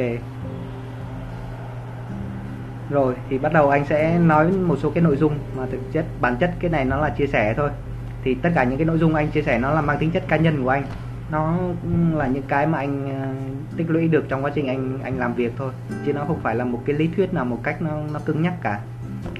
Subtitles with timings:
[0.00, 0.20] ok.
[2.90, 6.04] Rồi, thì bắt đầu anh sẽ nói một số cái nội dung mà thực chất,
[6.20, 7.70] bản chất cái này nó là chia sẻ thôi.
[8.24, 10.28] Thì tất cả những cái nội dung anh chia sẻ nó là mang tính chất
[10.28, 10.84] cá nhân của anh.
[11.30, 11.58] Nó
[12.14, 13.28] là những cái mà anh ờ,
[13.76, 15.72] tích lũy được trong quá trình anh anh làm việc thôi.
[16.06, 18.42] Chứ nó không phải là một cái lý thuyết nào một cách nó nó cứng
[18.42, 18.80] nhắc cả.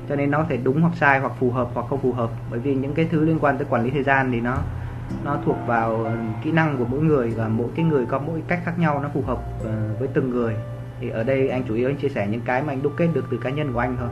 [0.09, 2.31] Cho nên nó có thể đúng hoặc sai hoặc phù hợp hoặc không phù hợp.
[2.51, 4.59] Bởi vì những cái thứ liên quan tới quản lý thời gian thì nó
[5.25, 8.61] nó thuộc vào kỹ năng của mỗi người và mỗi cái người có mỗi cách
[8.65, 10.57] khác nhau, nó phù hợp ờ, với từng người.
[11.01, 13.09] Thì ở đây anh chủ yếu anh chia sẻ những cái mà anh đúc kết
[13.13, 14.09] được từ cá nhân của anh thôi.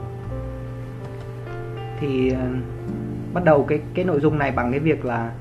[1.99, 2.47] Thì ờ,
[3.33, 5.31] bắt đầu cái cái nội dung này bằng cái việc là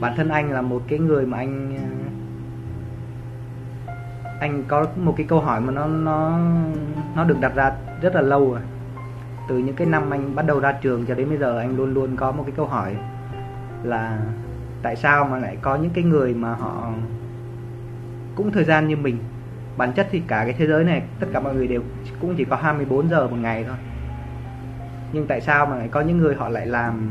[0.00, 1.84] bản thân anh là một cái người mà anh ờ,
[4.40, 6.38] anh có một cái câu hỏi mà nó nó
[7.16, 8.60] nó được đặt ra rất là lâu rồi.
[9.48, 11.94] Từ những cái năm anh bắt đầu ra trường cho đến bây giờ anh luôn
[11.94, 12.96] luôn có một cái câu hỏi
[13.82, 14.18] là
[14.82, 16.92] tại sao mà lại có những cái người mà họ
[18.34, 19.18] cũng thời gian như mình.
[19.76, 21.82] Bản chất thì cả cái thế giới này tất cả mọi người đều
[22.20, 23.76] cũng chỉ có 24 giờ một ngày thôi.
[25.12, 27.10] Nhưng tại sao mà lại có những người họ lại làm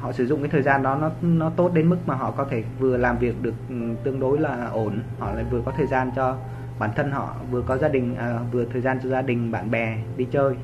[0.00, 2.44] họ sử dụng cái thời gian đó nó nó tốt đến mức mà họ có
[2.44, 5.86] thể vừa làm việc được ừ, tương đối là ổn họ lại vừa có thời
[5.86, 6.36] gian cho
[6.78, 9.70] bản thân họ vừa có gia đình à, vừa thời gian cho gia đình bạn
[9.70, 10.54] bè đi chơi.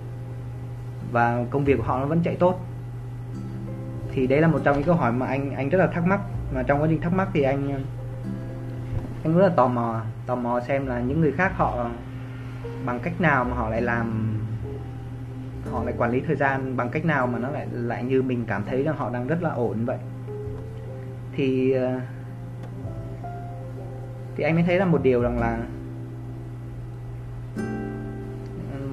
[1.13, 2.61] Và công việc của họ nó vẫn chạy tốt
[4.15, 6.21] thì đấy là một trong những câu hỏi mà anh anh rất là thắc mắc.
[6.55, 7.85] Mà trong quá trình thắc mắc thì anh
[9.25, 11.87] anh rất là tò mò tò mò xem là những người khác họ
[12.85, 14.39] bằng cách nào mà họ lại làm,
[15.73, 18.45] họ lại quản lý thời gian bằng cách nào mà nó lại lại như mình
[18.47, 19.99] cảm thấy rằng họ đang rất là ổn vậy.
[21.37, 22.01] Thì ờ,
[24.37, 25.59] thì anh mới thấy là một điều rằng là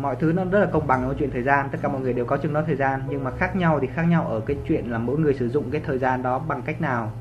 [0.02, 2.14] mọi thứ nó rất là công bằng ở chuyện thời gian tất cả mọi người
[2.14, 3.02] đều có chừng đó thời gian.
[3.10, 5.72] Nhưng mà khác nhau thì khác nhau ở cái chuyện là mỗi người sử dụng
[5.72, 7.12] cái thời gian đó bằng cách nào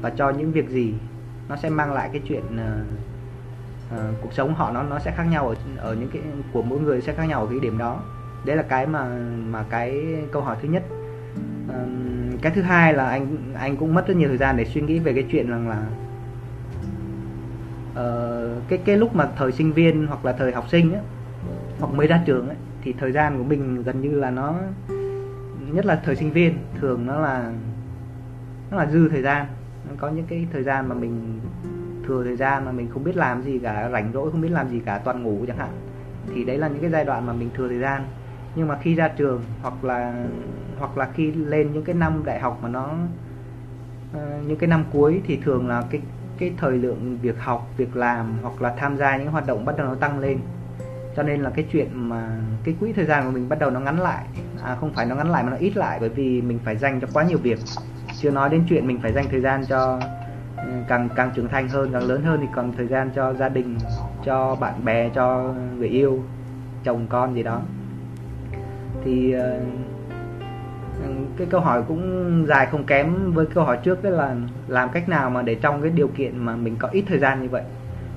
[0.00, 0.94] và cho những việc gì.
[1.48, 2.86] Nó sẽ mang lại cái chuyện uh,
[3.94, 6.80] uh, cuộc sống họ nó nó sẽ khác nhau ở ở những cái của mỗi
[6.80, 8.00] người sẽ khác nhau ở cái điểm đó.
[8.44, 9.08] Đấy là cái mà
[9.50, 10.82] mà cái câu hỏi thứ nhất.
[11.68, 14.80] Uh, cái thứ hai là anh anh cũng mất rất nhiều thời gian để suy
[14.80, 15.86] nghĩ về cái chuyện rằng là
[17.90, 21.02] uh, cái cái lúc mà thời sinh viên hoặc là thời học sinh ấy,
[21.80, 24.54] hoặc mới ra trường ấy, thì thời gian của mình gần như là nó
[25.72, 27.52] nhất là thời sinh viên thường nó là
[28.70, 29.46] nó là dư thời gian.
[29.88, 31.40] Nó có những cái thời gian mà mình
[32.06, 34.68] thừa thời gian mà mình không biết làm gì cả rảnh rỗi không biết làm
[34.68, 35.70] gì cả toàn ngủ chẳng hạn.
[36.34, 38.02] Thì đấy là những cái giai đoạn mà mình thừa thời gian.
[38.54, 40.26] Nhưng mà khi ra trường hoặc là
[40.78, 42.90] hoặc là khi lên những cái năm đại học mà nó
[44.16, 46.00] uh, những cái năm cuối thì thường là cái
[46.38, 49.76] cái thời lượng việc học việc làm hoặc là tham gia những hoạt động bắt
[49.76, 50.38] đầu nó tăng lên
[51.16, 52.28] cho nên là cái chuyện mà
[52.64, 54.24] cái quỹ thời gian của mình bắt đầu nó ngắn lại
[54.64, 57.00] à, không phải nó ngắn lại mà nó ít lại bởi vì mình phải dành
[57.00, 57.58] cho quá nhiều việc.
[58.18, 59.98] Chưa nói đến chuyện mình phải dành thời gian cho
[60.56, 63.48] ừ, càng càng trưởng thành hơn càng lớn hơn thì còn thời gian cho gia
[63.48, 63.76] đình
[64.24, 66.22] cho bạn bè cho người yêu
[66.84, 67.60] chồng con gì đó.
[69.04, 69.60] Thì ờ,
[71.02, 74.36] ừ, cái câu hỏi cũng dài không kém với câu hỏi trước đó là
[74.68, 77.42] làm cách nào mà để trong cái điều kiện mà mình có ít thời gian
[77.42, 77.62] như vậy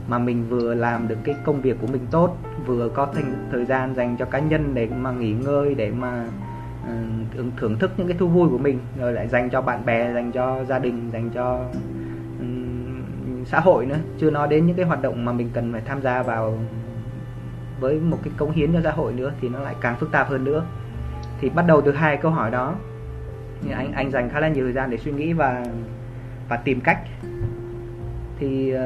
[0.07, 3.66] mà mình vừa làm được cái công việc của mình tốt vừa có thành thời
[3.66, 6.25] gian dành cho cá nhân để mà nghỉ ngơi để mà
[6.84, 10.13] uh, thưởng thức những cái thú vui của mình rồi lại dành cho bạn bè
[10.13, 11.59] dành cho gia đình dành cho
[12.40, 13.97] um, xã hội nữa.
[14.17, 16.59] Chưa nói đến những cái hoạt động mà mình cần phải tham gia vào
[17.79, 20.29] với một cái cống hiến cho xã hội nữa thì nó lại càng phức tạp
[20.29, 20.66] hơn nữa.
[21.41, 22.75] Thì bắt đầu từ hai câu hỏi đó.
[23.62, 25.66] Thì anh anh dành khá là nhiều thời gian để suy nghĩ và
[26.50, 27.00] và tìm cách.
[28.40, 28.79] Thì uh,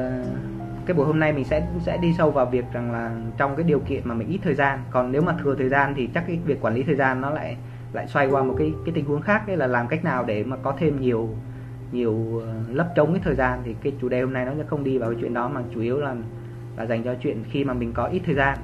[0.86, 3.64] cái buổi hôm nay mình sẽ sẽ đi sâu vào việc rằng là trong cái
[3.64, 4.78] điều kiện mà mình ít thời gian.
[4.90, 7.30] Còn nếu mà thừa thời gian thì chắc cái việc quản lý thời gian nó
[7.30, 7.56] lại
[7.92, 9.42] lại xoay qua một cái cái tình huống khác.
[9.46, 11.28] Đấy là làm cách nào để mà có thêm nhiều
[11.92, 13.62] nhiều ờ, lấp trống cái thời gian.
[13.64, 15.62] Thì cái chủ đề hôm nay nó sẽ không đi vào cái chuyện đó, mà
[15.74, 16.16] chủ yếu là
[16.76, 18.58] là dành cho chuyện khi mà mình có ít thời gian.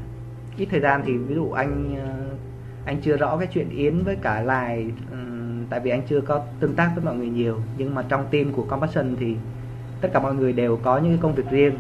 [0.57, 2.37] Ít thời gian thì ví dụ anh ờ,
[2.85, 5.17] anh chưa rõ cái chuyện yến với cả lại ừ,
[5.71, 7.63] tại vì anh chưa có tương tác với mọi người nhiều.
[7.77, 9.37] Nhưng mà trong team của compassion thì
[10.01, 11.75] tất cả mọi người đều có những công việc riêng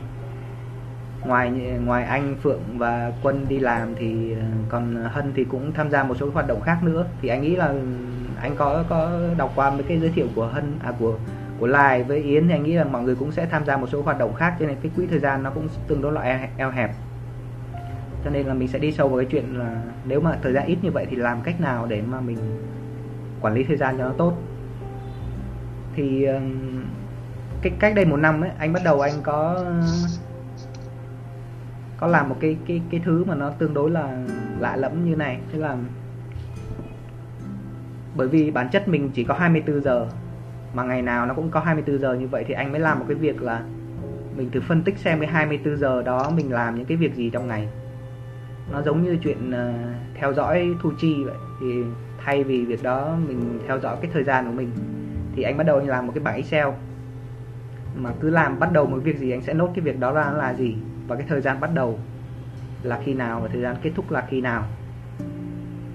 [1.24, 1.50] ngoài
[1.84, 6.04] ngoài anh Phượng và Quân đi làm thì ờ, còn Hân thì cũng tham gia
[6.04, 7.06] một số hoạt động khác nữa.
[7.22, 7.74] Thì anh nghĩ là
[8.40, 11.18] anh có có đọc qua mấy cái giới thiệu của Hân à của
[11.58, 13.86] của Lai với Yến thì anh nghĩ là mọi người cũng sẽ tham gia một
[13.86, 16.48] số hoạt động khác, cho nên cái quỹ thời gian nó cũng tương đối là
[16.56, 16.90] eo hẹp.
[18.24, 20.66] Cho nên là mình sẽ đi sâu vào cái chuyện là nếu mà thời gian
[20.66, 22.38] ít như vậy thì làm cách nào để mà mình
[23.40, 24.34] quản lý thời gian cho nó tốt.
[25.96, 26.26] Thì
[27.62, 29.64] cái cách đây một năm ấy, anh bắt đầu anh có
[32.00, 34.24] có làm một cái cái cái thứ mà nó tương đối là
[34.58, 35.40] lạ lẫm như này.
[35.52, 35.76] Thế là
[38.16, 40.06] bởi vì bản chất mình chỉ có 24 giờ
[40.74, 43.04] mà ngày nào nó cũng có 24 giờ như vậy thì anh mới làm một
[43.08, 43.62] cái việc là
[44.36, 47.30] mình thử phân tích xem cái 24 giờ đó mình làm những cái việc gì
[47.30, 47.68] trong ngày.
[48.72, 51.36] Nó giống như chuyện uh, theo dõi thu chi vậy.
[51.60, 51.66] Thì
[52.24, 54.70] thay vì việc đó mình theo dõi cái thời gian của mình
[55.36, 56.68] thì anh bắt đầu anh làm một cái bảng Excel.
[57.96, 60.30] Mà cứ làm bắt đầu một việc gì anh sẽ nốt cái việc đó ra
[60.30, 60.76] là gì?
[61.08, 61.98] Và cái thời gian bắt đầu
[62.82, 64.64] là khi nào và thời gian kết thúc là khi nào.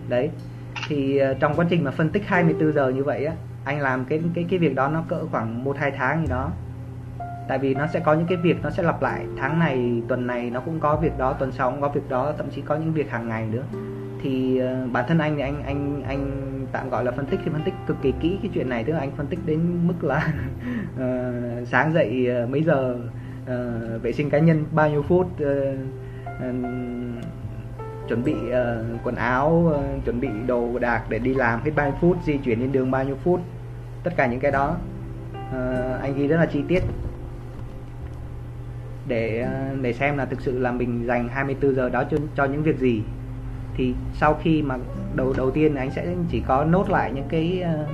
[0.10, 0.30] Đấy
[0.88, 3.33] thì ờ, trong quá trình mà phân tích 24 giờ như vậy á
[3.65, 6.51] anh làm cái cái cái việc đó nó cỡ khoảng một hai tháng gì đó.
[7.48, 9.25] Tại vì nó sẽ có những cái việc nó sẽ lặp lại.
[9.38, 12.33] Tháng này tuần này nó cũng có việc đó tuần sau cũng có việc đó
[12.38, 13.63] thậm chí có những việc hàng ngày nữa.
[14.21, 17.51] Thì ờ, bản thân anh thì anh anh anh tạm gọi là phân tích thì
[17.51, 18.83] phân tích cực kỳ kỹ cái chuyện này.
[18.83, 20.33] Tức là anh phân tích đến mức là
[20.95, 22.98] uh, sáng dậy mấy giờ
[23.44, 25.48] uh, vệ sinh cá nhân bao nhiêu phút uh,
[26.50, 26.66] uh,
[28.07, 31.86] chuẩn bị uh, quần áo uh, chuẩn bị đồ đạc để đi làm hết bao
[31.86, 33.42] nhiêu phút di chuyển lên đường bao nhiêu phút
[34.04, 34.78] tất cả những cái đó.
[35.34, 36.84] Uh, anh ghi rất là chi tiết.
[39.07, 39.48] Để
[39.81, 42.80] để xem là thực sự là mình dành 24 giờ đó cho cho những việc
[42.80, 43.04] gì.
[43.78, 44.78] Thì sau khi mà
[45.16, 47.90] đầu đầu tiên anh sẽ chỉ có nốt lại những cái uh,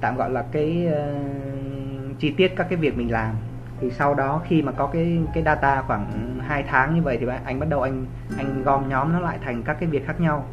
[0.00, 1.77] tạm gọi là cái uh,
[2.18, 3.34] chi tiết các cái việc mình làm.
[3.80, 7.26] Thì sau đó khi mà có cái cái data khoảng 2 tháng như vậy thì
[7.44, 8.06] anh bắt đầu anh
[8.36, 10.44] anh gom nhóm nó lại thành các cái việc khác nhau.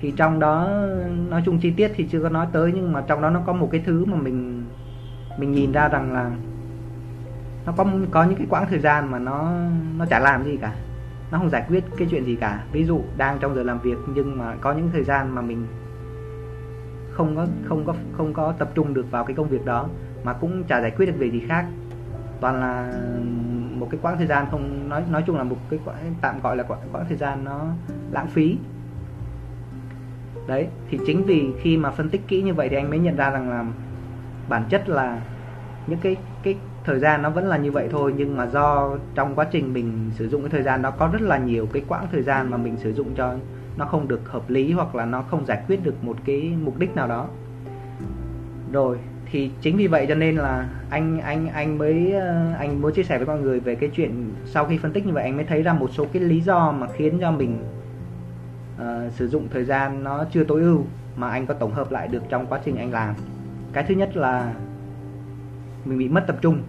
[0.00, 0.68] Thì trong đó,
[1.28, 3.52] nói chung chi tiết thì chưa có nói tới nhưng mà trong đó nó có
[3.52, 4.64] một cái thứ mà mình
[5.38, 6.30] mình nhìn ra rằng là
[7.66, 9.50] nó có có những cái quãng thời gian mà nó
[9.96, 10.74] nó chả làm gì cả.
[11.30, 12.64] Nó không giải quyết cái chuyện gì cả.
[12.72, 15.66] Ví dụ đang trong giờ làm việc nhưng mà có những thời gian mà mình
[17.10, 19.88] không có không có không có tập trung được vào cái công việc đó
[20.24, 21.66] mà cũng chả giải quyết được việc gì khác.
[22.40, 22.92] Toàn là
[23.78, 26.56] một cái quãng thời gian không nói nói chung là một cái quãng tạm gọi
[26.56, 27.66] là quãng, quãng thời gian nó
[28.10, 28.56] lãng phí.
[30.46, 33.16] Đấy thì chính vì khi mà phân tích kỹ như vậy thì anh mới nhận
[33.16, 33.64] ra rằng là
[34.48, 35.20] bản chất là
[35.86, 39.34] những cái cái thời gian nó vẫn là như vậy thôi nhưng mà do trong
[39.34, 42.06] quá trình mình sử dụng cái thời gian đó có rất là nhiều cái quãng
[42.12, 43.34] thời gian mà mình sử dụng cho
[43.76, 46.78] nó không được hợp lý hoặc là nó không giải quyết được một cái mục
[46.78, 47.28] đích nào đó.
[48.72, 48.98] Rồi
[49.30, 53.02] thì chính vì vậy cho nên là anh anh anh mới ờ, anh muốn chia
[53.02, 55.44] sẻ với mọi người về cái chuyện sau khi phân tích như vậy anh mới
[55.44, 57.58] thấy ra một số cái lý do mà khiến cho mình
[58.76, 60.84] uh, sử dụng thời gian nó chưa tối ưu
[61.16, 63.14] mà anh có tổng hợp lại được trong quá trình anh làm.
[63.72, 64.54] Cái thứ nhất là
[65.84, 66.62] mình bị mất tập trung.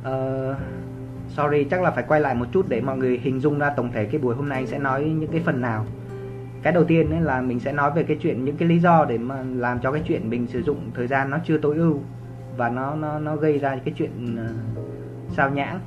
[0.00, 0.56] Uh,
[1.28, 3.92] sorry chắc là phải quay lại một chút để mọi người hình dung ra tổng
[3.92, 5.86] thể cái buổi hôm nay sẽ nói những cái phần nào
[6.62, 9.04] cái đầu tiên ấy là mình sẽ nói về cái chuyện những cái lý do
[9.04, 12.00] để mà làm cho cái chuyện mình sử dụng thời gian nó chưa tối ưu
[12.56, 14.56] và nó nó nó gây ra cái chuyện uh,
[15.36, 15.80] sao nhãng.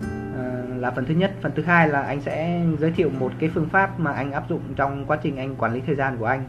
[0.00, 1.32] Uh, là phần thứ nhất.
[1.42, 4.48] Phần thứ hai là anh sẽ giới thiệu một cái phương pháp mà anh áp
[4.48, 6.44] dụng trong quá trình anh quản lý thời gian của anh.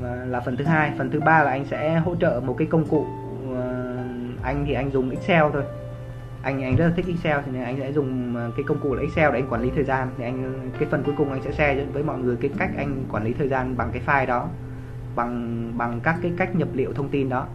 [0.00, 0.92] Và là phần thứ hai.
[0.98, 3.06] Phần thứ ba là anh sẽ hỗ trợ một cái công cụ
[3.52, 3.58] uh,
[4.42, 5.62] anh thì anh dùng Excel thôi
[6.42, 8.94] anh anh rất là thích Excel, thì nên anh sẽ dùng ờ, cái công cụ
[8.94, 10.08] là Excel để anh quản lý thời gian.
[10.18, 12.70] Thì anh ờ, cái phần cuối cùng anh sẽ share với mọi người cái cách
[12.76, 14.48] anh quản lý thời gian bằng cái file đó,
[15.16, 17.46] bằng bằng các cái cách nhập liệu thông tin đó.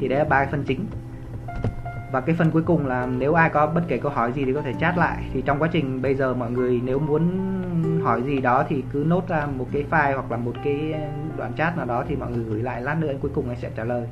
[0.00, 0.86] Thì đấy là ba phần chính.
[2.12, 4.52] Và cái phần cuối cùng là nếu ai có bất kể câu hỏi gì thì
[4.52, 5.24] có thể chat lại.
[5.32, 7.22] Thì trong quá trình bây giờ mọi người nếu muốn
[8.02, 10.94] hỏi gì đó thì cứ nốt ra một cái file hoặc là một cái
[11.36, 12.82] đoạn chat nào đó thì mọi người gửi lại.
[12.82, 14.06] Lát nữa cuối cùng anh sẽ trả lời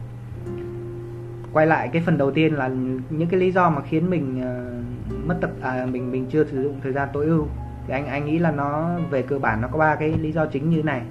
[1.55, 2.69] quay lại cái phần đầu tiên là
[3.11, 6.63] những cái lý do mà khiến mình uh, mất tập à, mình mình chưa sử
[6.63, 7.47] dụng thời gian tối ưu.
[7.87, 10.47] Thì anh anh nghĩ là nó về cơ bản nó có ba cái lý do
[10.47, 11.03] chính như này.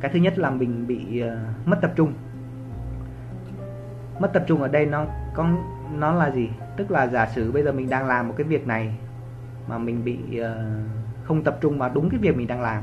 [0.00, 2.12] Cái thứ nhất là mình bị uh, mất tập trung.
[4.20, 5.48] Mất tập trung ở đây nó có
[5.98, 6.48] nó là gì?
[6.76, 8.94] Tức là giả sử bây giờ mình đang làm một cái việc này
[9.68, 10.46] mà mình bị uh,
[11.24, 12.82] không tập trung vào đúng cái việc mình đang làm.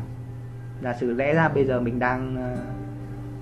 [0.81, 2.59] Giả sử lẽ ra bây giờ mình đang uh,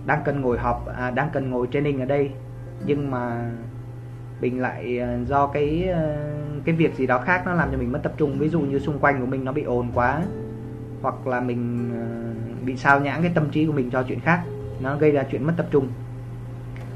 [0.06, 2.32] đang cần ngồi họp à, đang cần ngồi training ở đây
[2.86, 3.52] nhưng mà
[4.42, 6.18] mình lại ờ, do cái ờ,
[6.66, 8.36] cái việc gì đó khác nó làm cho mình mất tập trung.
[8.40, 10.22] Ví dụ như xung quanh của mình nó bị ồn quá
[11.02, 12.06] hoặc là mình ờ,
[12.66, 14.44] bị sao nhãng cái tâm trí của mình cho chuyện khác
[14.82, 15.88] nó gây ra chuyện mất tập trung.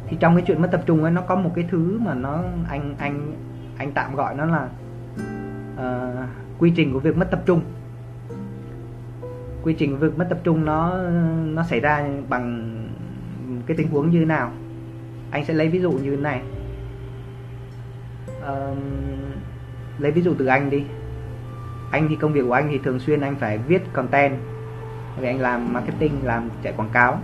[0.07, 2.43] Thì trong cái chuyện mất tập trung ấy nó có một cái thứ mà nó
[2.69, 3.33] anh anh
[3.77, 4.69] anh tạm gọi nó là
[5.73, 7.61] uh, quy trình của việc mất tập trung.
[9.63, 10.97] Quy trình của việc mất tập trung nó
[11.45, 12.75] nó xảy ra bằng
[13.65, 14.51] cái tình huống như thế nào?
[15.31, 16.41] Anh sẽ lấy ví dụ như thế này.
[18.39, 18.77] Uh,
[19.99, 20.83] lấy ví dụ từ anh đi.
[21.91, 24.33] Anh thì công việc của anh thì thường xuyên anh phải viết content.
[25.19, 27.19] Vì anh làm marketing làm chạy quảng cáo.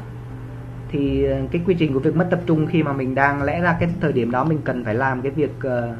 [0.89, 3.61] Thì ờ, cái quy trình của việc mất tập trung khi mà mình đang lẽ
[3.61, 5.97] ra cái thời điểm đó mình cần phải làm cái việc uh,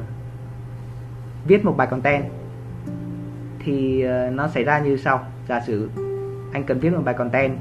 [1.46, 2.24] viết một bài content
[3.58, 5.26] thì uh, nó xảy ra như sau.
[5.48, 5.90] Giả sử
[6.52, 7.56] anh cần viết một bài content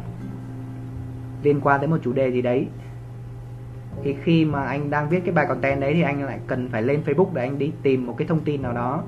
[1.44, 2.68] liên quan tới một chủ đề gì đấy
[4.04, 6.82] thì khi mà anh đang viết cái bài content đấy thì anh lại cần phải
[6.82, 9.04] lên Facebook để anh đi tìm một cái thông tin nào đó.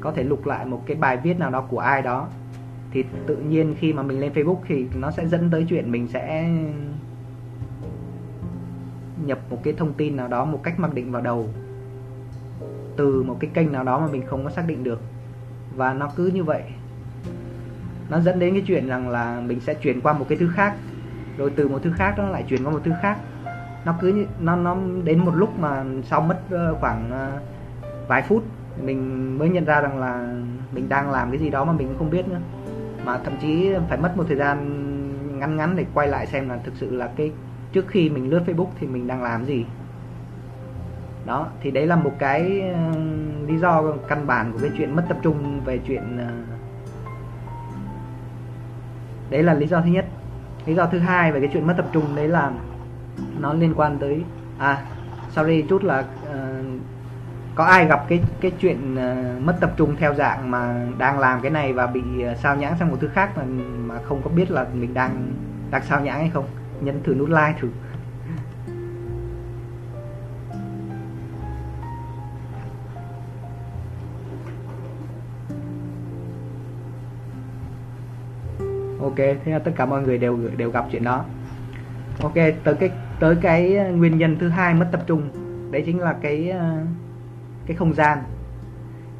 [0.00, 2.28] Có thể lục lại một cái bài viết nào đó của ai đó.
[2.90, 6.08] Thì tự nhiên khi mà mình lên Facebook thì nó sẽ dẫn tới chuyện mình
[6.08, 6.50] sẽ
[9.24, 11.48] nhập một cái thông tin nào đó một cách mặc định vào đầu.
[12.96, 15.00] Từ một cái kênh nào đó mà mình không có xác định được.
[15.76, 16.62] Và nó cứ như vậy.
[18.10, 20.76] Nó dẫn đến cái chuyện rằng là mình sẽ chuyển qua một cái thứ khác.
[21.38, 23.18] Rồi từ một thứ khác nó lại chuyển qua một thứ khác
[23.86, 27.32] nó cứ như, nó nó đến một lúc mà sau mất ờ, khoảng ờ,
[28.08, 28.44] vài phút
[28.82, 30.34] mình mới nhận ra rằng là
[30.72, 32.40] mình đang làm cái gì đó mà mình không biết nữa.
[33.04, 34.58] Mà thậm chí phải mất một thời gian
[35.38, 37.32] ngắn ngắn để quay lại xem là thực sự là cái
[37.72, 39.64] trước khi mình lướt Facebook thì mình đang làm gì.
[41.26, 43.00] Đó thì đấy là một cái ờ,
[43.46, 46.18] lý do căn bản của cái chuyện mất tập trung về chuyện
[49.30, 50.06] đấy là lý do thứ nhất.
[50.66, 52.52] Lý do thứ hai về cái chuyện mất tập trung đấy là
[53.40, 54.22] nó liên quan tới
[54.58, 54.84] à
[55.30, 56.80] sorry chút là uh,
[57.54, 61.40] có ai gặp cái cái chuyện uh, mất tập trung theo dạng mà đang làm
[61.40, 63.42] cái này và bị uh, sao nhãng sang một thứ khác mà
[63.86, 65.32] mà không có biết là mình đang
[65.70, 66.44] đang sao nhãng hay không?
[66.80, 67.68] Nhấn thử nút like thử.
[79.00, 81.24] Ok thế là tất cả mọi người đều đều gặp chuyện đó.
[82.22, 85.28] Ok tới cái tới cái ờ, nguyên nhân thứ hai mất tập trung.
[85.70, 86.76] Đấy chính là cái ờ,
[87.66, 88.18] cái không gian.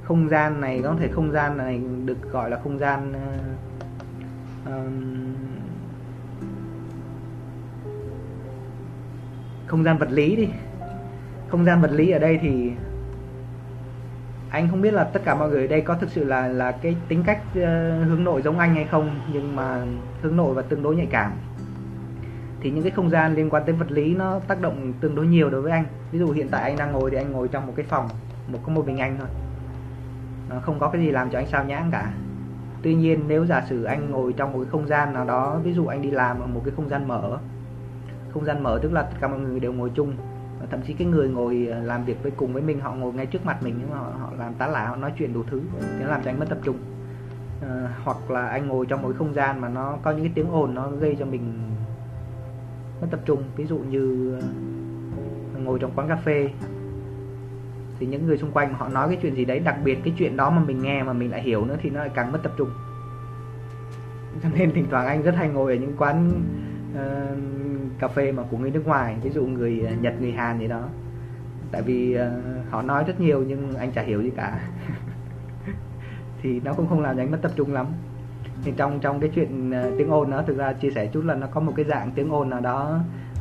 [0.02, 3.12] Không gian này có thể không gian này được gọi là không gian
[4.64, 4.72] uh,
[9.66, 10.48] không gian vật lý đi.
[11.48, 12.70] Không gian vật lý ở đây thì
[14.50, 16.72] anh không biết là tất cả mọi người ở đây có thực sự là là
[16.72, 17.54] cái tính cách uh,
[18.08, 19.82] hướng nội giống anh hay không nhưng mà
[20.22, 21.32] hướng nội và tương đối nhạy cảm
[22.66, 25.26] thì những cái không gian liên quan tới vật lý nó tác động tương đối
[25.26, 25.84] nhiều đối với anh.
[26.12, 28.08] Ví dụ hiện tại anh đang ngồi thì anh ngồi trong một cái phòng
[28.48, 29.28] một có một mình anh thôi.
[30.48, 32.12] Nó không có cái gì làm cho anh sao nhãng cả.
[32.82, 35.72] Tuy nhiên nếu giả sử anh ngồi trong một cái không gian nào đó ví
[35.72, 37.38] dụ anh đi làm ở một cái không gian mở
[38.32, 40.12] không gian mở tức là tất cả mọi người đều ngồi chung
[40.70, 43.26] thậm chí cái người ngồi ờ, làm việc với cùng với mình họ ngồi ngay
[43.26, 45.60] trước mặt mình nhưng mà họ, họ làm tá lả họ nói chuyện đủ thứ
[46.00, 46.76] nó làm cho anh mất tập trung.
[47.62, 50.32] À, hoặc là anh ngồi trong một cái không gian mà nó có những cái
[50.34, 51.75] tiếng ồn nó gây cho mình
[53.00, 54.34] mất tập trung ví dụ như
[55.54, 56.48] ờ, ngồi trong quán cà phê.
[57.98, 60.36] Thì những người xung quanh họ nói cái chuyện gì đấy đặc biệt cái chuyện
[60.36, 62.52] đó mà mình nghe mà mình lại hiểu nữa thì nó lại càng mất tập
[62.56, 62.70] trung.
[64.42, 66.42] Cho nên thỉnh thoảng anh rất hay ngồi ở những quán
[66.92, 70.58] uh, cà phê mà của người nước ngoài ví dụ người ờ, nhật người hàn
[70.58, 70.88] gì đó.
[71.70, 74.60] Tại vì uh, họ nói rất nhiều nhưng anh chả hiểu gì cả.
[76.42, 77.86] Thì nó cũng không làm cho anh mất tập trung lắm
[78.66, 81.34] thì trong trong cái chuyện ờ, tiếng ồn nó thực ra chia sẻ chút là
[81.34, 82.98] nó có một cái dạng tiếng ồn nào đó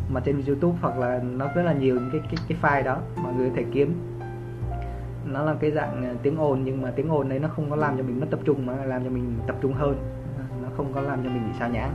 [0.09, 2.97] mà trên youtube hoặc là nó rất là nhiều những cái cái, cái file đó
[3.23, 3.93] mọi người có thể kiếm.
[5.25, 7.75] Nó là cái dạng ờ, tiếng ồn nhưng mà tiếng ồn đấy nó không có
[7.75, 9.95] làm cho mình mất tập trung mà làm cho mình tập trung hơn.
[10.63, 11.91] Nó không có làm cho mình bị sao nhãng.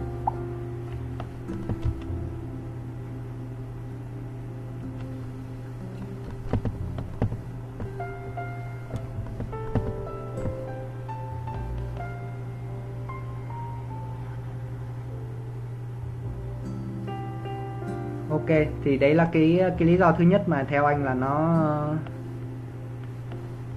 [18.51, 21.65] Ok, thì đấy là cái cái lý do thứ nhất mà theo anh là nó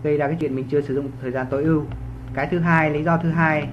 [0.04, 1.84] gây ra cái chuyện mình chưa sử dụng thời gian tối ưu.
[2.34, 3.70] Cái thứ hai, lý do thứ hai,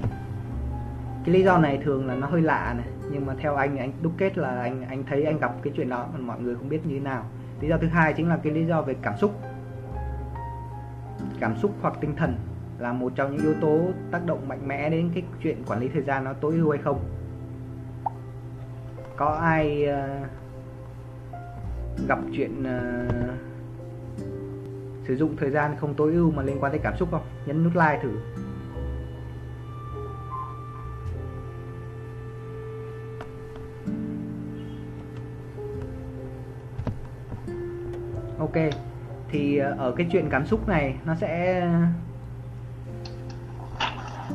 [1.25, 3.93] cái lý do này thường là nó hơi lạ này, nhưng mà theo anh anh
[4.03, 6.69] đúc kết là anh anh thấy anh gặp cái chuyện đó mà mọi người không
[6.69, 7.25] biết như thế nào.
[7.61, 9.41] Lý do thứ hai chính là cái lý do về cảm xúc.
[11.41, 12.35] Cảm xúc hoặc tinh thần
[12.79, 13.81] là một trong những yếu tố
[14.11, 16.79] tác động mạnh mẽ đến cái chuyện quản lý thời gian nó tối ưu hay
[16.79, 17.01] không.
[19.17, 20.21] Có ai ờ,
[22.09, 23.35] gặp chuyện uh,
[25.09, 27.23] sử dụng thời gian không tối ưu mà liên quan tới cảm xúc không?
[27.47, 28.11] Nhấn nút like thử.
[38.39, 38.57] Ok
[39.29, 41.61] thì ờ, ở cái chuyện cảm xúc này nó sẽ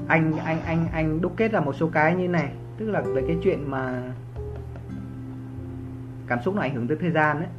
[0.08, 2.52] anh anh anh anh đúc kết ra một số cái như này.
[2.78, 4.02] Tức là về cái chuyện mà
[6.28, 7.50] cảm xúc nó ảnh hưởng tới thời gian đấy.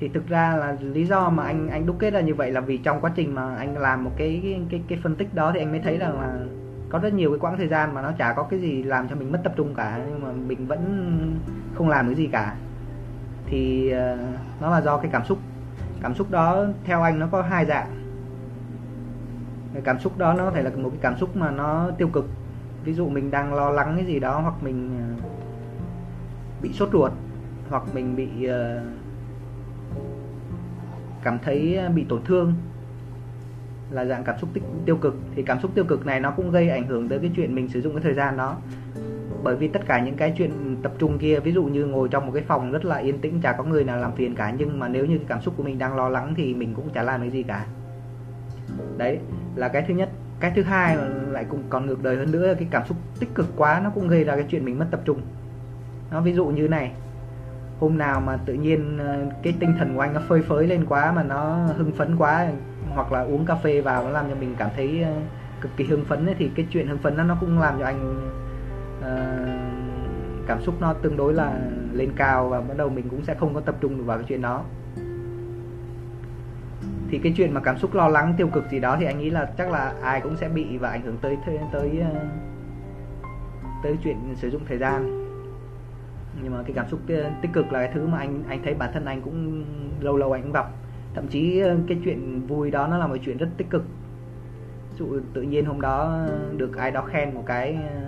[0.00, 2.60] Thì thực ra là lý do mà anh anh đúc kết ra như vậy là
[2.60, 5.50] vì trong quá trình mà anh làm một cái cái cái, cái phân tích đó
[5.54, 6.34] thì anh mới thấy rằng là
[6.90, 9.16] có rất nhiều cái quãng thời gian mà nó chả có cái gì làm cho
[9.16, 10.80] mình mất tập trung cả nhưng mà mình vẫn
[11.74, 12.54] không làm cái gì cả.
[13.46, 14.18] Thì uh,
[14.60, 15.38] nó là do cái cảm xúc.
[16.02, 17.88] Cảm xúc đó theo anh nó có hai dạng.
[19.72, 22.08] Cái cảm xúc đó nó có thể là một cái cảm xúc mà nó tiêu
[22.08, 22.26] cực.
[22.84, 25.22] Ví dụ mình đang lo lắng cái gì đó hoặc mình uh,
[26.62, 27.12] bị sốt ruột
[27.70, 28.82] hoặc mình bị ờ,
[31.22, 32.54] cảm thấy ờ, bị tổn thương
[33.90, 36.50] là dạng cảm xúc tích, tiêu cực thì cảm xúc tiêu cực này nó cũng
[36.50, 38.56] gây ảnh hưởng tới cái chuyện mình sử dụng cái thời gian đó.
[39.42, 42.26] Bởi vì tất cả những cái chuyện tập trung kia ví dụ như ngồi trong
[42.26, 44.78] một cái phòng rất là yên tĩnh chả có người nào làm phiền cả nhưng
[44.78, 47.02] mà nếu như cái cảm xúc của mình đang lo lắng thì mình cũng chả
[47.02, 47.66] làm cái gì cả.
[48.96, 49.18] Đấy
[49.56, 50.10] là cái thứ nhất.
[50.40, 50.96] Cái thứ hai
[51.30, 54.08] lại cũng còn ngược đời hơn nữa cái cảm xúc tích cực quá nó cũng
[54.08, 55.20] gây ra cái chuyện mình mất tập trung.
[56.10, 56.92] Nó ví dụ như này
[57.80, 60.86] hôm nào mà tự nhiên ờ, cái tinh thần của anh nó phơi phới lên
[60.88, 62.48] quá mà nó hưng phấn quá
[62.94, 65.12] hoặc là uống cà phê vào nó làm cho mình cảm thấy ờ,
[65.60, 67.84] cực kỳ hưng phấn ấy, thì cái chuyện hưng phấn đó nó cũng làm cho
[67.84, 68.30] anh
[68.98, 71.60] uh, cảm xúc nó tương đối là
[71.92, 74.26] lên cao và bắt đầu mình cũng sẽ không có tập trung được vào cái
[74.28, 74.64] chuyện đó.
[77.10, 79.30] Thì cái chuyện mà cảm xúc lo lắng tiêu cực gì đó thì anh nghĩ
[79.30, 82.02] là chắc là ai cũng sẽ bị và ảnh hưởng tới tới tới,
[83.82, 85.25] tới chuyện sử dụng thời gian
[86.42, 87.00] nhưng mà cái cảm xúc
[87.42, 89.64] tích cực là cái thứ mà anh anh thấy bản thân anh cũng
[90.00, 90.70] lâu lâu anh cũng gặp.
[91.14, 93.84] Thậm chí ờ, cái chuyện vui đó nó là một chuyện rất tích cực.
[94.98, 96.26] Dụ tự nhiên hôm đó
[96.56, 98.00] được ai đó khen một cái ờ,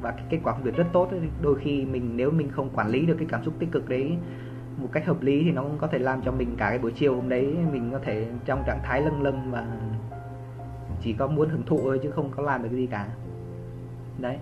[0.00, 1.10] và cái kết quả công việc rất tốt
[1.42, 4.16] đôi khi mình, nếu mình không quản lý được cái cảm xúc tích cực đấy
[4.76, 6.92] một cách hợp lý thì nó cũng có thể làm cho mình cả cái buổi
[6.96, 9.66] chiều hôm đấy mình có thể trong trạng thái lâng lâng và
[11.02, 13.08] chỉ có muốn hưởng thụ thôi chứ không có làm được cái gì cả.
[14.18, 14.38] Đấy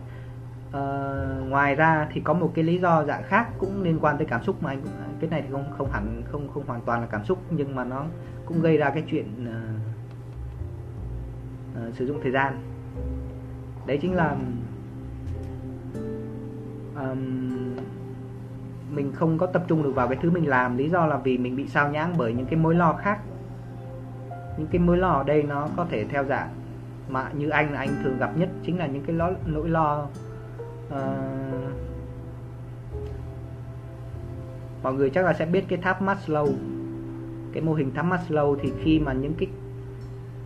[0.72, 4.26] uh, ngoài ra thì có một cái lý do dạng khác cũng liên quan tới
[4.26, 4.82] cảm xúc mà anh
[5.20, 7.84] cái này thì không không hẳn không không hoàn toàn là cảm xúc nhưng mà
[7.84, 8.04] nó
[8.46, 9.56] cũng gây ra cái chuyện uh,
[11.88, 12.62] uh, sử dụng thời gian.
[13.86, 14.36] Đấy chính là
[16.96, 17.76] um,
[18.94, 20.76] mình không có tập trung được vào cái thứ mình làm.
[20.76, 23.20] Lý do là vì mình bị sao nhãng bởi những cái mối lo khác.
[24.58, 26.48] Những cái mối lo ở đây nó có thể theo dạng
[27.08, 30.06] mà như anh là anh thường gặp nhất chính là những cái lo, nỗi lo
[30.92, 31.72] uh,
[34.82, 36.52] mọi người chắc là sẽ biết cái tháp Maslow.
[37.52, 39.48] Cái mô hình tháp Maslow thì khi mà những cái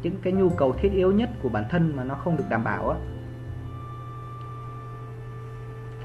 [0.02, 2.64] những cái nhu cầu thiết yếu nhất của bản thân mà nó không được đảm
[2.64, 2.98] bảo á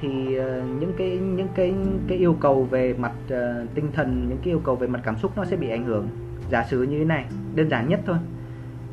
[0.02, 0.46] thì uh,
[0.80, 1.74] những cái những cái
[2.08, 5.18] cái yêu cầu về mặt uh, tinh thần những cái yêu cầu về mặt cảm
[5.18, 6.08] xúc nó sẽ bị ảnh hưởng.
[6.52, 7.26] Giả sử như thế này
[7.56, 8.18] đơn giản nhất thôi.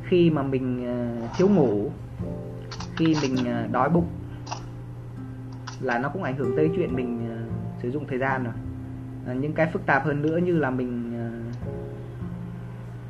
[0.04, 1.90] Khi mà mình uh, thiếu ngủ
[2.96, 4.06] khi mình uh, đói bụng
[5.80, 8.54] là nó cũng ảnh hưởng tới chuyện mình uh, sử dụng thời gian rồi.
[9.30, 11.56] Uh, những cái phức tạp hơn nữa như là mình uh,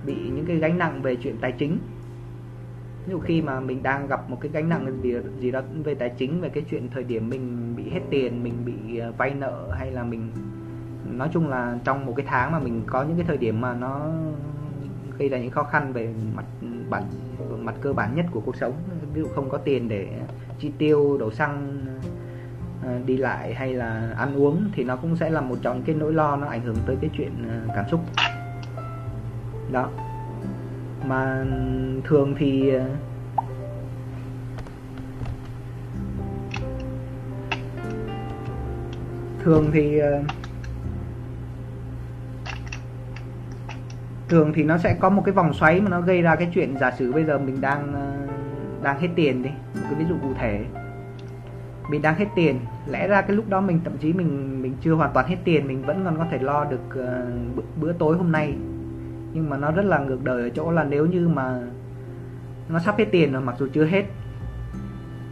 [0.06, 1.78] bị những cái gánh nặng về chuyện tài chính.
[3.06, 5.94] Ví dụ khi mà mình đang gặp một cái gánh nặng gì gì đó về
[5.94, 9.68] tài chính về cái chuyện thời điểm mình bị hết tiền mình bị vay nợ
[9.78, 10.30] hay là mình
[11.12, 13.74] nói chung là trong một cái tháng mà mình có những cái thời điểm mà
[13.74, 14.10] nó
[15.18, 16.44] gây ra những khó khăn về mặt
[16.90, 17.02] bản
[17.60, 18.72] mặt cơ bản nhất của cuộc sống.
[19.14, 20.08] Ví dụ không có tiền để
[20.58, 21.80] chi tiêu đổ xăng
[22.82, 25.94] Ờ, đi lại hay là ăn uống thì nó cũng sẽ là một trong cái
[25.94, 28.00] nỗi lo nó ảnh hưởng tới cái chuyện ờ, cảm xúc.
[29.72, 29.90] Đó.
[31.06, 31.44] Mà
[32.04, 32.90] thường thì ờ,
[39.44, 40.00] thường thì
[44.28, 46.78] thường thì nó sẽ có một cái vòng xoáy mà nó gây ra cái chuyện
[46.78, 47.92] giả sử bây giờ mình đang
[48.82, 49.50] đang hết tiền đi.
[49.74, 50.64] Một cái ví dụ cụ thể
[51.88, 52.60] mình đang hết tiền.
[52.86, 55.66] Lẽ ra cái lúc đó mình thậm chí mình mình chưa hoàn toàn hết tiền
[55.68, 58.54] mình vẫn còn có thể lo được uh, bữa, bữa tối hôm nay.
[59.32, 61.60] Nhưng mà nó rất là ngược đời ở chỗ là nếu như mà
[62.68, 64.04] nó sắp hết tiền rồi mặc dù chưa hết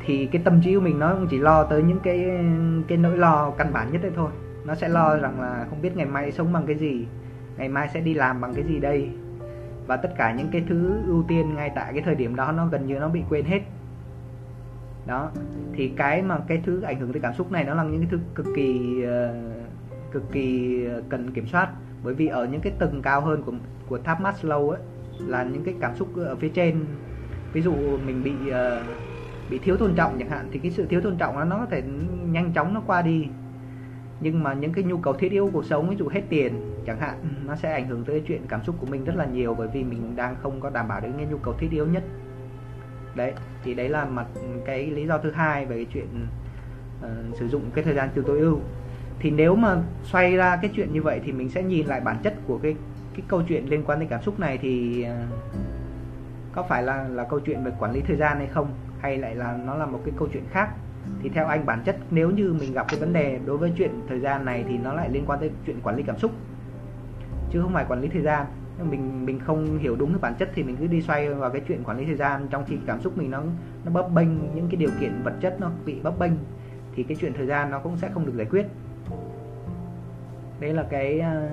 [0.04, 2.26] thì cái tâm trí của mình nó cũng chỉ lo tới những cái
[2.88, 4.30] cái nỗi lo căn bản nhất đấy thôi.
[4.64, 7.06] Nó sẽ lo rằng là không biết ngày mai sống bằng cái gì
[7.56, 9.10] ngày mai sẽ đi làm bằng cái gì đây.
[9.86, 12.66] Và tất cả những cái thứ ưu tiên ngay tại cái thời điểm đó nó
[12.66, 13.60] gần như nó bị quên hết
[15.06, 15.30] đó.
[15.72, 18.08] Thì cái mà cái thứ ảnh hưởng tới cảm xúc này nó là những cái
[18.10, 21.68] thứ cực kỳ uh, cực kỳ cần kiểm soát.
[22.04, 23.52] Bởi vì ở những cái tầng cao hơn của
[23.88, 24.80] của tháp Maslow ấy
[25.18, 26.84] là những cái cảm xúc ở phía trên.
[27.52, 27.72] Ví dụ
[28.06, 28.56] mình bị uh,
[29.50, 31.66] bị thiếu tôn trọng chẳng hạn thì cái sự thiếu tôn trọng đó nó có
[31.70, 31.82] thể
[32.30, 33.26] nhanh chóng nó qua đi.
[34.20, 36.52] Nhưng mà những cái nhu cầu thiết yếu cuộc sống ví dụ hết tiền
[36.86, 39.54] chẳng hạn nó sẽ ảnh hưởng tới chuyện cảm xúc của mình rất là nhiều
[39.54, 42.04] bởi vì mình đang không có đảm bảo được những nhu cầu thiết yếu nhất
[43.16, 43.32] đấy
[43.64, 44.26] thì đấy là mặt
[44.64, 46.26] cái lý do thứ hai về cái chuyện
[47.00, 48.58] uh, sử dụng cái thời gian từ tối ưu.
[49.18, 52.16] Thì nếu mà xoay ra cái chuyện như vậy thì mình sẽ nhìn lại bản
[52.22, 52.76] chất của cái
[53.14, 55.38] cái câu chuyện liên quan đến cảm xúc này thì uh,
[56.52, 58.68] có phải là là câu chuyện về quản lý thời gian hay không?
[59.00, 60.68] Hay lại là nó là một cái câu chuyện khác?
[61.22, 63.90] Thì theo anh bản chất nếu như mình gặp cái vấn đề đối với chuyện
[64.08, 66.32] thời gian này thì nó lại liên quan tới chuyện quản lý cảm xúc.
[67.50, 68.46] Chứ không phải quản lý thời gian
[68.84, 71.62] mình mình không hiểu đúng cái bản chất thì mình cứ đi xoay vào cái
[71.68, 72.46] chuyện quản lý thời gian.
[72.50, 73.42] Trong khi cảm xúc mình nó
[73.84, 76.32] nó bấp bênh những cái điều kiện vật chất nó bị bấp bênh
[76.94, 78.66] thì cái chuyện thời gian nó cũng sẽ không được giải quyết.
[80.60, 81.48] Đấy là cái ờ,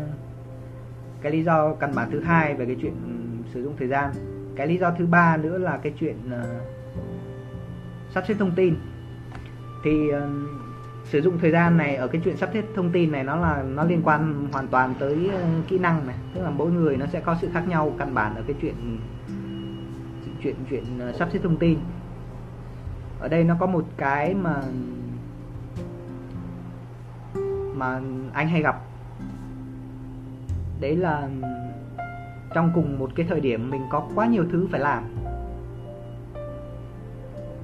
[1.21, 4.11] cái lý do căn bản thứ hai về cái chuyện ừ, sử dụng thời gian.
[4.55, 6.45] Cái lý do thứ ba nữa là cái chuyện uh,
[8.13, 8.75] sắp xếp thông tin.
[9.83, 10.23] Thì uh,
[11.03, 13.63] sử dụng thời gian này ở cái chuyện sắp xếp thông tin này nó là
[13.63, 16.15] nó liên quan hoàn toàn tới uh, kỹ năng này.
[16.33, 18.99] Tức là mỗi người nó sẽ có sự khác nhau căn bản ở cái chuyện
[20.43, 21.79] chuyện chuyện uh, sắp xếp thông tin.
[23.19, 24.61] Ở đây nó có một cái mà
[27.75, 28.01] mà
[28.33, 28.81] anh hay gặp.
[30.79, 31.29] Đấy là
[32.53, 35.03] trong cùng một cái thời điểm mình có quá nhiều thứ phải làm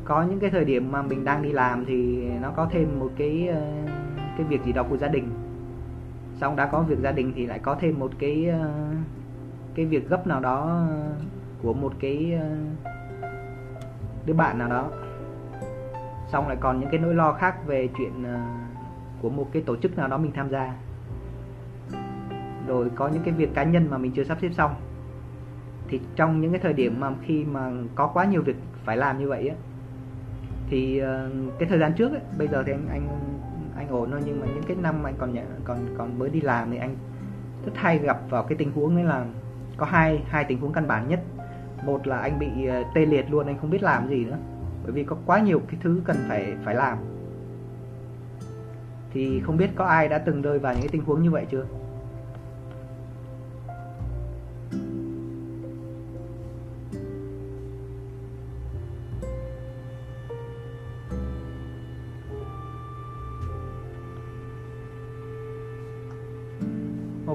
[0.09, 3.11] có những cái thời điểm mà mình đang đi làm thì nó có thêm một
[3.17, 3.61] cái ờ,
[4.37, 5.29] cái việc gì đó của gia đình.
[6.35, 8.71] Xong đã có việc gia đình thì lại có thêm một cái ờ,
[9.75, 10.87] cái việc gấp nào đó
[11.61, 12.49] của một cái ờ,
[14.25, 14.89] đứa bạn nào đó.
[16.31, 18.23] Xong lại còn những cái nỗi lo khác về chuyện
[19.21, 20.73] của một cái tổ chức nào đó mình tham gia.
[22.67, 24.75] Rồi có những cái việc cá nhân mà mình chưa sắp xếp xong.
[25.87, 29.19] Thì trong những cái thời điểm mà khi mà có quá nhiều việc phải làm
[29.19, 29.55] như vậy á
[30.69, 33.07] thì uh, cái thời gian trước ấy, bây giờ thì anh anh
[33.75, 36.71] anh ổn thôi nhưng mà những cái năm anh còn còn còn mới đi làm
[36.71, 36.95] thì anh
[37.65, 39.25] rất hay gặp vào cái tình huống đấy là
[39.77, 41.19] có hai hai tình huống căn bản nhất.
[41.85, 44.37] Một là anh bị ờ, tê liệt luôn anh không biết làm gì nữa
[44.83, 46.97] bởi vì có quá nhiều cái thứ cần phải phải làm.
[49.13, 51.45] Thì không biết có ai đã từng rơi vào những cái tình huống như vậy
[51.51, 51.65] chưa?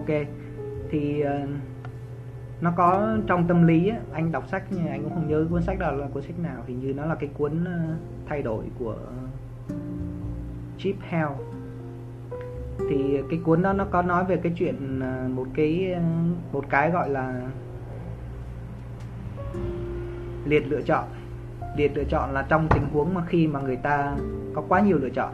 [0.06, 0.26] Ok.
[0.90, 1.48] Thì uh,
[2.60, 5.78] nó có trong tâm lý anh đọc sách nhưng anh cũng không nhớ cuốn sách
[5.78, 6.62] đó là cuốn sách nào.
[6.66, 8.96] Hình như nó là cái cuốn uh, thay đổi của
[10.78, 11.28] Chip Hell.
[12.90, 15.96] Thì cái cuốn đó nó có nói về cái chuyện ờ, một cái
[16.52, 17.42] một cái gọi là
[20.44, 21.04] liệt lựa chọn.
[21.76, 24.16] Liệt lựa chọn là trong tình huống mà khi mà người ta
[24.54, 25.32] có quá nhiều lựa chọn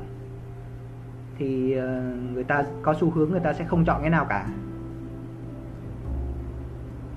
[1.41, 2.03] thì ờ,
[2.35, 4.47] người ta có xu hướng người ta sẽ không chọn cái nào cả.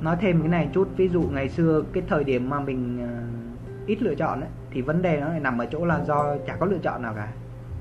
[0.02, 3.24] Nói thêm cái này chút ví dụ ngày xưa cái thời điểm mà mình ờ,
[3.86, 6.56] ít lựa chọn ấy, thì vấn đề nó lại nằm ở chỗ là do chả
[6.56, 7.28] có lựa chọn nào cả.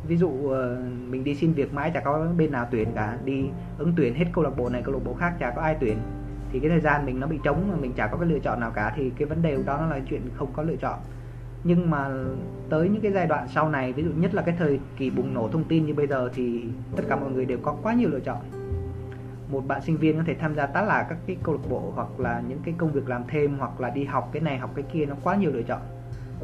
[0.06, 3.44] Ví dụ ờ, mình đi xin việc mãi chả có bên nào tuyển cả đi
[3.78, 5.98] ứng tuyển hết câu lạc bộ này câu lạc bộ khác chả có ai tuyển
[6.52, 8.60] thì cái thời gian mình nó bị trống mà mình chả có cái lựa chọn
[8.60, 10.98] nào cả thì cái vấn đề đó nó là chuyện không có lựa chọn
[11.64, 12.10] nhưng mà
[12.70, 15.34] tới những cái giai đoạn sau này ví dụ nhất là cái thời kỳ bùng
[15.34, 16.64] nổ thông tin như bây giờ thì
[16.96, 18.38] tất cả mọi người đều có quá nhiều lựa chọn.
[19.48, 21.92] Một bạn sinh viên có thể tham gia tá là các cái câu lạc bộ
[21.94, 24.70] hoặc là những cái công việc làm thêm hoặc là đi học cái này học
[24.74, 25.80] cái kia nó quá nhiều lựa chọn.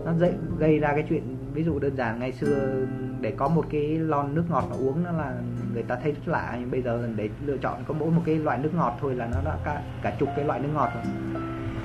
[0.05, 2.87] Nó dậy gây ra cái chuyện ví dụ đơn giản ngày xưa
[3.21, 5.35] để có một cái lon nước ngọt mà uống nó là
[5.75, 8.35] người ta thấy rất lạ nhưng bây giờ để lựa chọn có mỗi một cái
[8.35, 11.05] loại nước ngọt thôi là nó đã cả, cả chục cái loại nước ngọt rồi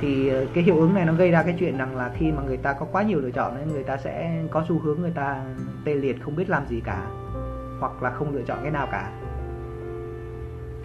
[0.03, 2.41] thì ờ, cái hiệu ứng này nó gây ra cái chuyện rằng là khi mà
[2.43, 5.11] người ta có quá nhiều lựa chọn ấy, người ta sẽ có xu hướng người
[5.15, 5.43] ta
[5.85, 7.07] tê liệt không biết làm gì cả
[7.79, 9.11] hoặc là không lựa chọn cái nào cả.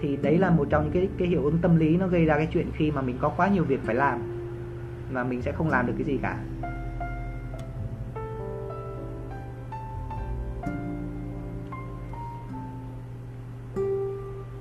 [0.01, 2.37] Thì đấy là một trong những cái cái hiệu ứng tâm lý nó gây ra
[2.37, 4.19] cái chuyện khi mà mình có quá nhiều việc phải làm
[5.11, 6.39] mà mình sẽ không làm được cái gì cả.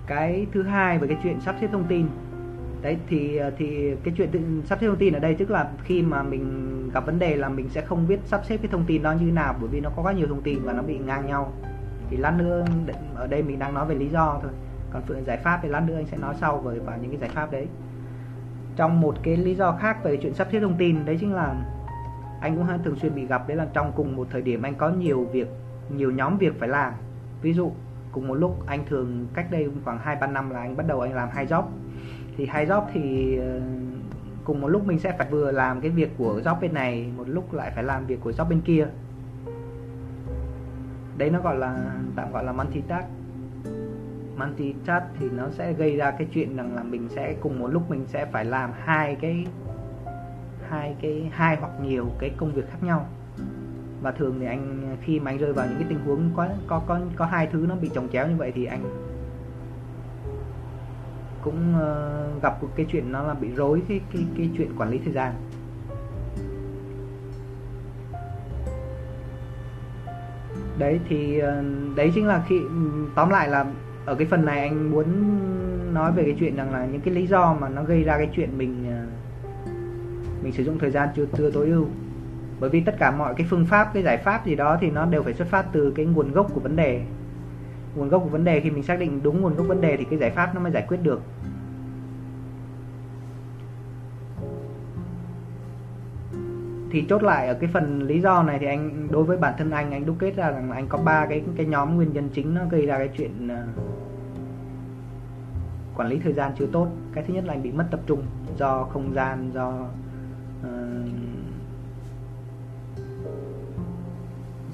[0.08, 2.08] Cái thứ hai về cái chuyện sắp xếp thông tin
[2.82, 6.02] đấy, thì ờ, thì cái chuyện sắp xếp thông tin ở đây, tức là khi
[6.02, 9.04] mà mình gặp vấn đề là mình sẽ không biết sắp xếp cái thông tin
[9.04, 11.26] đó như nào, bởi vì nó có quá nhiều thông tin và nó bị ngang
[11.28, 11.54] nhau.
[12.10, 12.66] Thì lát nữa
[13.16, 14.52] ở đây mình đang nói về lý do thôi.
[14.92, 17.20] Còn phương giải pháp thì lát nữa anh sẽ nói sau về vào những cái
[17.20, 17.68] giải pháp đấy.
[18.76, 21.56] Trong một cái lý do khác về chuyện sắp xếp thông tin, đấy chính là
[22.42, 24.90] anh cũng thường xuyên bị gặp, đấy là trong cùng một thời điểm anh có
[24.90, 25.48] nhiều việc,
[25.96, 26.94] nhiều nhóm việc phải làm.
[27.42, 27.72] Ví dụ,
[28.12, 31.02] cùng một lúc anh thường, cách đây khoảng hai ba năm là anh bắt đầu
[31.02, 31.64] anh làm hai job
[32.38, 33.62] thì hai job thì ờ,
[34.44, 37.24] cùng một lúc mình sẽ phải vừa làm cái việc của job bên này, một
[37.28, 38.88] lúc lại phải làm việc của job bên kia.
[41.18, 43.08] Đấy nó gọi là, tạm gọi là multitask.
[44.38, 47.90] Multitask thì nó sẽ gây ra cái chuyện rằng là mình sẽ cùng một lúc
[47.90, 49.46] mình sẽ phải làm hai cái
[50.70, 53.06] hai cái, hai hoặc nhiều cái công việc khác nhau.
[54.02, 56.82] Và thường thì anh, khi mà anh rơi vào những cái tình huống có có
[56.88, 59.07] có có hai thứ nó bị chồng chéo như vậy thì anh
[61.48, 64.90] cũng uh, gặp một cái chuyện nó là bị rối cái cái cái chuyện quản
[64.90, 65.34] lý thời gian.
[70.78, 72.60] Đấy thì uh, đấy chính là khi
[73.16, 73.66] tóm lại là
[74.06, 75.06] ở cái phần này anh muốn
[75.94, 78.30] nói về cái chuyện rằng là những cái lý do mà nó gây ra cái
[78.36, 79.06] chuyện mình ờ,
[80.44, 81.88] mình sử dụng thời gian chưa chưa tối ưu.
[82.60, 85.06] Bởi vì tất cả mọi cái phương pháp cái giải pháp gì đó thì nó
[85.06, 87.02] đều phải xuất phát từ cái nguồn gốc của vấn đề.
[87.96, 90.06] Nguồn gốc của vấn đề khi mình xác định đúng nguồn gốc vấn đề thì
[90.10, 91.22] cái giải pháp nó mới giải quyết được.
[96.98, 99.72] Thì chốt lại ở cái phần lý do này thì anh đối với bản thân
[99.72, 102.54] anh anh đúc kết ra rằng anh có ba cái cái nhóm nguyên nhân chính
[102.54, 103.66] nó gây ra cái chuyện ờ,
[105.96, 106.88] quản lý thời gian chưa tốt.
[107.14, 108.24] Cái thứ nhất là anh bị mất tập trung
[108.58, 109.88] do không gian do
[110.62, 111.10] uh,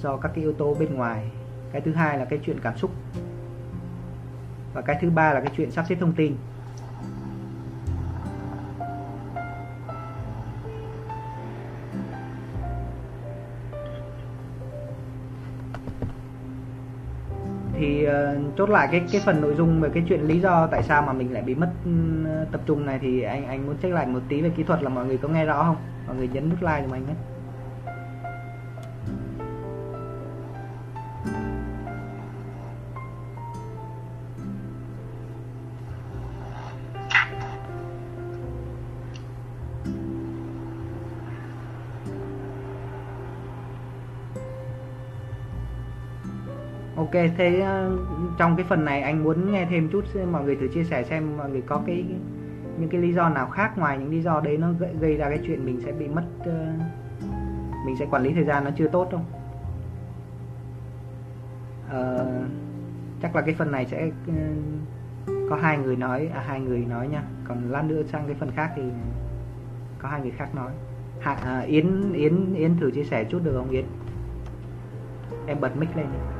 [0.01, 1.31] do các cái yếu tố bên ngoài.
[1.71, 2.91] Cái thứ hai là cái chuyện cảm xúc.
[4.73, 6.35] Và cái thứ ba là cái chuyện sắp xếp thông tin.
[18.13, 21.01] Uh, chốt lại cái cái phần nội dung về cái chuyện lý do tại sao
[21.01, 24.07] mà mình lại bị mất uh, tập trung này thì anh anh muốn check lại
[24.07, 25.77] một tí về kỹ thuật là mọi người có nghe rõ không?
[26.07, 27.13] Mọi người nhấn nút like cho anh nhé.
[47.37, 47.97] Thế ờ,
[48.37, 51.37] trong cái phần này anh muốn nghe thêm chút mọi người thử chia sẻ xem
[51.37, 52.05] mọi người có cái
[52.77, 55.29] những cái lý do nào khác ngoài những lý do đấy nó gây, gây ra
[55.29, 56.47] cái chuyện mình sẽ bị mất uh,
[57.85, 59.25] mình sẽ quản lý thời gian nó chưa tốt không?
[61.85, 62.45] Uh,
[63.21, 64.33] chắc là cái phần này sẽ uh,
[65.49, 68.51] có hai người nói à, hai người nói nha còn lát nữa sang cái phần
[68.55, 68.81] khác thì
[69.99, 70.71] có hai người khác nói
[71.19, 73.85] Hạ, à, Yến Yến Yến thử chia sẻ chút được không Yến
[75.47, 76.32] em bật mic lên đi.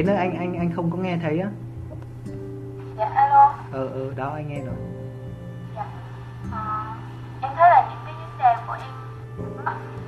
[0.00, 1.50] Yến ơi anh anh anh không có nghe thấy á.
[2.98, 3.54] Dạ alo.
[3.72, 4.74] Ờ ờ đó anh nghe rồi.
[5.76, 5.86] Dạ.
[6.52, 6.94] À,
[7.42, 8.92] em thấy là những cái vấn đề của em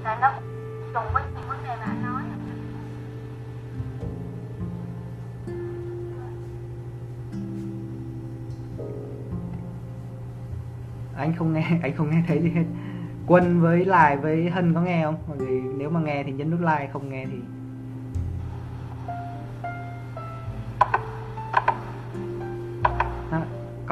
[0.05, 0.33] là nó
[0.95, 2.23] trùng với những vấn đề mà anh nói.
[11.17, 12.65] Anh không nghe anh không nghe thấy gì hết.
[13.27, 15.17] Quân với lại với hân có nghe không?
[15.29, 17.39] Mọi người nếu mà nghe thì nhấn nút like không nghe thì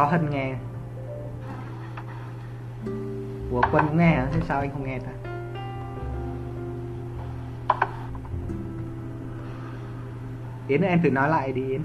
[0.01, 0.55] có hân nghe.
[3.51, 4.27] Ủa Quân cũng nghe hả?
[4.33, 5.11] Thế sao anh không nghe ta?
[10.69, 11.83] Yến em thử nói lại đi Yến.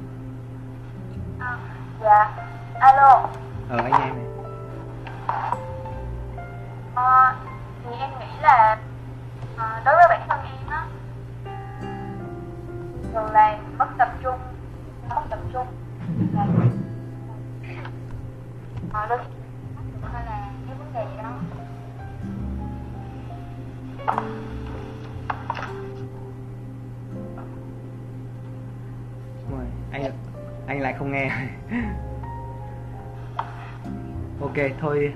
[1.39, 1.57] À,
[2.01, 2.29] Dạ.
[2.79, 3.29] Alo.
[3.69, 4.25] Ờ anh nghe này.
[6.95, 7.35] À,
[7.83, 8.77] Thì em nghĩ là
[34.79, 35.13] thôi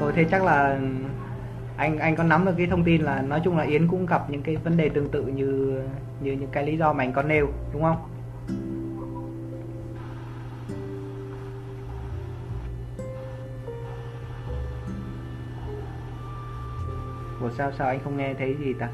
[0.00, 0.78] thôi thế chắc là
[1.76, 4.30] anh anh có nắm được cái thông tin là nói chung là yến cũng gặp
[4.30, 5.82] những cái vấn đề tương tự như
[6.20, 7.96] như những cái lý do mà anh có nêu đúng không
[17.40, 18.88] Ủa sao sao anh không nghe thấy gì ta?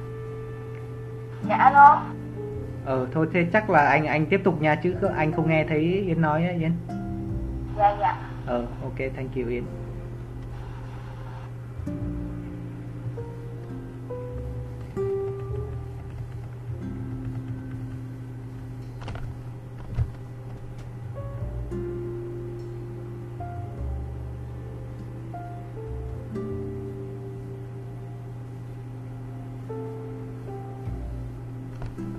[1.49, 2.03] Dạ alo.
[2.85, 5.81] Ờ thôi thế chắc là anh anh tiếp tục nha chứ anh không nghe thấy
[6.07, 6.73] Yến nói á Yến.
[7.77, 8.16] Dạ dạ.
[8.46, 9.64] Ờ ok thank you Yến.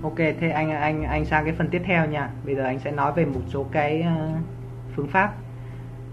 [0.02, 2.30] Ok, thế anh anh anh sang cái phần tiếp theo nha.
[2.44, 4.30] Bây giờ anh sẽ nói về một số cái ờ,
[4.96, 5.34] phương pháp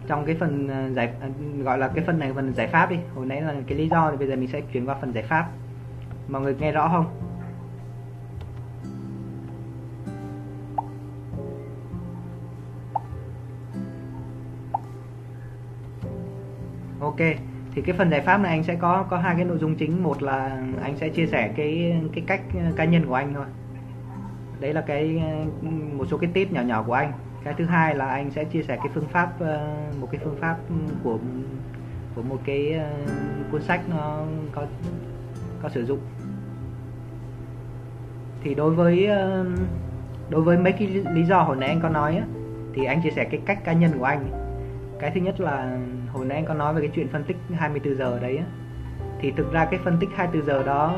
[0.07, 1.27] trong cái phần à, giải à,
[1.63, 2.97] gọi là cái phần này, phần giải pháp đi.
[3.15, 5.23] Hồi nãy là cái lý do thì bây giờ mình sẽ chuyển qua phần giải
[5.23, 5.49] pháp.
[6.27, 7.05] Mọi người nghe rõ không?
[16.99, 17.17] Ok,
[17.71, 20.03] thì cái phần giải pháp này anh sẽ có có hai cái nội dung chính.
[20.03, 23.45] Một là anh sẽ chia sẻ cái cái cách à, cá nhân của anh thôi.
[24.59, 25.23] Đấy là cái
[25.93, 27.11] một số cái tip nhỏ nhỏ của anh
[27.45, 30.35] cái thứ hai là anh sẽ chia sẻ cái phương pháp ờ, một cái phương
[30.41, 30.57] pháp
[31.03, 31.17] của
[32.15, 32.89] của một cái ờ,
[33.51, 34.65] cuốn sách nó có
[35.61, 35.99] có sử dụng.
[38.43, 39.45] Thì đối với ờ,
[40.29, 42.25] đối với mấy cái lý do hồi nãy anh có nói á,
[42.73, 44.27] thì anh chia sẻ cái cách cá nhân của anh.
[44.99, 45.79] Cái thứ nhất là
[46.13, 48.45] hồi nãy anh có nói về cái chuyện phân tích 24 giờ đấy á.
[49.19, 50.95] Thì thực ra cái phân tích 24 giờ đó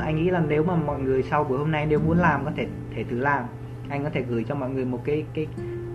[0.00, 2.50] anh nghĩ là nếu mà mọi người sau buổi hôm nay nếu muốn làm có
[2.56, 3.44] thể thể thử làm.
[3.88, 5.46] Anh có thể gửi cho mọi người một cái cái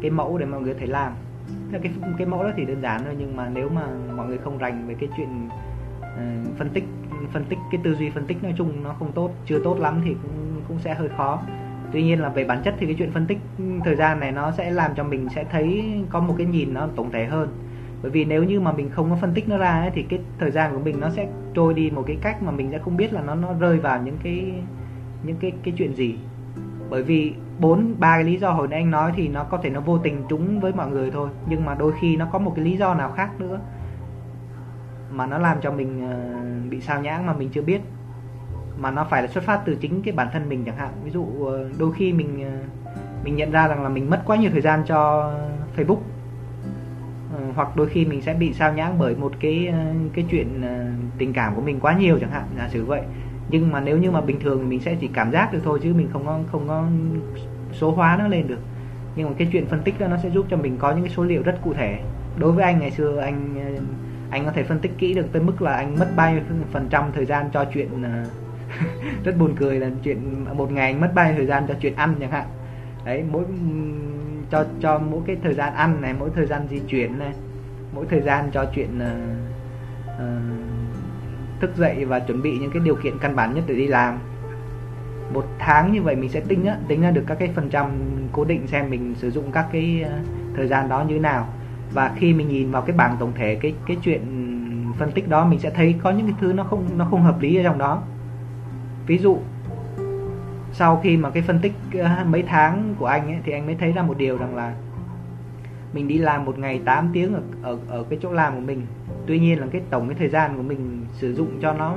[0.01, 1.13] cái mẫu để mọi người thể làm.
[1.71, 3.81] Cái cái mẫu đó thì đơn giản thôi nhưng mà nếu mà
[4.15, 5.49] mọi người không rành về cái chuyện
[5.99, 6.83] uh, phân tích
[7.33, 10.01] phân tích cái tư duy phân tích nói chung nó không tốt chưa tốt lắm
[10.05, 11.41] thì cũng cũng sẽ hơi khó.
[11.91, 14.31] Tuy nhiên là về bản chất thì cái chuyện phân tích ừ, thời gian này
[14.31, 17.49] nó sẽ làm cho mình sẽ thấy có một cái nhìn nó tổng thể hơn.
[18.01, 20.19] Bởi vì nếu như mà mình không có phân tích nó ra ấy, thì cái
[20.39, 22.97] thời gian của mình nó sẽ trôi đi một cái cách mà mình sẽ không
[22.97, 24.53] biết là nó nó rơi vào những cái
[25.23, 26.15] những cái cái chuyện gì
[26.91, 29.69] bởi vì bốn, ba cái lý do hồi nãy anh nói thì nó có thể
[29.69, 31.29] nó vô tình trúng với mọi người thôi.
[31.47, 33.59] Nhưng mà đôi khi nó có một cái lý do nào khác nữa
[35.11, 36.15] mà nó làm cho mình ờ,
[36.69, 37.81] bị sao nhãng mà mình chưa biết.
[38.77, 40.93] Mà nó phải là xuất phát từ chính cái bản thân mình chẳng hạn.
[41.03, 42.51] Ví dụ ờ, đôi khi mình ờ,
[43.23, 45.31] mình nhận ra rằng là mình mất quá nhiều thời gian cho
[45.77, 45.99] Facebook.
[47.55, 49.73] Hoặc đôi khi mình sẽ bị sao nhãng bởi một cái
[50.13, 50.61] cái chuyện
[51.17, 52.43] tình cảm của mình quá nhiều chẳng hạn.
[52.57, 53.01] Giả sử vậy
[53.51, 55.93] nhưng mà nếu như mà bình thường mình sẽ chỉ cảm giác được thôi chứ
[55.93, 56.85] mình không có không có
[57.73, 58.59] số hóa nó lên được.
[59.15, 61.13] Nhưng mà cái chuyện phân tích đó nó sẽ giúp cho mình có những cái
[61.15, 61.99] số liệu rất cụ thể.
[62.37, 63.55] Đối với anh ngày xưa anh
[64.29, 66.87] anh có thể phân tích kỹ được tới mức là anh mất bao nhiêu phần
[66.89, 68.25] trăm thời gian cho chuyện à,
[69.23, 71.95] rất buồn cười là chuyện một ngày anh mất bao nhiêu thời gian cho chuyện
[71.95, 72.45] ăn chẳng hạn.
[73.05, 73.43] Đấy mỗi
[74.51, 77.33] cho cho mỗi cái thời gian ăn này mỗi thời gian di chuyển này
[77.93, 80.70] mỗi thời gian cho chuyện uh, uh,
[81.61, 84.17] thức dậy và chuẩn bị những cái điều kiện căn bản nhất để đi làm.
[85.33, 87.91] Một tháng như vậy mình sẽ tính á, tính ra được các cái phần trăm
[88.31, 90.19] cố định xem mình sử dụng các cái ờ,
[90.55, 91.47] thời gian đó như thế nào.
[91.93, 94.21] Và khi mình nhìn vào cái bảng tổng thể cái cái chuyện
[94.99, 97.41] phân tích đó mình sẽ thấy có những cái thứ nó không nó không hợp
[97.41, 98.03] lý ở trong đó.
[99.07, 99.37] Ví dụ
[100.73, 103.75] sau khi mà cái phân tích ờ, mấy tháng của anh ấy thì anh mới
[103.75, 104.73] thấy ra một điều rằng là
[105.93, 108.85] mình đi làm một ngày 8 tiếng ở ở ở cái chỗ làm của mình
[109.27, 111.95] tuy nhiên là cái tổng cái thời gian của mình sử dụng cho nó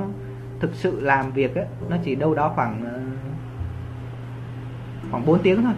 [0.59, 2.99] thực sự làm việc ấy, nó chỉ đâu đó khoảng ờ,
[5.11, 5.73] khoảng 4 tiếng thôi.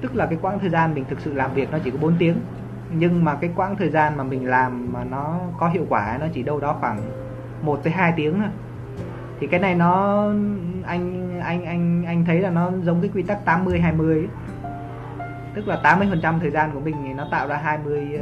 [0.00, 2.14] Tức là cái quãng thời gian mình thực sự làm việc nó chỉ có 4
[2.18, 2.36] tiếng.
[2.92, 6.26] Nhưng mà cái quãng thời gian mà mình làm mà nó có hiệu quả nó
[6.32, 7.00] chỉ đâu đó khoảng
[7.62, 8.48] 1 tới 2 tiếng thôi.
[9.40, 10.24] Thì cái này nó
[10.84, 14.28] anh anh anh anh thấy là nó giống cái quy tắc 80 20 ấy.
[15.54, 18.18] tức là 80% thời gian của mình thì nó tạo ra 20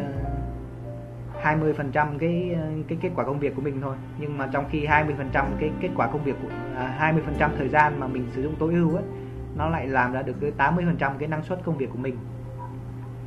[1.42, 2.56] 20 phần trăm cái
[2.88, 3.96] cái kết quả công việc của mình thôi.
[4.18, 7.22] Nhưng mà trong khi 20 phần trăm cái kết quả công việc của à, 20
[7.26, 9.04] phần trăm thời gian mà mình sử dụng tối ưu ấy
[9.56, 11.98] nó lại làm ra được cái 80 phần trăm cái năng suất công việc của
[11.98, 12.16] mình.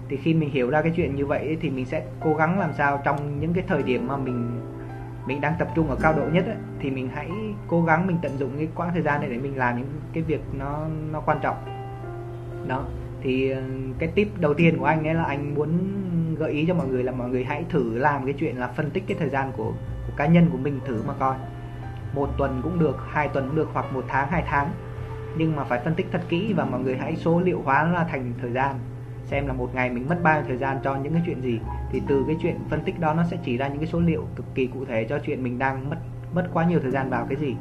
[0.10, 2.74] Thì khi mình hiểu ra cái chuyện như vậy thì mình sẽ cố gắng làm
[2.74, 4.62] sao trong những cái thời điểm mà mình
[5.26, 7.30] mình đang tập trung ở cao độ nhất ấy, thì mình hãy
[7.68, 10.24] cố gắng mình tận dụng cái quãng thời gian này để mình làm những cái
[10.24, 11.56] việc nó nó quan trọng.
[12.68, 12.86] Đó
[13.24, 13.62] thì ờ,
[14.00, 15.70] cái tip đầu tiên của anh ấy là anh muốn
[16.36, 18.90] gợi ý cho mọi người là mọi người hãy thử làm cái chuyện là phân
[18.90, 19.74] tích cái thời gian của,
[20.08, 21.36] của cá nhân của mình thử mà coi.
[22.14, 24.72] Một tuần cũng được hai tuần cũng được hoặc một tháng hai tháng.
[25.38, 27.92] Nhưng mà phải phân tích thật kỹ và mọi người hãy số liệu hóa nó
[27.92, 28.76] ra thành thời gian.
[29.26, 31.60] Xem là một ngày mình mất bao nhiêu thời gian cho những cái chuyện gì.
[31.92, 34.26] Thì từ cái chuyện phân tích đó nó sẽ chỉ ra những cái số liệu
[34.36, 35.98] cực kỳ cụ thể cho chuyện mình đang mất
[36.34, 37.56] mất quá nhiều thời gian vào cái gì.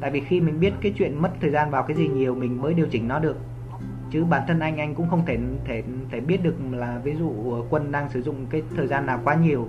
[0.00, 2.62] Tại vì khi mình biết cái chuyện mất thời gian vào cái gì nhiều mình
[2.62, 3.36] mới điều chỉnh nó được
[4.10, 7.30] chứ bản thân anh anh cũng không thể thể thể biết được là ví dụ
[7.52, 9.68] ờ, quân đang sử dụng cái thời gian nào quá nhiều,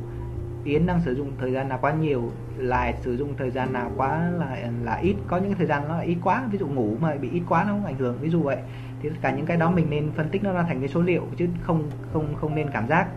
[0.63, 3.91] yến đang sử dụng thời gian nào quá nhiều lại sử dụng thời gian nào
[3.97, 5.15] quá là là ít.
[5.27, 7.63] Có những thời gian nó là ít quá, ví dụ ngủ mà bị ít quá
[7.63, 8.57] nó không ảnh hưởng, ví dụ vậy.
[9.01, 11.01] Thì tất cả những cái đó mình nên phân tích nó ra thành cái số
[11.01, 13.07] liệu, chứ không không không nên cảm giác.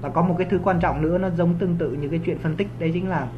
[0.00, 2.38] Và có một cái thứ quan trọng nữa, nó giống tương tự như cái chuyện
[2.38, 3.28] phân tích, đấy chính là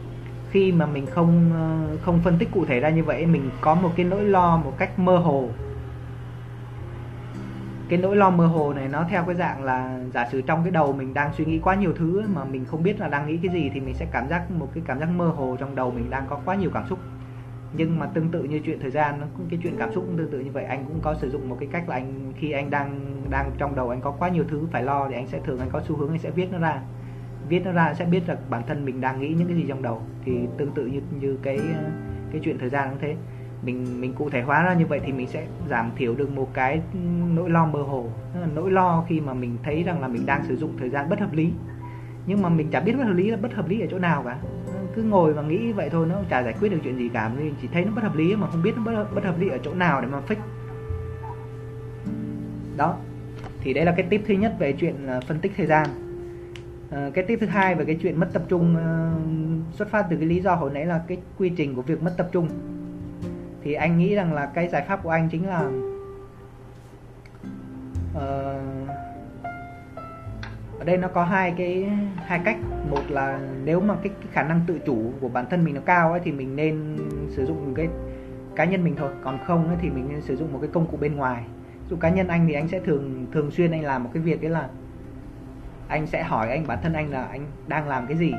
[0.50, 3.74] khi mà mình không ờ, không phân tích cụ thể ra như vậy, mình có
[3.74, 5.48] một cái nỗi lo một cách mơ hồ
[7.89, 10.70] cái nỗi lo mơ hồ này nó theo cái dạng là giả sử trong cái
[10.70, 13.39] đầu mình đang suy nghĩ quá nhiều thứ mà mình không biết là đang nghĩ
[13.43, 15.91] cái gì thì mình sẽ cảm giác một cái cảm giác mơ hồ trong đầu
[15.91, 16.99] mình đang có quá nhiều cảm xúc.
[17.72, 20.30] Nhưng mà tương tự như chuyện thời gian, nó cái chuyện cảm xúc cũng tương
[20.30, 20.64] tự như vậy.
[20.64, 23.74] Anh cũng có sử dụng một cái cách là anh, khi anh đang đang trong
[23.74, 25.97] đầu anh có quá nhiều thứ phải lo thì anh sẽ thường anh có xu
[25.97, 26.80] hướng anh sẽ viết nó ra.
[27.49, 29.82] Viết nó ra sẽ biết là bản thân mình đang nghĩ những cái gì trong
[29.82, 30.03] đầu.
[30.24, 31.61] Thì tương tự như như cái
[32.32, 33.16] cái chuyện thời gian cũng thế
[33.66, 36.54] mình mình cụ thể hóa ra như vậy thì mình sẽ giảm thiểu được một
[36.54, 36.80] cái
[37.34, 38.08] nỗi lo mơ hồ.
[38.54, 41.20] Nỗi lo khi mà mình thấy rằng là mình đang sử dụng thời gian bất
[41.20, 41.52] hợp lý.
[42.26, 44.22] Nhưng mà mình chả biết bất hợp lý là bất hợp lý ở chỗ nào
[44.22, 44.38] cả.
[44.94, 47.30] Cứ ngồi và nghĩ vậy thôi nó chả giải quyết được chuyện gì cả.
[47.36, 49.48] Mình chỉ thấy nó bất hợp lý mà không biết nó bất, bất hợp lý
[49.48, 50.36] ở chỗ nào để mà fix.
[52.76, 52.96] Đó.
[53.60, 55.86] Thì đây là cái tip thứ nhất về chuyện ờ, phân tích thời gian.
[56.90, 60.16] Ờ, cái tip thứ hai về cái chuyện mất tập trung uh, xuất phát từ
[60.16, 62.48] cái lý do hồi nãy là cái quy trình của việc mất tập trung
[63.66, 65.60] thì anh nghĩ rằng là cái giải pháp của anh chính là
[68.16, 68.88] uh,
[70.78, 72.56] ở đây nó có hai cái hai cách.
[72.90, 75.80] Một là nếu mà cái, cái khả năng tự chủ của bản thân mình nó
[75.84, 76.96] cao ấy thì mình nên
[77.30, 77.88] sử dụng cái
[78.56, 79.10] cá nhân mình thôi.
[79.24, 81.42] Còn không ấy, thì mình nên sử dụng một cái công cụ bên ngoài.
[81.90, 84.42] Dụ cá nhân anh thì anh sẽ thường thường xuyên anh làm một cái việc
[84.42, 84.68] đấy là
[85.88, 88.32] anh sẽ hỏi anh bản thân anh là anh đang làm cái gì?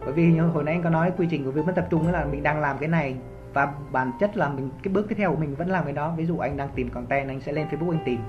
[0.00, 2.12] Bởi vì như hồi nãy anh có nói quy trình của việc mất tập trung
[2.12, 3.14] là mình đang làm cái này
[3.52, 6.14] và bản chất là mình cái bước tiếp theo của mình vẫn làm cái đó.
[6.16, 8.20] Ví dụ anh đang tìm content anh sẽ lên facebook anh tìm.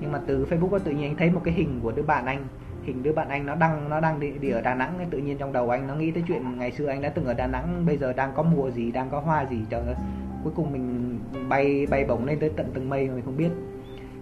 [0.00, 2.26] Nhưng mà từ facebook có tự nhiên anh thấy một cái hình của đứa bạn
[2.26, 2.46] anh.
[2.82, 5.38] Hình đứa bạn anh nó đăng nó đang đi, đi ở Đà Nẵng tự nhiên
[5.38, 7.86] trong đầu anh nó nghĩ tới chuyện ngày xưa anh đã từng ở Đà Nẵng
[7.86, 9.94] bây giờ đang có mùa gì đang có hoa gì trời ơi.
[10.44, 11.18] Cuối cùng mình
[11.48, 13.50] bay bay bổng lên tới tận tầng mây mà mình không biết.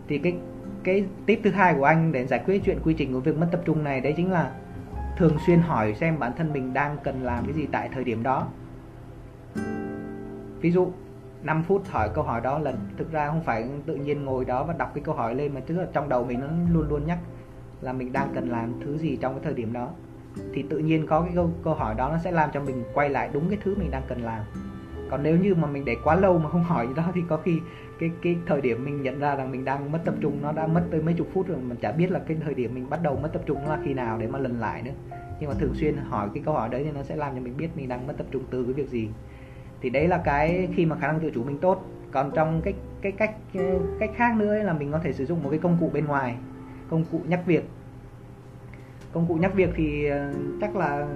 [0.08, 0.36] Thì cái
[0.84, 3.48] cái tip thứ hai của anh để giải quyết chuyện quy trình của việc mất
[3.52, 4.50] tập trung này đấy chính là
[5.16, 8.22] thường xuyên hỏi xem bản thân mình đang cần làm cái gì tại thời điểm
[8.22, 8.48] đó
[10.62, 10.92] ví dụ
[11.42, 14.64] 5 phút hỏi câu hỏi đó lần thực ra không phải tự nhiên ngồi đó
[14.64, 17.06] và đọc cái câu hỏi lên mà tức là trong đầu mình nó luôn luôn
[17.06, 17.18] nhắc
[17.82, 19.88] là mình đang cần làm thứ gì trong cái thời điểm đó.
[20.54, 23.10] Thì tự nhiên có cái câu, câu hỏi đó nó sẽ làm cho mình quay
[23.10, 24.42] lại đúng cái thứ mình đang cần làm.
[25.10, 27.36] Còn nếu như mà mình để quá lâu mà không hỏi gì đó thì có
[27.36, 27.60] khi
[27.98, 30.66] cái cái thời điểm mình nhận ra rằng mình đang mất tập trung nó đã
[30.66, 33.02] mất tới mấy chục phút rồi mình chả biết là cái thời điểm mình bắt
[33.02, 34.92] đầu mất tập trung là khi nào để mà lần lại nữa.
[35.40, 37.56] Nhưng mà thường xuyên hỏi cái câu hỏi đấy thì nó sẽ làm cho mình
[37.56, 39.08] biết mình đang mất tập trung từ cái việc gì
[39.82, 41.84] thì đấy là cái khi mà khả năng tự chủ mình tốt.
[42.10, 43.34] Còn trong cái cái cách
[44.00, 46.34] cách khác nữa là mình có thể sử dụng một cái công cụ bên ngoài
[46.90, 47.68] công cụ nhắc việc.
[49.12, 51.06] Công cụ nhắc việc thì ờ, chắc là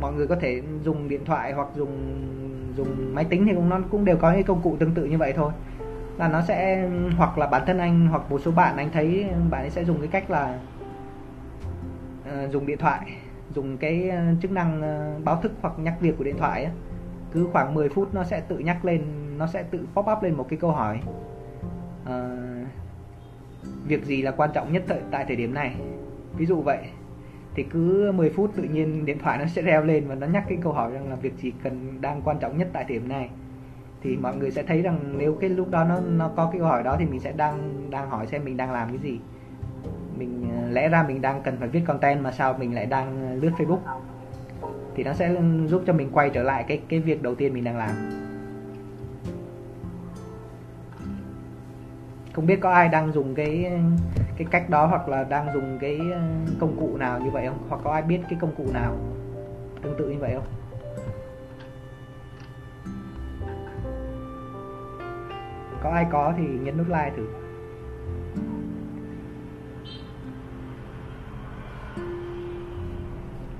[0.00, 2.26] mọi người có thể dùng điện thoại hoặc dùng
[2.76, 5.18] dùng máy tính thì cũng nó cũng đều có những công cụ tương tự như
[5.18, 5.52] vậy thôi.
[6.18, 9.60] Là nó sẽ hoặc là bản thân anh hoặc một số bạn anh thấy bạn
[9.60, 10.58] ấy sẽ dùng cái cách là
[12.22, 13.00] uh, dùng điện thoại
[13.54, 14.82] dùng cái ờ, chức năng
[15.24, 16.72] báo thức hoặc nhắc việc của điện thoại ấy
[17.32, 19.02] cứ khoảng 10 phút nó sẽ tự nhắc lên
[19.38, 21.00] nó sẽ tự pop up lên một cái câu hỏi.
[22.02, 22.68] Uh,
[23.86, 25.76] việc gì là quan trọng nhất tại, tại thời điểm này?
[26.36, 26.78] Ví dụ vậy
[27.54, 30.44] thì cứ 10 phút tự nhiên điện thoại nó sẽ reo lên và nó nhắc
[30.48, 33.08] cái câu hỏi rằng là việc gì cần đang quan trọng nhất tại thời điểm
[33.08, 33.30] này.
[34.02, 36.68] Thì mọi người sẽ thấy rằng nếu cái lúc đó nó nó có cái câu
[36.68, 39.20] hỏi đó thì mình sẽ đang đang hỏi xem mình đang làm cái gì.
[40.18, 43.34] Mình ờ, lẽ ra mình đang cần phải viết content mà sao mình lại đang
[43.40, 43.80] lướt Facebook
[45.00, 45.36] thì nó sẽ
[45.66, 47.90] giúp cho mình quay trở lại cái cái việc đầu tiên mình đang làm.
[52.32, 53.72] Không biết có ai đang dùng cái
[54.36, 56.00] cái cách đó hoặc là đang dùng cái
[56.58, 57.58] công cụ nào như vậy không?
[57.68, 58.96] Hoặc có ai biết cái công cụ nào
[59.82, 60.46] tương tự như vậy không?
[65.82, 67.26] Có ai có thì nhấn nút like thử.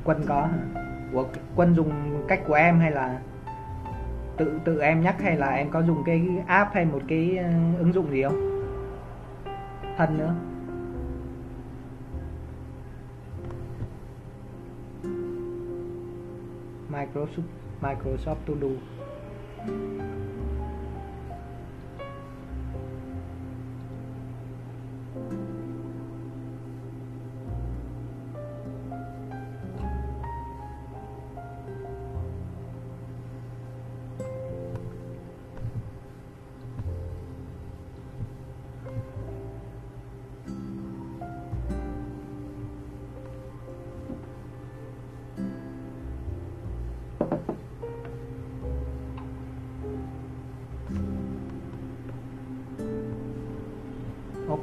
[0.05, 0.90] Quân có hả?
[1.13, 3.21] Của quân dùng cách của em hay là
[4.37, 7.51] tự tự em nhắc hay là em có dùng cái app hay một cái ờ,
[7.79, 8.67] ứng dụng gì không?
[9.97, 10.35] Thân nữa.
[16.93, 17.43] Microsoft
[17.81, 18.69] Microsoft To Do.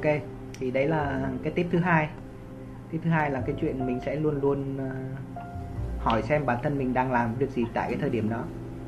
[0.02, 0.14] Ok,
[0.60, 2.08] thì đấy là cái tip thứ hai.
[2.90, 4.90] Tip thứ hai là cái chuyện mình sẽ luôn luôn ờ,
[5.98, 8.42] hỏi xem bản thân mình đang làm việc gì tại cái thời điểm đó.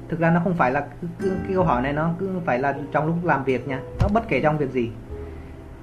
[0.08, 0.86] Thực ra nó không phải là
[1.18, 3.80] cái câu hỏi này nó cứ phải là trong lúc làm việc nha.
[4.00, 4.90] Nó bất kể trong việc gì.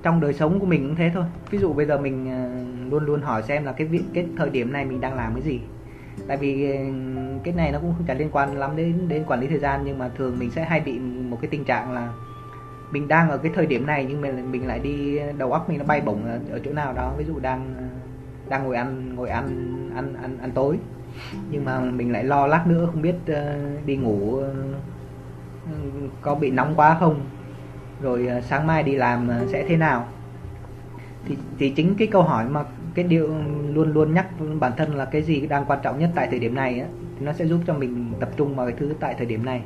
[0.04, 1.24] Trong đời sống của mình cũng thế thôi.
[1.50, 2.50] Ví dụ bây giờ mình ờ,
[2.92, 5.44] luôn luôn hỏi xem là cái việc, cái thời điểm này mình đang làm cái
[5.44, 5.62] gì.
[6.28, 6.78] Tại vì ờ,
[7.44, 9.82] cái này nó cũng không chẳng liên quan lắm đến đến quản lý thời gian,
[9.86, 12.14] nhưng mà thường mình sẽ hay bị một cái tình trạng là
[12.92, 15.78] mình đang ở cái thời điểm này nhưng mình mình lại đi đầu óc mình
[15.78, 17.14] nó bay bổng ở, ở chỗ nào đó.
[17.18, 17.76] Ví dụ đang
[18.50, 19.48] đang ngồi ăn ngồi ăn
[19.96, 20.78] ăn ăn ăn tối.
[21.52, 24.46] Nhưng mà mình lại lo lát nữa không biết uh, đi ngủ uh,
[26.22, 27.22] có bị nóng quá không?
[28.02, 30.08] Rồi uh, sáng mai đi làm uh, sẽ thế nào?
[31.26, 32.64] Thì thì chính cái câu hỏi mà
[32.94, 33.28] cái điều
[33.74, 34.28] luôn luôn nhắc
[34.60, 36.88] bản thân là cái gì đang quan trọng nhất tại thời điểm này á
[37.20, 39.62] thì nó sẽ giúp cho mình tập trung vào cái thứ tại thời điểm này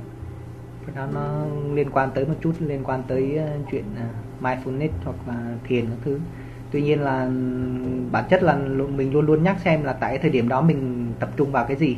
[0.95, 4.05] cái đó nó liên quan tới một chút liên quan tới ờ, chuyện ờ,
[4.41, 6.19] mindfulness hoặc là thiền các thứ.
[6.71, 7.31] Tuy nhiên là ừ,
[8.11, 8.55] bản chất là
[8.95, 11.77] mình luôn luôn nhắc xem là tại thời điểm đó mình tập trung vào cái
[11.77, 11.97] gì.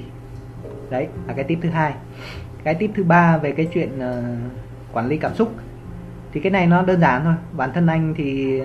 [0.90, 1.94] Đấy là cái tip thứ hai.
[2.64, 5.54] Cái tip thứ ba về cái chuyện uh, quản lý cảm xúc.
[6.34, 7.34] Thì cái này nó đơn giản thôi.
[7.58, 8.62] Bản thân anh thì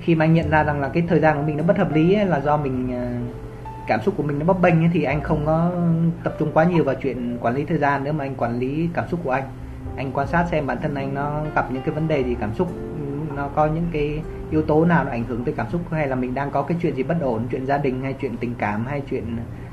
[0.00, 1.94] khi mà anh nhận ra rằng là cái thời gian của mình nó bất hợp
[1.94, 3.45] lý ấy, là do mình uh,
[3.86, 5.70] cảm xúc của mình nó bấp bênh ấy, thì anh không có
[6.24, 8.04] tập trung quá nhiều vào chuyện quản lý thời gian.
[8.04, 9.44] Nữa mà anh quản lý cảm xúc của anh
[9.96, 12.54] anh quan sát xem bản thân anh nó gặp những cái vấn đề gì cảm
[12.54, 12.68] xúc
[13.36, 14.20] nó có những cái
[14.50, 16.78] yếu tố nào nó ảnh hưởng tới cảm xúc hay là mình đang có cái
[16.82, 19.24] chuyện gì bất ổn chuyện gia đình hay chuyện tình cảm hay chuyện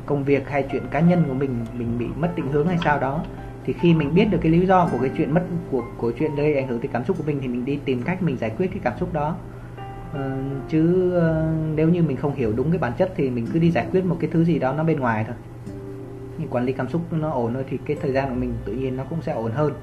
[0.06, 3.00] công việc hay chuyện cá nhân của mình mình bị mất định hướng hay sao
[3.00, 3.24] đó
[3.66, 6.36] thì khi mình biết được cái lý do của cái chuyện mất của của chuyện
[6.36, 8.52] đây ảnh hưởng tới cảm xúc của mình thì mình đi tìm cách mình giải
[8.58, 9.36] quyết cái cảm xúc đó.
[10.14, 10.32] Ờ,
[10.70, 13.72] chứ ờ, nếu như mình không hiểu đúng cái bản chất thì mình cứ đi
[13.72, 15.36] giải quyết một cái thứ gì đó nó bên ngoài thôi.
[16.38, 18.74] Nhưng quản lý cảm xúc nó ổn thôi thì cái thời gian của mình tự
[18.74, 19.74] nhiên nó cũng sẽ ổn hơn.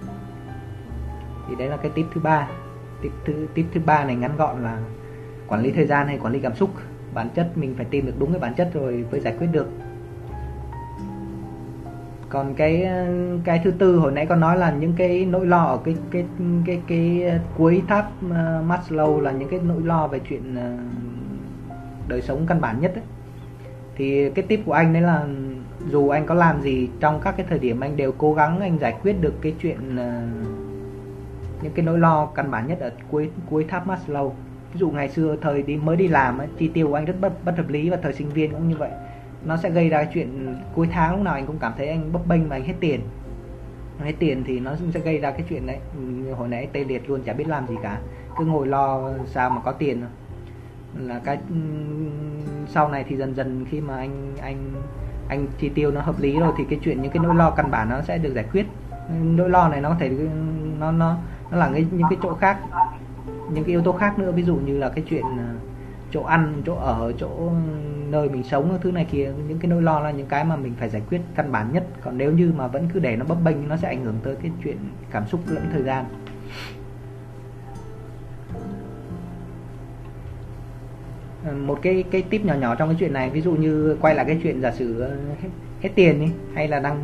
[1.49, 2.49] Thì đấy là cái tip thứ ba.
[3.03, 4.79] Tip thứ tip thứ ba này ngắn gọn là
[5.49, 6.71] quản lý thời gian hay quản lý cảm xúc.
[7.15, 9.69] Bản chất mình phải tìm được đúng cái bản chất rồi mới giải quyết được
[12.31, 12.89] còn cái
[13.45, 16.25] cái thứ tư hồi nãy con nói là những cái nỗi lo ở cái cái
[16.67, 18.33] cái cái, cái cuối tháp uh,
[18.69, 20.81] Maslow là những cái nỗi lo về chuyện uh,
[22.09, 23.05] đời sống căn bản nhất ấy.
[23.97, 25.27] thì cái tip của anh đấy là
[25.91, 28.79] dù anh có làm gì trong các cái thời điểm anh đều cố gắng anh
[28.79, 33.31] giải quyết được cái chuyện uh, những cái nỗi lo căn bản nhất ở cuối
[33.51, 34.29] cuối tháp Maslow
[34.73, 37.15] ví dụ ngày xưa thời đi mới đi làm ấy, chi tiêu của anh rất
[37.21, 38.91] bất bất hợp lý và thời sinh viên cũng như vậy
[39.45, 42.27] nó sẽ gây ra chuyện cuối tháng lúc nào anh cũng cảm thấy anh bấp
[42.27, 43.01] bênh mà anh hết tiền.
[43.99, 45.79] Hết tiền thì nó sẽ gây ra cái chuyện đấy.
[46.37, 48.01] Hồi nãy tê liệt luôn chả biết làm gì cả.
[48.39, 50.03] Cứ ngồi lo sao mà có tiền
[50.99, 51.39] là cái
[52.69, 54.73] sau này thì dần dần khi mà anh anh
[55.29, 57.71] anh chi tiêu nó hợp lý rồi thì cái chuyện những cái nỗi lo căn
[57.71, 58.67] bản nó sẽ được giải quyết.
[59.23, 60.11] Nỗi lo này nó có thể
[60.79, 61.17] nó nó
[61.51, 62.59] nó là cái, những cái chỗ khác
[63.53, 64.33] những cái yếu tố khác nữa.
[64.33, 65.55] Ví dụ như là cái chuyện à,
[66.11, 67.51] chỗ ăn chỗ ở chỗ
[68.11, 70.75] nơi mình sống thứ này kia những cái nỗi lo là những cái mà mình
[70.79, 71.85] phải giải quyết căn bản nhất.
[72.05, 74.37] Còn nếu như mà vẫn cứ để nó bấp bênh nó sẽ ảnh hưởng tới
[74.43, 74.77] cái chuyện
[75.11, 76.05] cảm xúc lẫn thời gian.
[81.45, 84.15] Ờ, một cái cái tip nhỏ nhỏ trong cái chuyện này ví dụ như quay
[84.15, 85.49] lại cái chuyện giả sử ờ, hết,
[85.81, 86.97] hết tiền đi hay là đang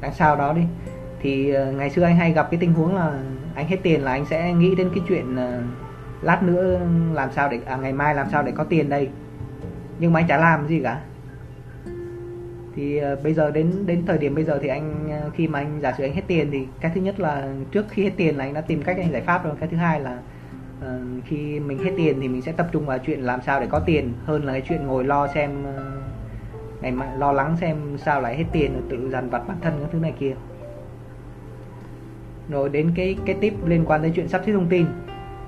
[0.00, 0.62] đang sao đó đi
[1.20, 3.12] thì ờ, ngày xưa anh hay gặp cái tình huống là
[3.54, 5.36] anh hết tiền là anh sẽ nghĩ đến cái chuyện
[6.22, 6.80] lát nữa
[7.12, 9.08] làm sao để à, ngày mai làm sao để có tiền đây
[10.00, 11.00] nhưng mà anh chả làm gì cả.
[12.74, 15.58] Thì uh, bây giờ đến đến thời điểm bây giờ thì anh uh, khi mà
[15.58, 18.36] anh giả sử anh hết tiền thì cái thứ nhất là trước khi hết tiền
[18.36, 19.54] là anh đã tìm cách anh giải pháp rồi.
[19.60, 20.18] Cái thứ hai là
[20.78, 23.66] uh, khi mình hết tiền thì mình sẽ tập trung vào chuyện làm sao để
[23.66, 27.76] có tiền hơn là cái chuyện ngồi lo xem uh, ngày mai lo lắng xem
[27.98, 30.32] sao lại hết tiền rồi tự dằn vặt bản thân cái thứ này kia.
[32.48, 34.86] Rồi đến cái cái tip liên quan đến chuyện sắp xếp thông tin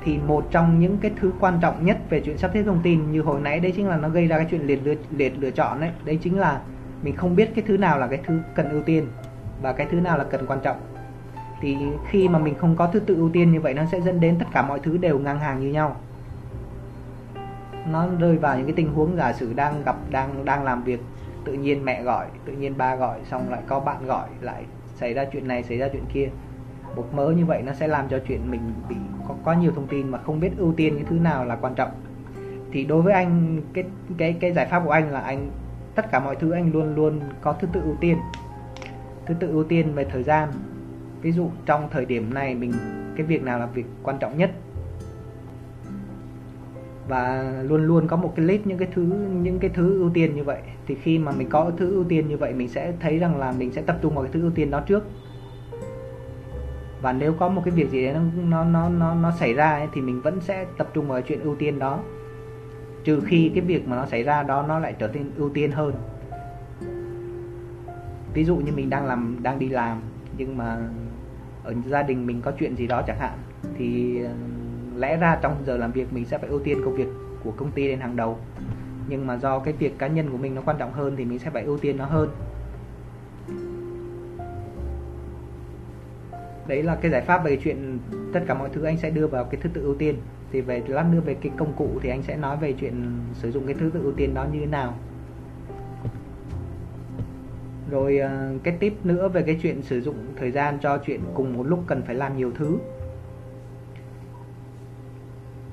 [0.04, 3.12] thì một trong những cái thứ quan trọng nhất về chuyện sắp xếp thông tin
[3.12, 5.50] như hồi nãy đấy chính là nó gây ra cái chuyện liệt lựa, liệt lựa
[5.50, 6.60] chọn đấy đấy chính là
[7.02, 9.06] mình không biết cái thứ nào là cái thứ cần ưu tiên
[9.62, 10.76] và cái thứ nào là cần quan trọng.
[11.60, 11.76] Thì
[12.08, 14.36] khi mà mình không có thứ tự ưu tiên như vậy nó sẽ dẫn đến
[14.38, 15.96] tất cả mọi thứ đều ngang hàng như nhau.
[17.86, 21.00] Nó rơi vào những cái tình huống giả sử đang gặp đang đang làm việc
[21.44, 24.64] tự nhiên mẹ gọi tự nhiên ba gọi xong lại có bạn gọi lại
[24.96, 26.28] xảy ra chuyện này xảy ra chuyện kia
[26.96, 28.96] một mớ như vậy nó sẽ làm cho chuyện mình bị
[29.28, 31.74] có, có nhiều thông tin mà không biết ưu tiên cái thứ nào là quan
[31.74, 31.90] trọng.
[32.72, 33.84] Thì đối với anh cái
[34.18, 35.50] cái cái giải pháp của anh là anh
[35.94, 38.16] tất cả mọi thứ anh luôn luôn có thứ tự ưu tiên.
[39.26, 40.48] Thứ tự ưu tiên về thời gian.
[41.22, 42.72] Ví dụ trong thời điểm này mình
[43.16, 44.50] cái việc nào là việc quan trọng nhất?
[47.08, 49.02] Và luôn luôn có một cái list những cái thứ
[49.42, 50.58] những cái thứ ưu tiên như vậy.
[50.86, 53.52] Thì khi mà mình có thứ ưu tiên như vậy mình sẽ thấy rằng là
[53.52, 55.04] mình sẽ tập trung vào cái thứ ưu tiên đó trước
[57.02, 59.88] và nếu có một cái việc gì đấy nó nó nó nó xảy ra ấy,
[59.92, 62.00] thì mình vẫn sẽ tập trung vào chuyện ưu tiên đó.
[63.04, 65.72] Trừ khi cái việc mà nó xảy ra đó nó lại trở nên ưu tiên
[65.72, 65.94] hơn.
[68.34, 70.00] Ví dụ như mình đang làm đang đi làm
[70.38, 70.78] nhưng mà
[71.64, 73.38] ở gia đình mình có chuyện gì đó chẳng hạn
[73.78, 74.32] thì ờ,
[74.96, 77.08] lẽ ra trong giờ làm việc mình sẽ phải ưu tiên công việc
[77.44, 78.38] của công ty lên hàng đầu.
[79.08, 81.38] Nhưng mà do cái việc cá nhân của mình nó quan trọng hơn thì mình
[81.38, 82.30] sẽ phải ưu tiên nó hơn.
[86.66, 87.98] Đấy là cái giải pháp về chuyện
[88.32, 90.14] tất cả mọi thứ anh sẽ đưa vào cái thứ tự ưu tiên.
[90.52, 93.50] Thì về lát nữa về cái công cụ thì anh sẽ nói về chuyện sử
[93.50, 94.94] dụng cái thứ tự ưu tiên đó như thế nào.
[97.90, 101.56] Rồi ờ, cái tip nữa về cái chuyện sử dụng thời gian cho chuyện cùng
[101.56, 102.78] một lúc cần phải làm nhiều thứ.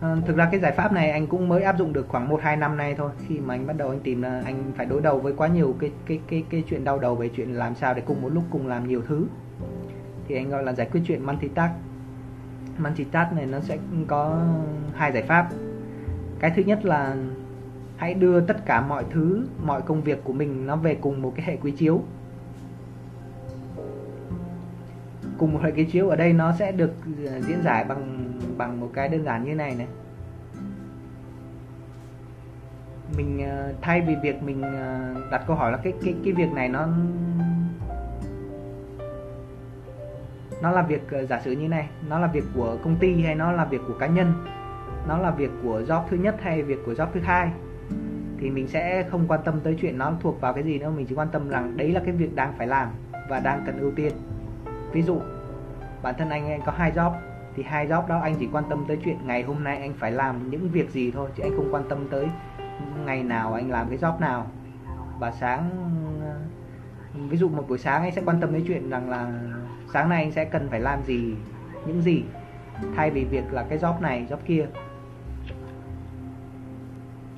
[0.01, 2.41] À, thực ra cái giải pháp này anh cũng mới áp dụng được khoảng 1
[2.41, 3.11] 2 năm nay thôi.
[3.27, 5.75] Khi mà anh bắt đầu anh tìm là anh phải đối đầu với quá nhiều
[5.79, 8.43] cái cái cái cái chuyện đau đầu về chuyện làm sao để cùng một lúc
[8.51, 9.25] cùng làm nhiều thứ
[10.29, 11.73] thì anh gọi là giải quyết chuyện multitask.
[12.77, 13.77] Multitask này nó sẽ
[14.07, 14.45] có
[14.93, 15.49] hai giải pháp.
[16.39, 17.15] Cái thứ nhất là
[17.97, 21.33] hãy đưa tất cả mọi thứ, mọi công việc của mình nó về cùng một
[21.35, 22.01] cái hệ quy chiếu.
[25.37, 26.91] Cùng một hệ quy chiếu ở đây nó sẽ được
[27.25, 29.87] ờ, diễn giải bằng bằng một cái đơn giản như này này.
[33.17, 36.51] Mình ờ, thay vì việc mình ờ, đặt câu hỏi là cái cái cái việc
[36.51, 36.87] này nó
[40.61, 43.35] nó là việc ờ, giả sử như này, nó là việc của công ty hay
[43.35, 44.33] nó là việc của cá nhân?
[45.07, 47.51] Nó là việc của job thứ nhất hay việc của job thứ hai?
[48.39, 51.05] Thì mình sẽ không quan tâm tới chuyện nó thuộc vào cái gì nữa, mình
[51.09, 52.89] chỉ quan tâm rằng đấy là cái việc đang phải làm
[53.29, 54.13] và đang cần ưu tiên.
[54.91, 55.19] Ví dụ,
[56.01, 57.11] bản thân anh anh có hai job,
[57.55, 60.11] thì hai job đó anh chỉ quan tâm tới chuyện ngày hôm nay anh phải
[60.11, 62.27] làm những việc gì thôi, chứ anh không quan tâm tới
[63.05, 64.47] ngày nào anh làm cái job nào.
[65.19, 65.69] Và sáng
[66.21, 66.35] ờ,
[67.29, 69.31] ví dụ một buổi sáng anh sẽ quan tâm đến chuyện rằng là
[69.93, 71.35] sáng nay anh sẽ cần phải làm gì
[71.85, 72.23] những gì?
[72.95, 74.65] Thay vì việc là cái job này job kia.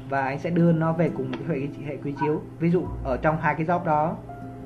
[0.09, 2.41] Và anh sẽ đưa nó về cùng một cái hệ, hệ quy chiếu.
[2.59, 4.17] Ví dụ ở trong hai cái job đó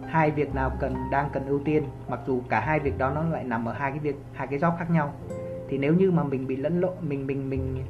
[0.07, 3.23] hai việc nào cần đang cần ưu tiên mặc dù cả hai việc đó nó
[3.23, 5.13] lại nằm ở hai cái việc hai cái job khác nhau.
[5.69, 7.83] Thì nếu như mà mình bị lẫn lộn mình mình mình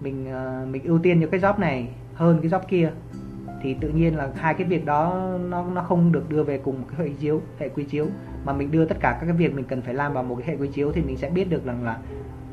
[0.00, 0.26] mình
[0.62, 2.92] uh, mình ưu tiên những cái job này hơn cái job kia
[3.62, 6.80] thì tự nhiên là hai cái việc đó nó nó không được đưa về cùng
[6.80, 8.06] một cái hệ chiếu, hệ quy chiếu.
[8.44, 10.48] Mà mình đưa tất cả các cái việc mình cần phải làm vào một cái
[10.48, 11.98] hệ quy chiếu thì mình sẽ biết được rằng là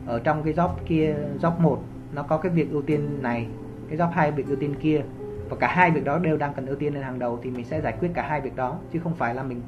[0.05, 1.83] ở trong cái job kia, job một,
[2.13, 3.47] nó có cái việc ưu tiên này,
[3.89, 5.01] cái job hai việc ưu tiên kia.
[5.49, 7.65] Và cả hai việc đó đều đang cần ưu tiên lên hàng đầu thì mình
[7.65, 8.79] sẽ giải quyết cả hai việc đó.
[8.93, 9.61] Chứ không phải là mình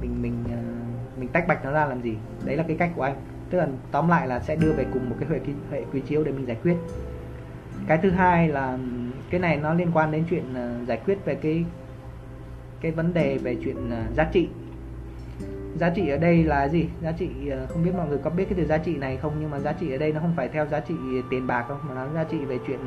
[0.00, 0.58] mình mình ờ,
[1.18, 2.16] mình tách bạch nó ra làm gì.
[2.44, 3.14] Đấy là cái cách của anh.
[3.50, 5.38] Tức là tóm lại là sẽ đưa về cùng một cái hệ
[5.70, 6.76] hệ quy chiếu để mình giải quyết.
[7.86, 8.78] Cái thứ hai là
[9.34, 11.64] cái này nó liên quan đến chuyện uh, giải quyết về cái
[12.80, 14.48] cái vấn đề về chuyện uh, giá trị.
[15.76, 16.88] Giá trị ở đây là gì?
[17.02, 19.32] Giá trị ờ, không biết mọi người có biết cái từ giá trị này không?
[19.40, 20.94] Nhưng mà giá trị ở đây nó không phải theo giá trị
[21.30, 22.78] tiền bạc đâu mà nó giá trị về chuyện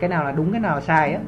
[0.00, 1.20] cái nào là đúng cái nào là sai á.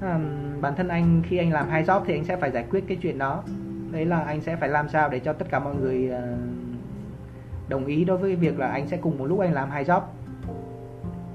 [0.00, 0.20] À,
[0.60, 2.96] bản thân anh khi anh làm hai job thì anh sẽ phải giải quyết cái
[3.02, 3.42] chuyện đó.
[3.90, 6.38] Đấy là anh sẽ phải làm sao để cho tất cả mọi người uh,
[7.68, 10.00] đồng ý đối với việc là anh sẽ cùng một lúc anh làm hai job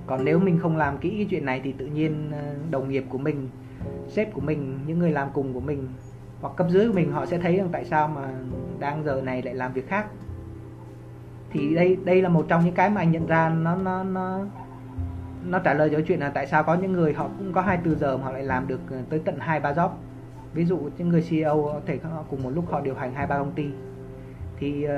[0.08, 3.06] còn nếu mình không làm kỹ cái chuyện này thì tự nhiên ờ, đồng nghiệp
[3.10, 3.50] của mình
[4.08, 5.88] sếp của mình những người làm cùng của mình
[6.42, 8.30] hoặc cấp dưới của mình họ sẽ thấy rằng tại sao mà
[8.80, 10.06] đang giờ này lại làm việc khác.
[11.52, 14.40] Thì đây đây là một trong những cái mà anh nhận ra nó nó nó
[15.46, 18.00] nó trả lời cho chuyện là tại sao có những người họ cũng có 24
[18.00, 19.90] giờ mà họ lại làm được ờ, tới tận hai ba job.
[20.54, 23.28] Ví dụ những người CEO có thể họ cùng một lúc họ điều hành hai
[23.28, 23.66] ba công ty.
[24.60, 24.92] Thì uh,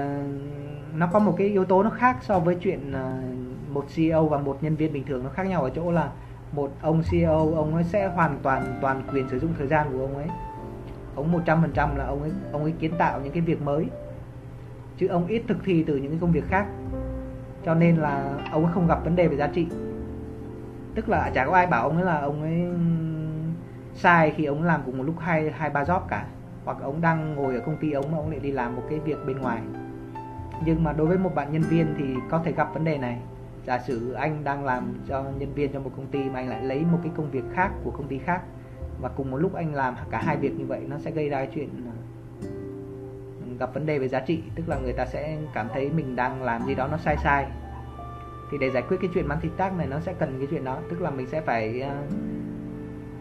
[0.95, 4.37] nó có một cái yếu tố nó khác so với chuyện uh, một CEO và
[4.37, 6.09] một nhân viên bình thường nó khác nhau ở chỗ là
[6.51, 9.99] một ông CEO ông ấy sẽ hoàn toàn toàn quyền sử dụng thời gian của
[9.99, 10.27] ông ấy.
[11.15, 13.85] Ông 100% là ông ấy ông ấy kiến tạo những cái việc mới.
[14.97, 16.65] Chứ ông ít thực thi từ những cái công việc khác.
[17.65, 19.67] Cho nên là ông ấy không gặp vấn đề về giá trị.
[20.95, 22.65] Tức là chả có ai bảo ông ấy là ông ấy
[23.95, 26.25] sai khi ông làm cùng một lúc hai hai, ba job cả.
[26.65, 28.99] Hoặc ông đang ngồi ở công ty ông mà ông lại đi làm một cái
[28.99, 29.61] việc bên ngoài.
[30.65, 33.17] Nhưng mà đối với một bạn nhân viên thì có thể gặp vấn đề này
[33.65, 36.63] giả sử anh đang làm cho nhân viên cho một công ty mà anh lại
[36.63, 38.41] lấy một cái công việc khác của công ty khác
[39.01, 41.45] và cùng một lúc anh làm cả hai việc như vậy nó sẽ gây ra
[41.45, 41.69] chuyện
[43.59, 44.43] gặp vấn đề về giá trị.
[44.55, 47.47] Tức là người ta sẽ cảm thấy mình đang làm gì đó nó sai sai.
[48.51, 50.79] Thì để giải quyết cái chuyện multitask này nó sẽ cần cái chuyện đó.
[50.89, 51.95] Tức là mình sẽ phải ờ,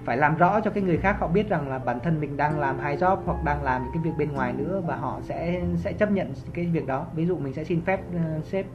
[0.05, 1.17] phải làm rõ cho cái người khác.
[1.21, 3.93] Họ biết rằng là bản thân mình đang làm hai job hoặc đang làm những
[3.95, 7.07] cái việc bên ngoài nữa và họ sẽ sẽ chấp nhận cái việc đó.
[7.15, 8.01] Ví dụ mình sẽ xin phép
[8.39, 8.67] uh, sếp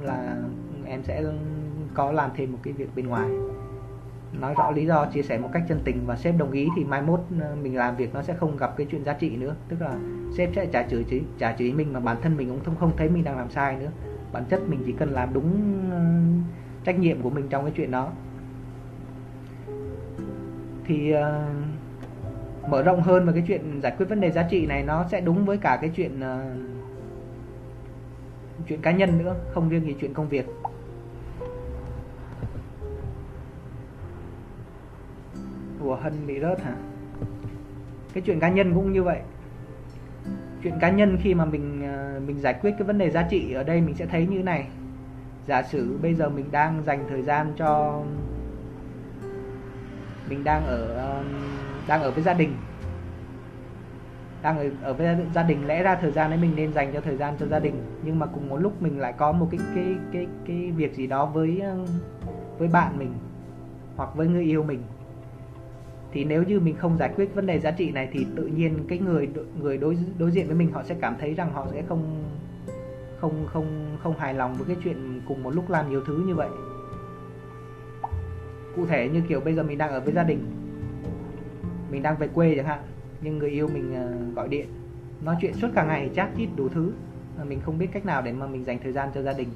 [0.00, 0.36] là
[0.86, 1.24] em sẽ
[1.94, 3.28] có làm thêm một cái việc bên ngoài.
[4.40, 6.84] Nói rõ lý do chia sẻ một cách chân tình và sếp đồng ý thì
[6.84, 9.54] mai mốt ờ, mình làm việc nó sẽ không gặp cái chuyện giá trị nữa.
[9.68, 9.98] Tức là
[10.36, 11.04] sếp sẽ trả chửi
[11.38, 13.76] trả chửi mình mà bản thân mình cũng không không thấy mình đang làm sai
[13.76, 13.90] nữa.
[14.32, 16.00] Bản chất mình chỉ cần làm đúng ờ,
[16.84, 18.12] trách nhiệm của mình trong cái chuyện đó.
[20.84, 24.82] Thì uh, mở rộng hơn về cái chuyện giải quyết vấn đề giá trị này
[24.82, 26.66] nó sẽ đúng với cả cái chuyện uh,
[28.68, 30.46] chuyện cá nhân nữa không riêng gì chuyện công việc.
[35.86, 36.74] Của hân bị rớt hả?
[38.14, 39.20] Cái chuyện cá nhân cũng như vậy.
[40.62, 43.52] Chuyện cá nhân khi mà mình ờ, mình giải quyết cái vấn đề giá trị
[43.52, 44.66] ở đây mình sẽ thấy như này.
[45.46, 48.02] Giả sử bây giờ mình đang dành thời gian cho
[50.28, 51.22] mình đang ở ờ,
[51.86, 52.56] đang ở với gia đình.
[54.42, 57.00] Đang ở, ở với gia đình lẽ ra thời gian đấy mình nên dành cho
[57.00, 57.74] thời gian cho gia đình.
[58.02, 61.06] Nhưng mà cùng một lúc mình lại có một cái cái cái cái việc gì
[61.06, 61.76] đó với ờ,
[62.58, 63.12] với bạn mình
[63.96, 64.82] hoặc với người yêu mình
[66.16, 68.84] thì nếu như mình không giải quyết vấn đề giá trị này thì tự nhiên
[68.88, 69.28] cái người
[69.60, 72.24] người đối đối diện với mình họ sẽ cảm thấy rằng họ sẽ không
[73.20, 76.34] không không không hài lòng với cái chuyện cùng một lúc làm nhiều thứ như
[76.34, 76.48] vậy.
[78.76, 80.38] Cụ thể như kiểu bây giờ mình đang ở với gia đình,
[81.90, 82.80] mình đang về quê chẳng hạn,
[83.22, 84.66] nhưng người yêu mình ờ, gọi điện,
[85.24, 86.92] nói chuyện suốt cả ngày, chat chít đủ thứ,
[87.38, 89.48] mà mình không biết cách nào để mà mình dành thời gian cho gia đình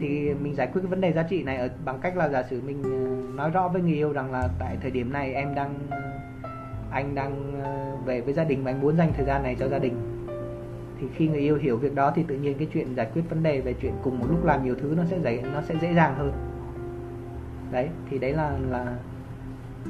[0.00, 2.42] thì mình giải quyết cái vấn đề giá trị này ở, bằng cách là giả
[2.42, 5.54] sử mình ờ, nói rõ với người yêu rằng là tại thời điểm này em
[5.54, 5.74] đang,
[6.90, 9.68] anh đang ờ, về với gia đình và anh muốn dành thời gian này cho
[9.68, 9.94] gia đình.
[11.00, 13.42] Thì khi người yêu hiểu việc đó thì tự nhiên cái chuyện giải quyết vấn
[13.42, 15.94] đề về chuyện cùng một lúc làm nhiều thứ nó sẽ dễ, nó sẽ dễ
[15.94, 16.32] dàng hơn.
[17.70, 18.96] Đấy, thì đấy là là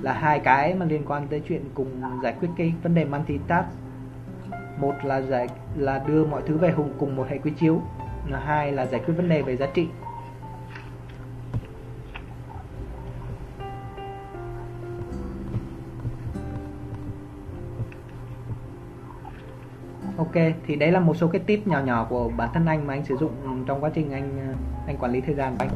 [0.03, 3.69] là hai cái mà liên quan tới chuyện cùng giải quyết cái vấn đề multitask
[4.79, 7.83] một là giải, là đưa mọi thứ về hùng cùng một hệ quy chiếu
[8.33, 9.89] là hai là giải quyết vấn đề về giá trị
[20.17, 20.33] Ok,
[20.67, 23.05] thì đấy là một số cái tip nhỏ nhỏ của bản thân anh mà anh
[23.05, 24.55] sử dụng trong quá trình anh
[24.87, 25.71] anh quản lý thời gian của anh.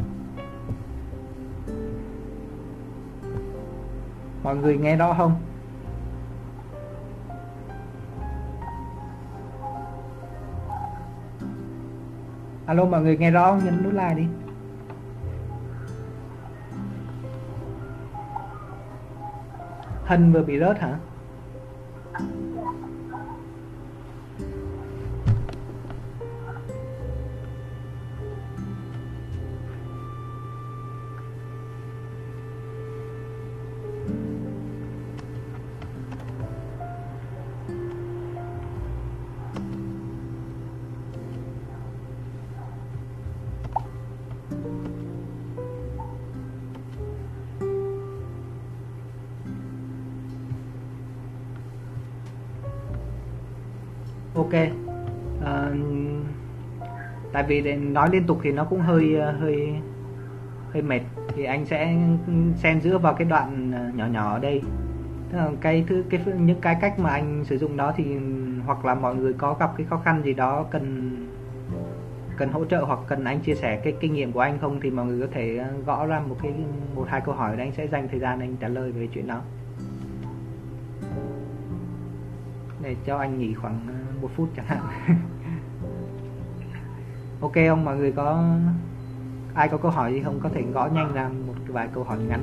[4.43, 5.35] Mọi người nghe rõ không?
[12.67, 13.65] Alo, mọi người nghe rõ không?
[13.65, 14.27] Nhấn nút like đi.
[20.07, 20.99] hình vừa bị rớt hả?
[55.45, 55.71] À,
[57.33, 59.75] tại vì nói liên tục thì nó cũng hơi ờ, hơi
[60.73, 61.01] hơi mệt.
[61.37, 61.97] Thì anh sẽ
[62.57, 64.63] xen giữa vào cái đoạn ờ, nhỏ nhỏ ở đây.
[65.31, 68.17] Tức là cái thứ cái những cái cách mà anh sử dụng đó thì
[68.67, 71.11] hoặc là mọi người có gặp cái khó khăn gì đó cần
[72.37, 74.91] cần hỗ trợ hoặc cần anh chia sẻ cái kinh nghiệm của anh không thì
[74.91, 76.53] mọi người có thể gõ ra một cái
[76.95, 79.27] một hai câu hỏi để anh sẽ dành thời gian anh trả lời về chuyện
[79.27, 79.41] đó.
[82.83, 83.81] Để cho anh nghỉ khoảng
[84.21, 84.81] một phút chẳng hạn.
[87.41, 88.45] Ok, ông mọi người có,
[89.55, 90.41] ai có câu hỏi gì không?
[90.43, 92.41] Có thể gõ nhanh ra một vài câu hỏi ngắn.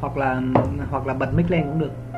[0.00, 0.42] Hoặc là
[0.90, 2.13] hoặc là bật mic lên cũng được.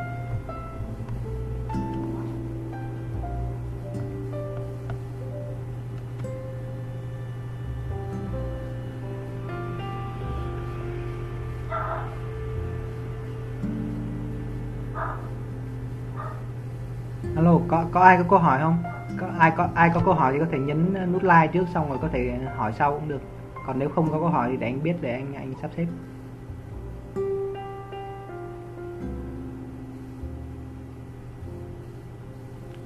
[17.36, 18.76] Alo có có ai có câu hỏi không?
[19.20, 21.88] Có ai có ai có câu hỏi thì có thể nhấn nút like trước xong
[21.88, 23.20] rồi có thể hỏi sau cũng được.
[23.66, 25.86] Còn nếu không có câu hỏi thì để anh biết để anh anh sắp xếp.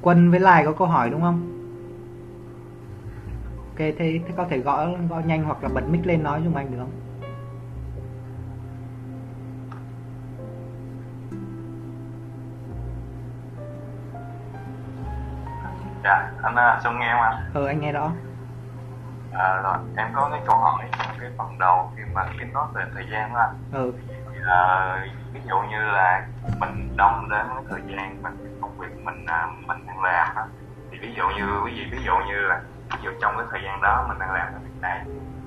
[0.02, 1.56] Quân với lại có câu hỏi đúng không?
[3.68, 6.54] Ok thế, thế có thể gõ gõ nhanh hoặc là bật mic lên nói giúp
[6.54, 7.09] anh được không?
[16.42, 17.34] Anh à, Xuân nghe không anh?
[17.54, 18.10] Ừ anh nghe rõ.
[19.32, 22.66] À, rồi em có cái câu hỏi trong cái phần đầu khi mà cái nói
[22.74, 23.54] về thời gian đó anh.
[23.72, 23.92] Ừ.
[24.46, 26.26] À, ví dụ như là
[26.60, 30.42] mình đông đến cái thời gian mình công việc mình à, mình đang làm đó
[30.90, 32.60] thì ví dụ như ví dụ ví dụ như là
[32.92, 35.00] ví dụ trong cái thời gian đó mình đang làm cái việc này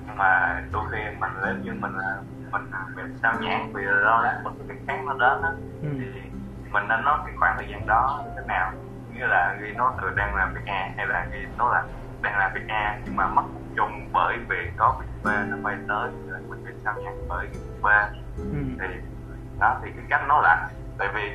[0.06, 2.16] nhưng mà đôi khi mình nếu như mình là
[2.52, 2.62] mình
[2.96, 5.50] bị sao nhãn vì lo lắng một cái khác nó đến đó
[5.82, 5.88] ừ.
[6.00, 6.20] thì
[6.70, 8.72] mình nên nói cái khoảng thời gian đó như thế nào
[9.14, 11.26] như là ghi nó từ đang làm việc A hay là
[11.58, 11.84] nó là
[12.22, 13.42] đang làm việc A nhưng mà mất
[13.76, 17.46] trung bởi vì có việc B nó quay tới rồi mình bị sao nhãn bởi
[17.46, 17.86] việc B
[18.36, 18.44] ừ.
[18.80, 18.86] thì
[19.60, 21.32] đó thì cái cách nói là tại vì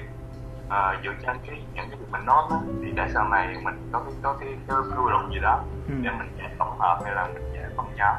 [0.66, 3.90] uh, dựa trên cái những cái việc mình nói đó, thì để sau này mình
[3.92, 5.96] có cái có cái cái quy luật gì đó Ừ.
[6.02, 8.16] để mình dễ tổng hợp hay là mình dễ phân nhóm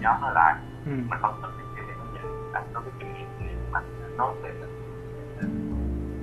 [0.00, 0.54] nhóm nó lại
[0.86, 0.90] ừ.
[0.90, 2.22] mình phân tích cái nó vậy
[2.52, 3.80] anh có cái kinh nghiệm gì mà
[4.16, 4.50] nói về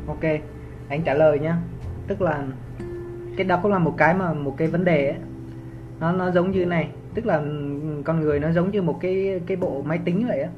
[0.07, 0.41] ok
[0.89, 1.55] anh trả lời nhá
[2.10, 2.43] tức là
[3.38, 5.18] cái đó cũng là một cái mà một cái vấn đề ấy.
[5.99, 7.41] Nó nó giống như này tức là
[8.03, 10.49] con người nó giống như một cái cái bộ máy tính vậy á.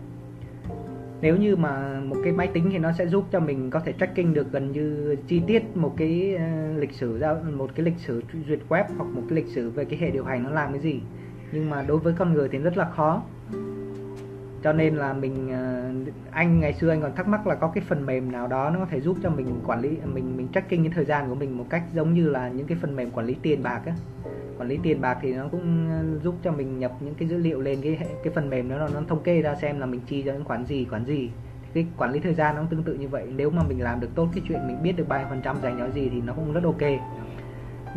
[1.21, 3.93] Nếu như mà một cái máy tính thì nó sẽ giúp cho mình có thể
[3.99, 7.97] tracking được gần như chi tiết một cái uh, lịch sử ra một cái lịch
[7.97, 10.71] sử duyệt web hoặc một cái lịch sử về cái hệ điều hành nó làm
[10.71, 11.01] cái gì.
[11.51, 13.23] Nhưng mà đối với con người thì rất là khó
[14.63, 15.91] cho nên là mình ờ,
[16.31, 18.79] anh ngày xưa anh còn thắc mắc là có cái phần mềm nào đó nó
[18.79, 21.57] có thể giúp cho mình quản lý, mình mình tracking cái thời gian của mình
[21.57, 23.93] một cách giống như là những cái phần mềm quản lý tiền bạc á.
[24.57, 27.37] Quản lý tiền bạc thì nó cũng ờ, giúp cho mình nhập những cái dữ
[27.37, 30.21] liệu lên cái cái phần mềm đó, nó thống kê ra xem là mình chi
[30.25, 31.29] cho những khoản gì khoản gì.
[31.63, 33.27] Thì cái quản lý thời gian nó cũng tương tự như vậy.
[33.35, 35.55] Nếu mà mình làm được tốt cái chuyện mình biết được bao nhiêu phần trăm
[35.61, 36.81] dành cho gì thì nó cũng rất ok.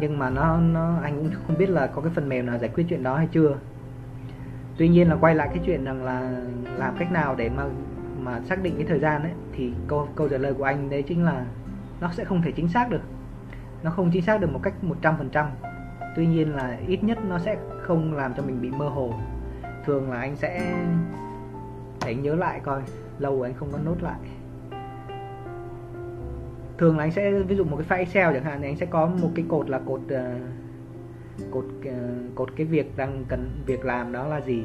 [0.01, 2.71] Nhưng mà nó nó, anh cũng không biết là có cái phần mềm nào giải
[2.75, 3.57] quyết chuyện đó hay chưa
[4.77, 6.43] tuy nhiên là quay lại cái chuyện rằng là
[6.77, 7.65] làm cách nào để mà
[8.21, 11.03] mà xác định cái thời gian ấy thì câu câu trả lời của anh đấy
[11.03, 11.45] chính là
[12.01, 13.03] nó sẽ không thể chính xác được.
[13.83, 15.47] Nó không chính xác được một cách 100%
[16.17, 19.15] tuy nhiên là ít nhất nó sẽ không làm cho mình bị mơ hồ.
[19.85, 20.77] Thường là anh sẽ
[22.05, 22.83] để anh nhớ lại coi
[23.19, 24.19] lâu rồi anh không có nốt lại.
[26.79, 28.87] Thường là anh sẽ ví dụ một cái file Excel chẳng hạn thì anh sẽ
[28.87, 30.21] có một cái cột là cột uh,
[31.51, 31.93] cột ờ,
[32.35, 34.65] cột cái việc đang cần việc làm đó là gì?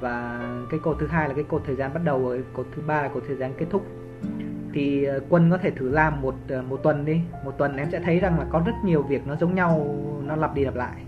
[0.00, 0.40] Và
[0.70, 3.02] cái cột thứ hai là cái cột thời gian bắt đầu rồi cột thứ ba
[3.02, 3.86] là cột thời gian kết thúc.
[4.72, 7.20] Thì ờ, quân có thể thử làm một ờ, một tuần đi.
[7.44, 10.36] Một tuần em sẽ thấy rằng là có rất nhiều việc nó giống nhau nó
[10.36, 11.04] lặp đi lặp lại.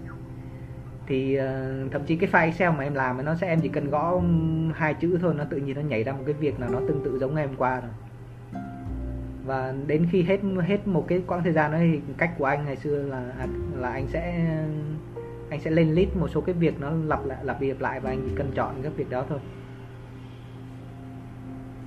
[1.07, 3.91] Thì uh, thậm chí cái file Excel mà em làm nó sẽ em chỉ cần
[3.91, 4.21] gõ
[4.75, 7.05] hai chữ thôi nó tự nhiên nó nhảy ra một cái việc nào nó tương
[7.05, 7.91] tự giống ngày hôm qua rồi
[9.45, 12.65] và đến khi hết hết một cái quãng thời gian đó thì cách của anh
[12.65, 14.55] ngày xưa là à, là anh sẽ
[15.51, 18.01] anh sẽ lên list một số cái việc nó lặp lại lặp đi lặp lại
[18.01, 19.39] và anh chỉ cần chọn các việc đó thôi.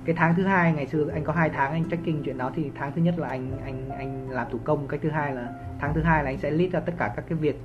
[0.04, 2.70] Cái tháng thứ hai ngày xưa anh có hai tháng anh tracking chuyện đó thì
[2.74, 5.48] tháng thứ nhất là anh anh anh làm thủ công cách thứ hai là
[5.80, 7.60] tháng thứ hai là anh sẽ list ra tất cả các cái việc.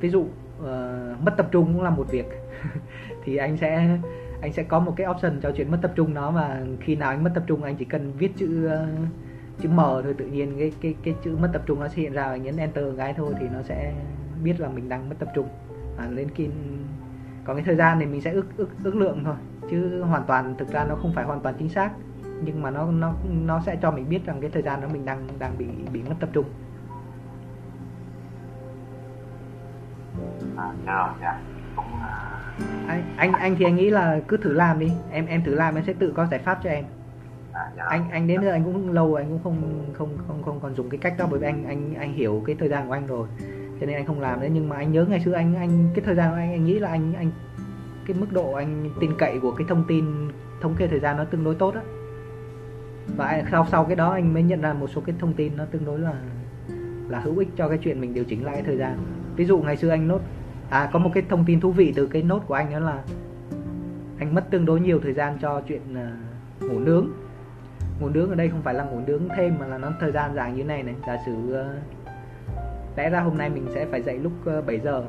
[0.00, 2.26] Ví dụ uh, mất tập trung cũng là một việc.
[3.24, 3.98] Thì anh sẽ
[4.42, 7.10] anh sẽ có một cái option cho chuyện mất tập trung đó mà khi nào
[7.10, 8.86] anh mất tập trung anh chỉ cần viết chữ ờ,
[9.60, 12.12] chữ m thôi tự nhiên cái cái cái chữ mất tập trung nó sẽ hiện
[12.12, 13.94] ra và nhấn enter cái thôi thì nó sẽ
[14.42, 15.48] biết là mình đang mất tập trung.
[15.98, 16.48] À, lên khi
[17.44, 19.34] còn cái thời gian thì mình sẽ ước ước ước lượng thôi
[19.70, 21.90] chứ hoàn toàn thực ra nó không phải hoàn toàn chính xác
[22.44, 23.14] nhưng mà nó nó
[23.44, 26.02] nó sẽ cho mình biết rằng cái thời gian đó mình đang đang bị bị
[26.02, 26.44] mất tập trung.
[30.56, 31.14] À, dạ.
[31.20, 31.84] rồi cũng
[32.86, 34.92] anh anh anh thì anh nghĩ là cứ thử làm đi.
[35.10, 36.84] Em em thử làm em sẽ tự có giải pháp cho em.
[37.52, 37.84] À, dạ.
[37.88, 40.88] Anh anh đến giờ anh cũng lâu anh cũng không không không không còn dùng
[40.88, 43.28] cái cách đó bởi vì anh anh anh hiểu cái thời gian của anh rồi.
[43.80, 46.04] Cho nên anh không làm đấy nhưng mà anh nhớ ngày xưa anh anh cái
[46.04, 47.30] thời gian của anh anh nghĩ là anh anh
[48.06, 50.04] cái mức độ anh tin cậy của cái thông tin
[50.60, 51.80] thống kê thời gian nó tương đối tốt á.
[53.16, 55.64] Và sau sau cái đó anh mới nhận ra một số cái thông tin nó
[55.64, 56.14] tương đối là
[57.08, 58.98] là hữu ích cho cái chuyện mình điều chỉnh lại thời gian.
[59.36, 60.20] Ví dụ ngày xưa anh nốt
[60.72, 63.02] à có một cái thông tin thú vị từ cái nốt của anh đó là
[64.18, 65.82] anh mất tương đối nhiều thời gian cho chuyện
[66.62, 67.08] uh, ngủ nướng.
[68.00, 70.34] Ngủ nướng ở đây không phải là ngủ nướng thêm mà là nó thời gian
[70.34, 70.94] dài như này này.
[71.06, 71.66] Giả sử uh,
[72.96, 75.04] lẽ ra hôm nay mình sẽ phải dậy lúc à, uh, 7 giờ.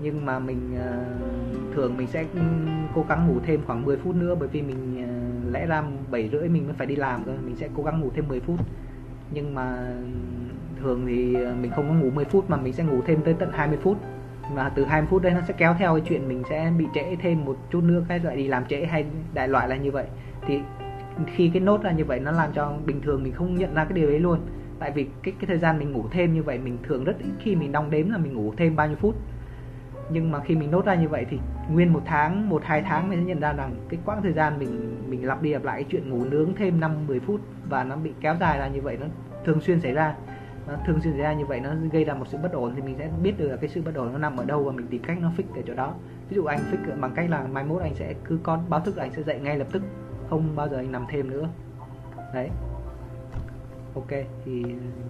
[0.00, 2.40] Nhưng mà mình uh, thường mình sẽ ừ,
[2.94, 6.28] cố gắng ngủ thêm khoảng 10 phút nữa bởi vì mình uh, lẽ ra bảy
[6.32, 7.32] rưỡi mình mới phải đi làm cơ.
[7.44, 8.60] Mình sẽ cố gắng ngủ thêm 10 phút.
[9.32, 9.94] Nhưng mà
[10.80, 13.50] thường thì mình không có ngủ 10 phút mà mình sẽ ngủ thêm tới tận
[13.52, 13.98] 20 phút
[14.54, 17.16] và từ 20 phút đấy nó sẽ kéo theo cái chuyện mình sẽ bị trễ
[17.16, 20.06] thêm một chút nữa, cái lại đi làm trễ hay đại loại là như vậy.
[20.46, 20.60] Thì
[21.26, 23.84] khi cái nốt là như vậy, nó làm cho bình thường mình không nhận ra
[23.84, 24.40] cái điều ấy luôn.
[24.78, 27.30] Tại vì cái cái thời gian mình ngủ thêm như vậy, mình thường rất ít
[27.40, 29.14] khi mình đong đếm là mình ngủ thêm bao nhiêu phút.
[30.10, 31.38] Nhưng mà khi mình nốt ra như vậy thì
[31.70, 34.58] nguyên một tháng, một, hai tháng mình sẽ nhận ra rằng cái quãng thời gian
[34.58, 37.84] mình mình lặp đi lặp lại cái chuyện ngủ nướng thêm 5 10 phút và
[37.84, 39.06] nó bị kéo dài ra như vậy, nó
[39.44, 40.14] thường xuyên xảy ra
[40.66, 42.82] nó thường xuyên xảy ra như vậy, nó gây ra một sự bất ổn thì
[42.82, 44.86] mình sẽ biết được là cái sự bất ổn nó nằm ở đâu và mình
[44.90, 45.94] tìm cách nó fix ở chỗ đó.
[46.28, 48.96] Ví dụ anh fix bằng cách là mai mốt anh sẽ cứ con báo thức
[48.96, 49.82] là anh sẽ dậy ngay lập tức,
[50.30, 51.48] không bao giờ anh nằm thêm nữa.
[52.34, 52.50] Đấy.
[53.94, 54.10] Ok,
[54.44, 54.64] thì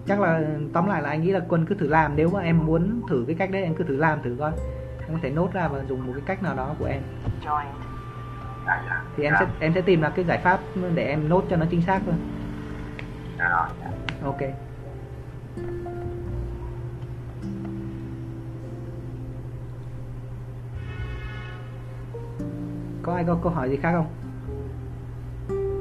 [0.05, 0.41] chắc là,
[0.73, 3.23] tóm lại là anh nghĩ là quân cứ thử làm, nếu mà em muốn thử
[3.27, 4.51] cái cách đấy, em cứ thử làm thử coi.
[4.99, 7.01] Em có thể nốt ra và dùng một cái cách nào đó của em.
[9.17, 10.59] Thì em sẽ em sẽ tìm ra cái giải pháp
[10.95, 12.15] để em nốt cho nó chính xác thôi.
[14.23, 14.41] Ok.
[23.07, 24.07] Có ai có câu hỏi gì khác không?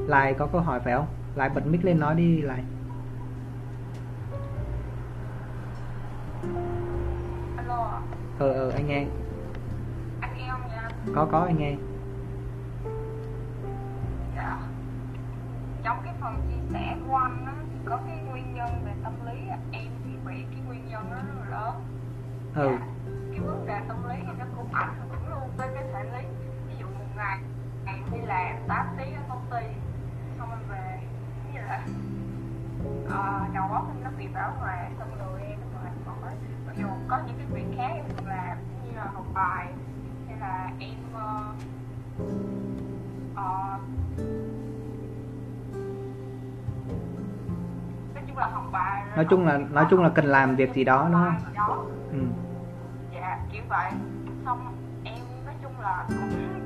[0.09, 1.07] Lại có câu hỏi phải không?
[1.35, 2.63] Lại bật mic lên nói đi lại.
[7.57, 8.01] Alo
[8.39, 9.07] ờ ờ anh nghe.
[10.21, 11.75] Anh nghe không dạ có có anh nghe.
[14.37, 14.59] Dạ.
[15.83, 19.13] Trong cái phần chia sẻ của anh á thì có cái nguyên nhân về tâm
[19.27, 21.75] lý á, em thì bị cái nguyên nhân đó rất là lớn.
[22.55, 22.69] Ừ.
[22.71, 22.87] Dạ.
[23.31, 26.46] cái vấn đề tâm lý thì nó cũng ảnh hưởng luôn tới cái thể lý
[27.17, 27.39] ngày
[27.85, 29.67] ngày đi làm 8 tiếng ở công ty.
[30.39, 31.01] Xong rồi về
[31.53, 31.87] như là
[33.09, 36.33] ờ, đầu óc em nó bị bão hòa xong rồi em nó mệt mỏi.
[36.67, 39.67] Mặc dù có những cái việc khác em làm như là học bài
[40.29, 41.53] hay là em ờ,
[43.35, 43.79] ờ,
[48.15, 50.57] nói chung là học bài rồi nói chung là học- nói chung là cần làm
[50.57, 51.21] việc gì đó đúng
[51.55, 51.91] không?
[52.13, 52.19] ừ.
[53.15, 53.93] dạ kiểu vậy.
[54.45, 56.66] Xong em nói chung là cũng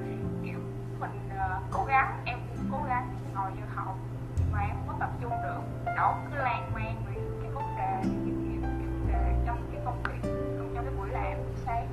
[1.73, 3.97] cố gắng em cũng cố gắng ngồi vô học
[4.39, 5.61] nhưng mà em không có tập trung được.
[5.97, 9.81] Đầu cứ lan man vì cái vấn đề những cái, cái vấn đề trong cái
[9.85, 11.87] công việc trong cái buổi làm buổi sáng.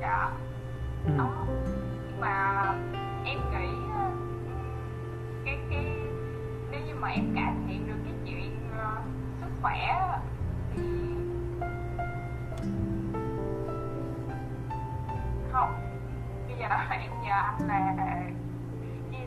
[0.00, 0.30] Dạ.
[1.06, 1.12] Ừ.
[1.18, 1.46] đó.
[2.06, 2.64] Nhưng mà
[3.24, 4.10] em nghĩ ờ,
[5.44, 5.84] cái cái
[6.70, 8.96] nếu như mà em cải thiện được cái chuyện ờ,
[9.40, 10.08] sức khỏe
[10.74, 10.82] thì
[15.52, 15.72] không.
[16.46, 17.94] Bây giờ em nhờ anh là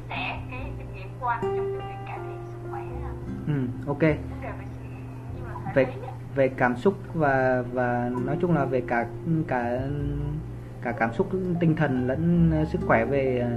[0.09, 2.81] sẻ cái kinh nghiệm của anh trong cái việc cải thiện sức khỏe
[3.47, 3.53] ừ
[3.87, 4.17] ok.
[5.75, 5.87] Về
[6.35, 9.07] về cảm xúc và và nói chung là về cả
[9.47, 9.79] cả
[10.81, 11.29] cả cảm xúc
[11.59, 13.49] tinh thần lẫn sức khỏe về ờ,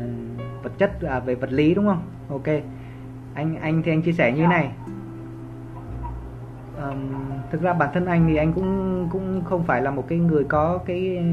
[0.63, 2.03] vật chất à về vật lý đúng không?
[2.29, 2.47] Ok.
[3.35, 4.73] Anh anh thì anh chia sẻ như thế này.
[6.77, 7.09] Ờm,
[7.51, 10.45] thực ra bản thân anh thì anh cũng cũng không phải là một cái người
[10.45, 11.25] có cái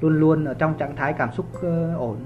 [0.00, 2.16] luôn luôn ở trong trạng thái cảm xúc ờ, ổn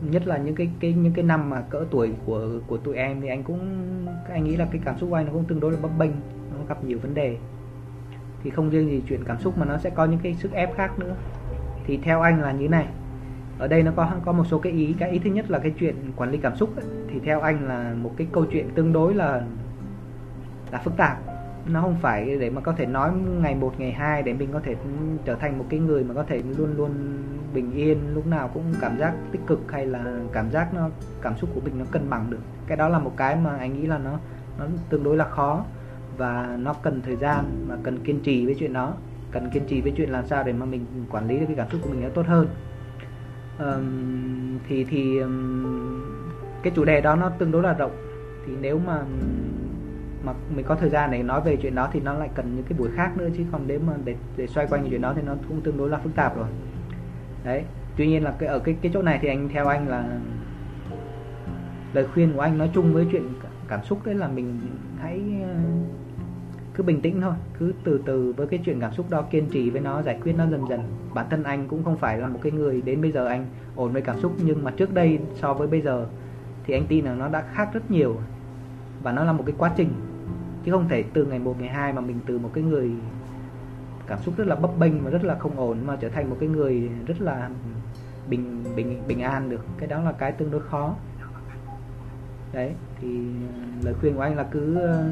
[0.00, 3.20] nhất là những cái cái những cái năm mà cỡ tuổi của của tụi em
[3.20, 3.60] thì anh cũng
[4.28, 6.10] anh nghĩ là cái cảm xúc của anh nó cũng tương đối là bấp bênh
[6.58, 7.36] nó gặp nhiều vấn đề.
[8.42, 10.76] Thì không riêng gì chuyện cảm xúc mà nó sẽ có những cái sức ép
[10.76, 11.14] khác nữa.
[11.84, 12.86] Thì theo anh là như này
[13.58, 15.72] ở đây nó có có một số cái ý cái ý thứ nhất là cái
[15.78, 18.92] chuyện quản lý cảm xúc ấy, thì theo anh là một cái câu chuyện tương
[18.92, 19.42] đối là
[20.72, 21.18] là phức tạp.
[21.72, 23.10] Nó không phải để mà có thể nói
[23.42, 24.74] ngày một ngày hai để mình có thể
[25.24, 26.90] trở thành một cái người mà có thể luôn luôn
[27.56, 30.88] bình yên lúc nào cũng cảm giác tích cực hay là cảm giác nó
[31.22, 32.40] cảm xúc của mình nó cân bằng được.
[32.66, 34.18] Cái đó là một cái mà anh nghĩ là nó
[34.58, 35.64] nó tương đối là khó
[36.16, 38.94] và nó cần thời gian và cần kiên trì với chuyện đó.
[39.32, 41.70] Cần kiên trì với chuyện làm sao để mà mình quản lý được cái cảm
[41.70, 42.48] xúc của mình nó tốt hơn.
[43.58, 46.02] Ờm, thì thì um,
[46.62, 47.96] cái chủ đề đó nó tương đối là rộng.
[48.46, 49.02] Thì nếu mà
[50.24, 52.64] mà mình có thời gian để nói về chuyện đó thì nó lại cần những
[52.68, 55.22] cái buổi khác nữa chứ còn nếu mà để để xoay quanh chuyện đó thì
[55.22, 56.46] nó cũng tương đối là phức tạp rồi
[57.46, 57.64] đấy,
[57.96, 60.18] tuy nhiên là cái, ở cái cái chỗ này thì anh theo anh là
[61.92, 63.22] lời khuyên của anh nói chung với chuyện
[63.68, 64.60] cảm xúc đấy là mình
[64.98, 65.54] hãy ờ,
[66.74, 69.70] cứ bình tĩnh thôi, cứ từ từ với cái chuyện cảm xúc đó, kiên trì
[69.70, 70.80] với nó, giải quyết nó dần dần.
[71.14, 73.92] Bản thân anh cũng không phải là một cái người đến bây giờ anh ổn
[73.92, 76.06] với cảm xúc, nhưng mà trước đây so với bây giờ
[76.64, 78.16] thì anh tin là nó đã khác rất nhiều
[79.02, 79.88] và nó là một cái quá trình.
[80.64, 82.90] Chứ không thể từ ngày 1 ngày 2 mà mình từ một cái người
[84.06, 86.36] cảm xúc rất là bấp bênh và rất là không ổn mà trở thành một
[86.40, 87.50] cái người rất là
[88.28, 89.64] bình bình bình an được.
[89.78, 90.94] Cái đó là cái tương đối khó.
[92.52, 93.08] Đấy thì
[93.54, 95.04] ờ, lời khuyên của anh là cứ ờ,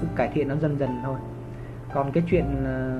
[0.00, 1.18] cứ cải thiện nó dần dần thôi.
[1.94, 2.98] Còn cái chuyện ờ,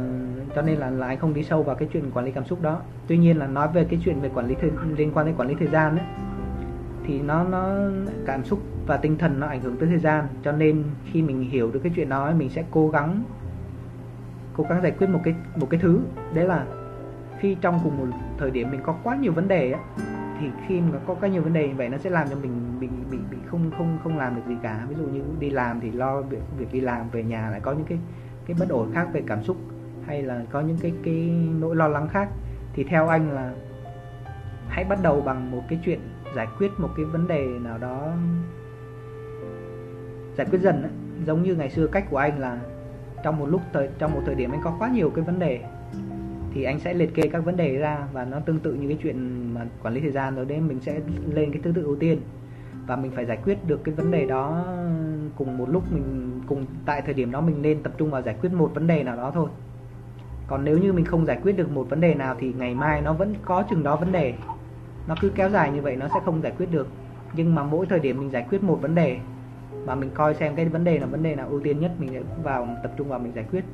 [0.54, 2.62] cho nên là là anh không đi sâu vào cái chuyện quản lý cảm xúc
[2.62, 2.80] đó.
[3.06, 5.48] Tuy nhiên là nói về cái chuyện về quản lý thời, liên quan đến quản
[5.48, 6.06] lý thời gian ấy
[7.06, 7.74] thì nó nó
[8.26, 10.24] cảm xúc và tinh thần nó ảnh hưởng tới thời gian.
[10.44, 13.22] Cho nên khi mình hiểu được cái chuyện đó ấy, mình sẽ cố gắng
[14.58, 16.00] cố gắng giải quyết một cái một cái thứ.
[16.34, 16.66] Đấy là
[17.38, 19.80] khi trong cùng một thời điểm mình có quá nhiều vấn đề á,
[20.40, 22.80] thì khi mà có quá nhiều vấn đề như vậy, nó sẽ làm cho mình
[22.80, 24.86] bị bị bị không không không làm được gì cả.
[24.88, 27.72] Ví dụ như đi làm thì lo việc việc đi làm, về nhà lại có
[27.72, 27.98] những cái
[28.46, 29.56] cái bất ổn khác về cảm xúc,
[30.06, 31.30] hay là có những cái cái
[31.60, 32.28] nỗi lo lắng khác.
[32.72, 33.52] Thì theo anh là
[34.68, 36.00] hãy bắt đầu bằng một cái chuyện
[36.36, 38.12] giải quyết một cái vấn đề nào đó,
[40.36, 40.92] giải quyết dần ấy.
[41.26, 42.58] giống như ngày xưa cách của anh là
[43.22, 45.60] trong một lúc thời, trong một thời điểm anh có quá nhiều cái vấn đề,
[46.54, 48.98] thì anh sẽ liệt kê các vấn đề ra và nó tương tự như cái
[49.02, 51.00] chuyện mà quản lý thời gian rồi, đấy, mình sẽ
[51.34, 52.18] lên cái thứ tự ưu tiên
[52.86, 54.64] và mình phải giải quyết được cái vấn đề đó
[55.36, 58.36] cùng một lúc mình, cùng tại thời điểm đó mình nên tập trung vào giải
[58.40, 59.48] quyết một vấn đề nào đó thôi.
[60.46, 63.00] Còn nếu như mình không giải quyết được một vấn đề nào thì ngày mai
[63.00, 64.34] nó vẫn có chừng đó vấn đề.
[65.08, 66.88] Nó cứ kéo dài như vậy nó sẽ không giải quyết được.
[67.32, 69.18] Nhưng mà mỗi thời điểm mình giải quyết một vấn đề
[69.88, 72.10] mà mình coi xem cái vấn đề là vấn đề nào ưu tiên nhất, mình
[72.12, 73.64] sẽ vào tập trung vào mình giải quyết.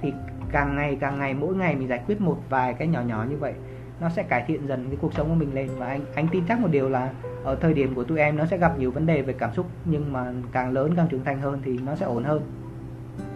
[0.00, 0.12] Thì
[0.52, 3.36] càng ngày càng ngày, mỗi ngày mình giải quyết một vài cái nhỏ nhỏ như
[3.36, 3.54] vậy,
[4.00, 5.68] nó sẽ cải thiện dần cái cuộc sống của mình lên.
[5.78, 7.12] Và anh anh tin chắc một điều là
[7.44, 9.66] ở thời điểm của tụi em nó sẽ gặp nhiều vấn đề về cảm xúc,
[9.84, 12.42] nhưng mà càng lớn, càng trưởng thành hơn thì nó sẽ ổn hơn.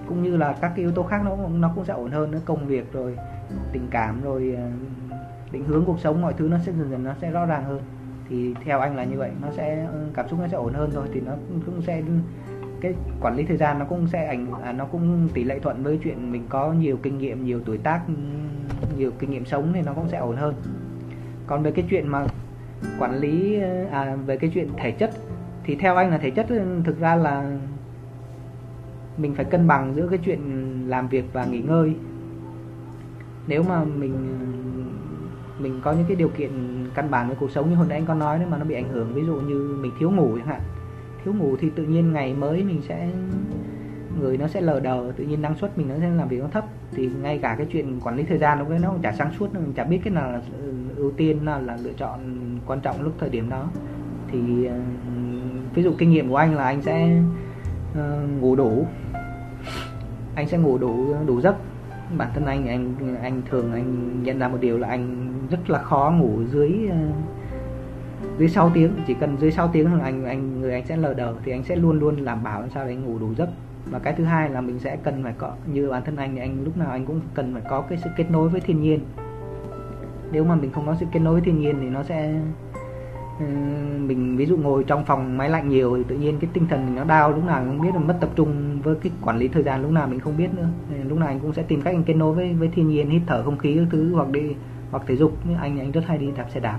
[0.09, 2.41] Cũng như là các cái yếu tố khác nó nó cũng sẽ ổn hơn nữa,
[2.45, 3.17] công việc rồi,
[3.73, 4.69] tình cảm rồi ờ,
[5.53, 7.81] định hướng cuộc sống, mọi thứ nó sẽ dần dần nó sẽ rõ ràng hơn
[8.31, 9.31] thì theo anh là như vậy.
[9.43, 11.33] Nó sẽ cảm xúc nó sẽ ổn hơn thôi thì nó
[11.67, 12.03] cũng sẽ
[12.81, 15.83] cái quản lý thời gian nó cũng sẽ ảnh à, nó cũng tỷ lệ thuận
[15.83, 18.01] với chuyện mình có nhiều kinh nghiệm nhiều tuổi tác
[18.97, 20.55] nhiều kinh nghiệm sống thì nó cũng sẽ ổn hơn.
[21.47, 22.27] Còn về cái chuyện mà
[22.99, 23.61] quản lý
[23.91, 25.11] à, về cái chuyện thể chất
[25.65, 26.47] thì theo anh là thể chất
[26.85, 27.59] thực ra là
[29.17, 30.41] mình phải cân bằng giữa cái chuyện
[30.89, 31.95] làm việc và nghỉ ngơi.
[33.47, 34.15] Nếu mà mình
[35.63, 36.51] mình có những cái điều kiện
[36.95, 38.75] căn bản với cuộc sống như hồi nãy anh có nói đấy mà nó bị
[38.75, 39.15] ảnh hưởng.
[39.15, 40.61] Ví dụ như mình thiếu ngủ chẳng hạn.
[41.25, 43.11] Thiếu ngủ thì tự nhiên ngày mới mình sẽ
[44.21, 46.49] người nó sẽ lờ đờ tự nhiên năng suất mình nó sẽ làm việc nó
[46.49, 46.65] thấp.
[46.93, 49.55] Thì ngay cả cái chuyện quản lý thời gian nó nó cũng chả sáng suốt
[49.55, 52.21] mình chả biết cái nào là ừ, ưu tiên nào là lựa chọn
[52.67, 53.69] quan trọng lúc thời điểm đó.
[54.33, 54.81] Thì ờ,
[55.75, 57.23] ví dụ kinh nghiệm của anh là anh sẽ
[57.93, 58.87] uh, ngủ đủ.
[60.35, 61.57] Anh sẽ ngủ đủ đủ giấc
[62.17, 65.83] bản thân anh anh anh thường anh nhận ra một điều là anh rất là
[65.83, 66.97] khó ngủ dưới ờ,
[68.39, 68.93] dưới 6 tiếng.
[69.07, 71.65] Chỉ cần dưới 6 tiếng thôi, anh anh, người anh sẽ lờ đờ thì anh
[71.65, 73.49] sẽ luôn luôn đảm bảo làm sao để anh ngủ đủ giấc.
[73.91, 76.41] Và cái thứ hai là mình sẽ cần phải có, như bản thân anh thì
[76.41, 79.01] anh lúc nào anh cũng cần phải có cái sự kết nối với thiên nhiên.
[80.33, 82.41] Nếu mà mình không có sự kết nối với thiên nhiên thì nó sẽ
[83.41, 83.47] Ừ,
[84.07, 86.87] mình ví dụ ngồi trong phòng máy lạnh nhiều thì tự nhiên cái tinh thần
[86.87, 89.49] mình nó đau, lúc nào không biết là mất tập trung với cái quản lý
[89.49, 90.69] thời gian lúc nào mình không biết nữa.
[91.09, 93.23] Lúc nào anh cũng sẽ tìm cách anh kết nối với với thiên nhiên, hít
[93.27, 94.55] thở không khí các thứ, hoặc đi,
[94.91, 95.33] hoặc thể dục.
[95.49, 96.79] Như anh anh rất hay đi đạp xe đạp.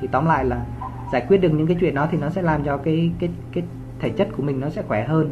[0.00, 0.66] Thì tóm lại là
[1.12, 3.64] giải quyết được những cái chuyện đó thì nó sẽ làm cho cái cái cái
[4.00, 5.30] thể chất của mình nó sẽ khỏe hơn.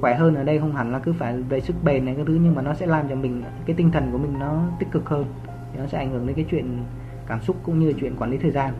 [0.00, 2.38] Khỏe hơn ở đây không hẳn là cứ phải về sức bền này cái thứ,
[2.42, 5.08] nhưng mà nó sẽ làm cho mình, cái tinh thần của mình nó tích cực
[5.08, 5.24] hơn.
[5.72, 6.78] Thì nó sẽ ảnh hưởng đến cái chuyện
[7.26, 8.74] cảm xúc cũng như chuyện quản lý thời gian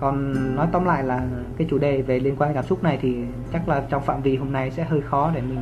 [0.00, 1.22] còn nói tóm lại là
[1.56, 3.16] cái chủ đề về liên quan cảm xúc này thì
[3.52, 5.60] chắc là trong phạm vi hôm nay sẽ hơi khó để mình,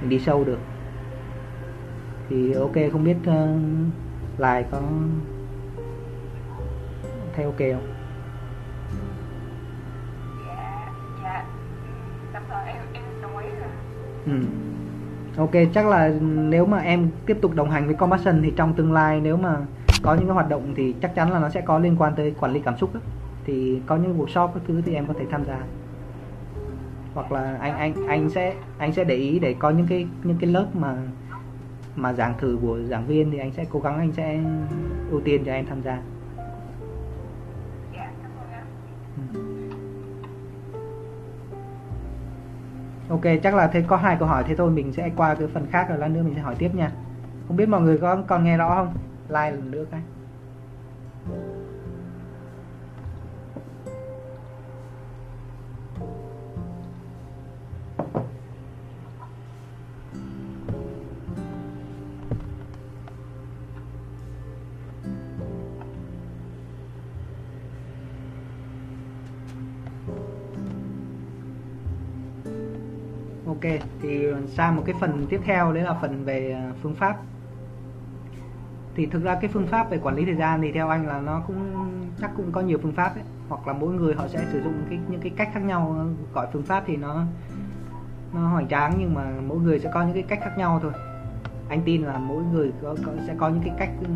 [0.00, 0.58] mình đi sâu được
[2.28, 3.60] thì ok không biết uh,
[4.38, 4.80] lại có
[7.36, 7.94] thấy ok không
[14.26, 14.32] Ừ.
[15.36, 18.92] Ok, chắc là nếu mà em tiếp tục đồng hành với Compassion thì trong tương
[18.92, 19.56] lai nếu mà
[20.02, 22.34] có những cái hoạt động thì chắc chắn là nó sẽ có liên quan tới
[22.40, 23.00] quản lý cảm xúc đó
[23.48, 25.62] thì có những workshop các thứ thì em có thể tham gia
[27.14, 30.36] hoặc là anh anh anh sẽ anh sẽ để ý để có những cái những
[30.40, 30.96] cái lớp mà
[31.96, 34.40] mà giảng thử của giảng viên thì anh sẽ cố gắng anh sẽ
[35.10, 36.02] ưu tiên cho em tham gia
[39.16, 39.40] ừ.
[43.08, 45.66] Ok, chắc là thế có hai câu hỏi thế thôi mình sẽ qua cái phần
[45.70, 46.92] khác rồi lát nữa mình sẽ hỏi tiếp nha.
[47.48, 48.94] Không biết mọi người có còn nghe rõ không?
[49.28, 50.00] Like lần nữa cái.
[73.62, 77.16] Ok thì sang một cái phần tiếp theo đấy là phần về à, phương pháp.
[78.94, 81.20] Thì thực ra cái phương pháp về quản lý thời gian thì theo anh là
[81.20, 81.74] nó cũng
[82.20, 83.24] chắc cũng có nhiều phương pháp ấy.
[83.48, 86.06] Hoặc là mỗi người họ sẽ sử dụng cái những cái cách khác nhau.
[86.34, 87.24] Gọi phương pháp thì nó
[88.34, 90.92] nó hoành tráng nhưng mà mỗi người sẽ có những cái cách khác nhau thôi.
[91.68, 94.08] Anh tin là mỗi người có, có sẽ có những cái cách ừ,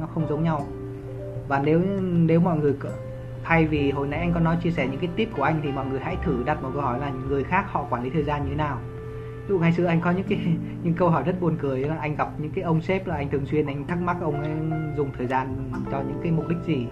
[0.00, 0.66] nó không giống nhau.
[1.48, 2.74] Và nếu nếu mọi người
[3.44, 5.72] thay vì hồi nãy anh có nói chia sẻ những cái tip của anh thì
[5.72, 8.24] mọi người hãy thử đặt một câu hỏi là người khác họ quản lý thời
[8.24, 8.78] gian như thế nào?
[9.50, 10.38] Dụ ngày xưa anh có những cái,
[10.82, 13.30] những câu hỏi rất buồn cười là anh gặp những cái ông sếp là anh
[13.30, 14.50] thường xuyên anh thắc mắc ông ấy
[14.96, 16.86] dùng thời gian cho những cái mục đích gì.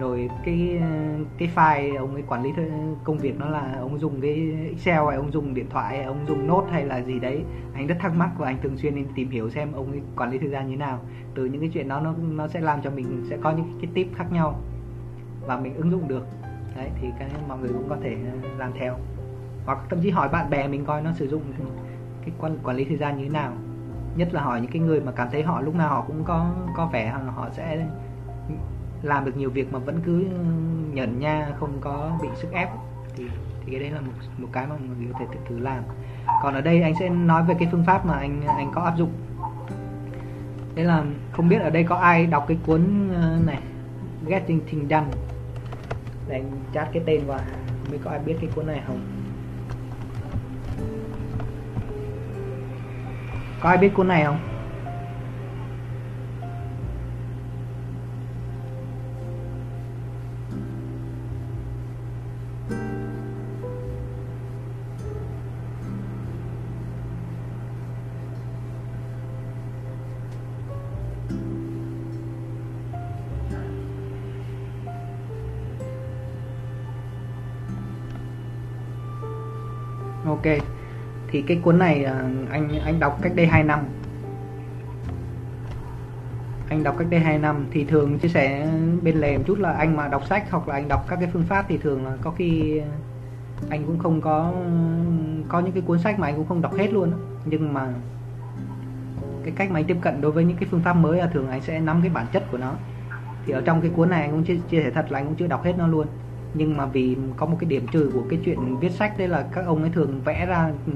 [0.00, 0.80] Rồi cái
[1.38, 2.50] cái file ông ấy quản lý
[3.04, 6.24] công việc nó là ông dùng cái excel hay ông dùng điện thoại hay ông
[6.28, 7.44] dùng nốt hay là gì đấy.
[7.74, 10.38] Anh rất thắc mắc và anh thường xuyên tìm hiểu xem ông ấy quản lý
[10.38, 11.00] thời gian như thế nào.
[11.34, 13.90] Từ những cái chuyện đó nó nó sẽ làm cho mình sẽ có những cái
[13.94, 14.60] tip khác nhau
[15.46, 16.26] và mình ứng dụng được.
[16.76, 18.94] Đấy, thì cái mọi người cũng có thể ờ, làm theo.
[19.66, 21.42] Hoặc thậm chí hỏi bạn bè mình coi nó sử dụng
[22.28, 23.52] cái quản, quản lý thời gian như thế nào.
[24.16, 26.50] Nhất là hỏi những cái người mà cảm thấy họ lúc nào họ cũng có
[26.76, 27.86] có vẻ họ sẽ
[29.02, 30.26] làm được nhiều việc mà vẫn cứ
[30.92, 32.68] nhẫn nha không có bị sức ép.
[33.16, 33.24] Thì
[33.64, 35.82] thì cái đấy là một một cái mà mọi người có thể tự thử làm.
[36.42, 38.96] Còn ở đây anh sẽ nói về cái phương pháp mà anh anh có áp
[38.96, 39.12] dụng.
[40.74, 43.58] Đấy là không biết ở đây có ai đọc cái cuốn ờ, này
[44.26, 45.10] Getting Things Done.
[46.28, 47.40] Để anh chat cái tên vào
[47.90, 49.17] mới có ai biết cái cuốn này không?
[53.60, 54.38] Có ai biết cuốn này không?
[80.24, 80.77] ok
[81.30, 83.80] thì cái cuốn này à, anh anh đọc cách đây 2 năm.
[86.68, 88.68] Anh đọc cách đây 2 năm thì thường chia sẻ
[89.02, 91.28] bên lề một chút là anh mà đọc sách hoặc là anh đọc các cái
[91.32, 92.80] phương pháp thì thường là có khi
[93.70, 94.52] anh cũng không có
[95.48, 97.12] có những cái cuốn sách mà anh cũng không đọc hết luôn.
[97.44, 97.88] Nhưng mà
[99.44, 101.48] cái cách mà anh tiếp cận đối với những cái phương pháp mới là thường
[101.48, 102.72] anh sẽ nắm cái bản chất của nó.
[103.46, 105.34] Thì ở trong cái cuốn này anh cũng chia, chia sẻ thật là anh cũng
[105.34, 106.06] chưa đọc hết nó luôn
[106.54, 109.46] nhưng mà vì có một cái điểm trừ của cái chuyện viết sách đấy là
[109.52, 110.92] các ông ấy thường vẽ ra ừ,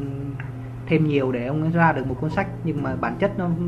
[0.86, 2.46] thêm nhiều để ông ấy ra được một cuốn sách.
[2.64, 3.64] Nhưng mà bản chất nó ừ,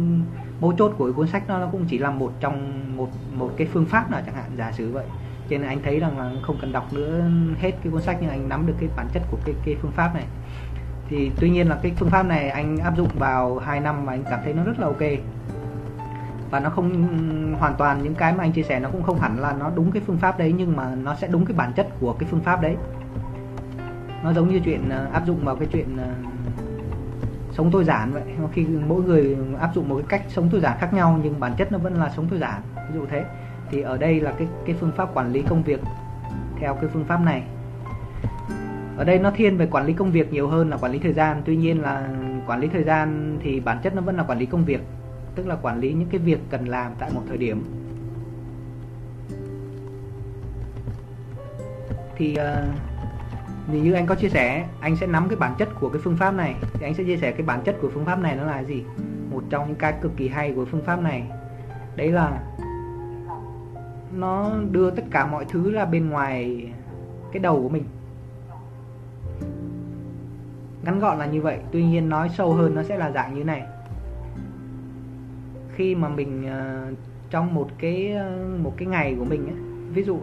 [0.61, 3.67] mấu chốt của cuốn sách đó nó cũng chỉ là một trong một một cái
[3.73, 5.05] phương pháp nào chẳng hạn, giả sử vậy.
[5.51, 7.25] Cho nên anh thấy rằng là không cần đọc nữa
[7.61, 9.93] hết cái cuốn sách, nhưng anh nắm được cái bản chất của cái cái phương
[9.93, 10.25] pháp này.
[11.09, 14.13] Thì tuy nhiên là cái phương pháp này anh áp dụng vào 2 năm mà
[14.13, 15.03] anh cảm thấy nó rất là ok
[16.55, 17.07] và nó không
[17.59, 19.91] hoàn toàn những cái mà anh chia sẻ nó cũng không hẳn là nó đúng
[19.91, 22.41] cái phương pháp đấy, nhưng mà nó sẽ đúng cái bản chất của cái phương
[22.41, 22.77] pháp đấy.
[24.23, 26.09] Nó giống như chuyện ờ, áp dụng vào cái chuyện ờ,
[27.53, 28.23] sống tôi giản vậy.
[28.53, 31.53] Khi mỗi người áp dụng một cái cách sống tôi giản khác nhau, nhưng bản
[31.59, 32.63] chất nó vẫn là sống tôi giản.
[32.77, 33.25] Ví dụ thế.
[33.71, 35.81] Thì ở đây là cái cái phương pháp quản lý công việc
[36.61, 37.43] theo cái phương pháp này.
[38.97, 41.13] Ở đây nó thiên về quản lý công việc nhiều hơn là quản lý thời
[41.13, 41.43] gian.
[41.45, 42.09] Tuy nhiên là
[42.47, 44.81] quản lý thời gian thì bản chất nó vẫn là quản lý công việc
[45.35, 47.65] tức là quản lý những cái việc cần làm tại một thời điểm.
[52.17, 52.37] Thì
[53.69, 56.17] uh, như anh có chia sẻ anh sẽ nắm cái bản chất của cái phương
[56.17, 56.55] pháp này.
[56.73, 58.85] Thì anh sẽ chia sẻ cái bản chất của phương pháp này nó là gì?
[59.31, 61.31] Một trong những cái cực kỳ hay của phương pháp này.
[61.97, 62.43] Đấy là
[64.17, 66.67] nó đưa tất cả mọi thứ ra bên ngoài
[67.33, 67.85] cái đầu của mình.
[70.83, 73.45] Ngắn gọn là như vậy tuy nhiên nói sâu hơn nó sẽ là dạng như
[73.45, 73.63] này
[75.75, 76.99] khi mà mình uh,
[77.31, 79.57] trong một cái ờ, một cái ngày của mình ấy,
[79.95, 80.19] ví dụ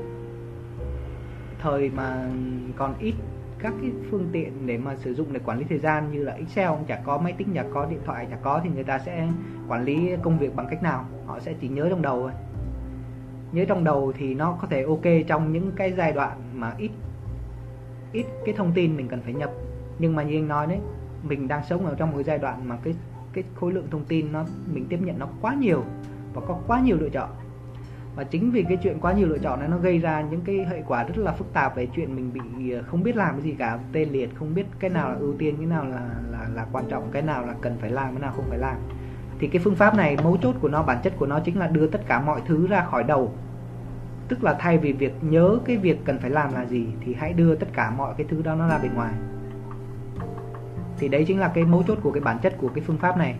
[1.59, 2.29] thời mà
[2.77, 3.13] còn ít
[3.59, 6.33] các cái phương tiện để mà sử dụng để quản lý thời gian như là
[6.33, 9.27] Excel chả có máy tính chả có điện thoại chả có thì người ta sẽ
[9.67, 11.05] quản lý công việc bằng cách nào?
[11.25, 12.31] Họ sẽ chỉ nhớ trong đầu thôi.
[13.51, 16.91] Nhớ trong đầu thì nó có thể ok trong những cái giai đoạn mà ít
[18.11, 19.51] ít cái thông tin mình cần phải nhập.
[19.99, 20.79] Nhưng mà như anh nói đấy
[21.23, 22.93] mình đang sống ở trong một cái giai đoạn mà cái
[23.33, 25.83] cái khối lượng thông tin nó, mình tiếp nhận nó quá nhiều
[26.33, 27.29] và có quá nhiều lựa chọn.
[28.15, 30.65] Và chính vì cái chuyện quá nhiều lựa chọn này nó gây ra những cái
[30.69, 33.41] hệ quả rất là phức tạp về chuyện mình bị ờ, không biết làm cái
[33.41, 36.47] gì cả, tê liệt, không biết cái nào là ưu tiên, cái nào là là
[36.53, 38.77] là quan trọng, cái nào là cần phải làm, cái nào không phải làm.
[39.39, 41.67] Thì cái phương pháp này, mấu chốt của nó, bản chất của nó chính là
[41.67, 43.33] đưa tất cả mọi thứ ra khỏi đầu.
[44.27, 47.33] Tức là thay vì việc nhớ cái việc cần phải làm là gì thì hãy
[47.33, 49.13] đưa tất cả mọi cái thứ đó nó ra bên ngoài
[51.01, 53.17] thì đấy chính là cái mấu chốt của cái bản chất của cái phương pháp
[53.17, 53.35] này.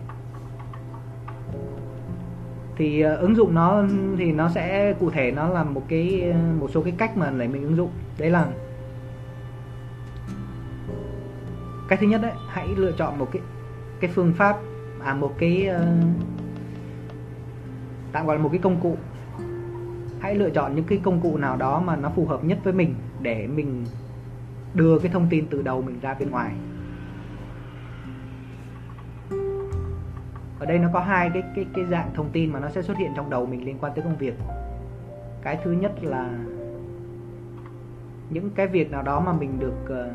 [2.75, 3.83] Thì uh, ứng dụng nó
[4.17, 7.47] thì nó sẽ cụ thể nó là một cái một số cái cách mà để
[7.47, 7.89] mình ứng dụng.
[8.17, 8.47] Đấy là
[11.87, 13.41] cách thứ nhất đấy hãy lựa chọn một cái
[13.99, 14.57] cái phương pháp
[15.03, 15.81] à một cái uh,
[18.11, 18.97] tạm gọi là một cái công cụ.
[20.19, 22.73] Hãy lựa chọn những cái công cụ nào đó mà nó phù hợp nhất với
[22.73, 23.85] mình để mình
[24.73, 26.51] đưa cái thông tin từ đầu mình ra bên ngoài.
[30.61, 32.97] Ở đây nó có hai cái cái cái dạng thông tin mà nó sẽ xuất
[32.97, 34.33] hiện trong đầu mình liên quan tới công việc.
[35.41, 36.29] Cái thứ nhất là
[38.29, 40.11] những cái việc nào đó mà mình được ờ,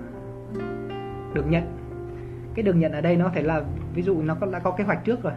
[1.34, 1.62] được nhận.
[2.54, 3.62] Cái được nhận ở đây nó thể là
[3.94, 5.32] ví dụ nó có, đã có kế hoạch trước rồi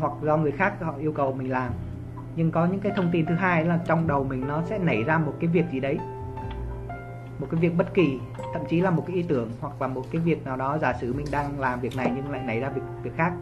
[0.00, 1.72] hoặc do người khác họ yêu cầu mình làm.
[2.36, 5.04] Nhưng có những cái thông tin thứ hai là trong đầu mình nó sẽ nảy
[5.04, 5.98] ra một cái việc gì đấy.
[7.38, 8.18] Một cái việc bất kỳ
[8.54, 10.92] thậm chí là một cái ý tưởng hoặc là một cái việc nào đó giả
[11.00, 13.32] sử mình đang làm việc này nhưng lại nảy ra việc việc khác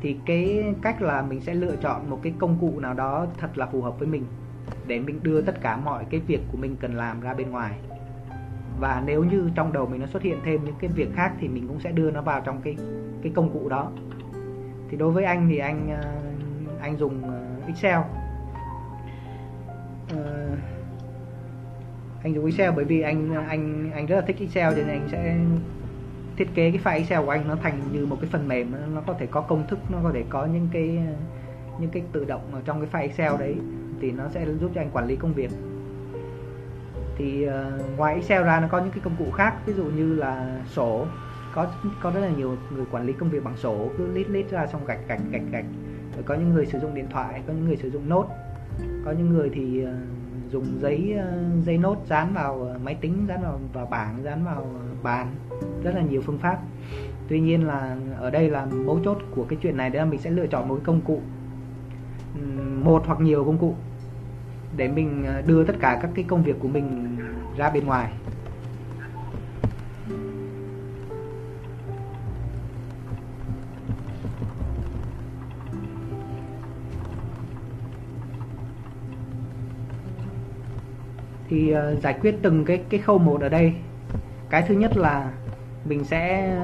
[0.00, 3.58] thì cái cách là mình sẽ lựa chọn một cái công cụ nào đó thật
[3.58, 4.24] là phù hợp với mình
[4.86, 7.72] để mình đưa tất cả mọi cái việc của mình cần làm ra bên ngoài.
[8.80, 11.48] Và nếu như trong đầu mình nó xuất hiện thêm những cái việc khác thì
[11.48, 12.76] mình cũng sẽ đưa nó vào trong cái
[13.22, 13.92] cái công cụ đó.
[14.88, 16.12] Thì đối với anh thì anh ờ,
[16.80, 17.98] anh dùng ờ, Excel.
[20.12, 20.58] Uh,
[22.22, 25.08] anh dùng Excel bởi vì anh anh anh rất là thích Excel cho nên anh
[25.12, 25.36] sẽ
[26.38, 29.00] thiết kế cái file Excel của anh nó thành như một cái phần mềm nó
[29.06, 30.98] có thể có công thức nó có thể có những cái
[31.80, 33.56] những cái tự động ở trong cái file Excel đấy
[34.00, 35.50] thì nó sẽ giúp cho anh quản lý công việc.
[37.16, 37.52] Thì uh,
[37.96, 41.06] ngoài Excel ra nó có những cái công cụ khác ví dụ như là sổ.
[41.54, 41.66] Có
[42.02, 44.66] có rất là nhiều người quản lý công việc bằng sổ cứ lít lít ra
[44.66, 45.64] xong gạch gạch gạch gạch
[46.14, 48.26] rồi có những người sử dụng điện thoại có những người sử dụng nốt.
[49.04, 49.88] Có những người thì uh,
[50.50, 51.32] dùng giấy ờ,
[51.64, 54.66] giấy nốt dán vào ờ, máy tính dán vào vào bảng, dán vào
[55.02, 55.26] bàn.
[55.82, 56.58] Rất là nhiều phương pháp.
[57.28, 60.20] Tuy nhiên là ở đây là mấu chốt của cái chuyện này đó là mình
[60.20, 61.20] sẽ lựa chọn một cái công cụ
[62.84, 63.74] một hoặc nhiều công cụ
[64.76, 67.16] để mình ờ, đưa tất cả các cái công việc của mình
[67.56, 68.12] ra bên ngoài.
[81.48, 83.72] Thì uh, giải quyết từng cái cái khâu một ở đây.
[84.50, 85.32] Cái thứ nhất là
[85.84, 86.54] mình sẽ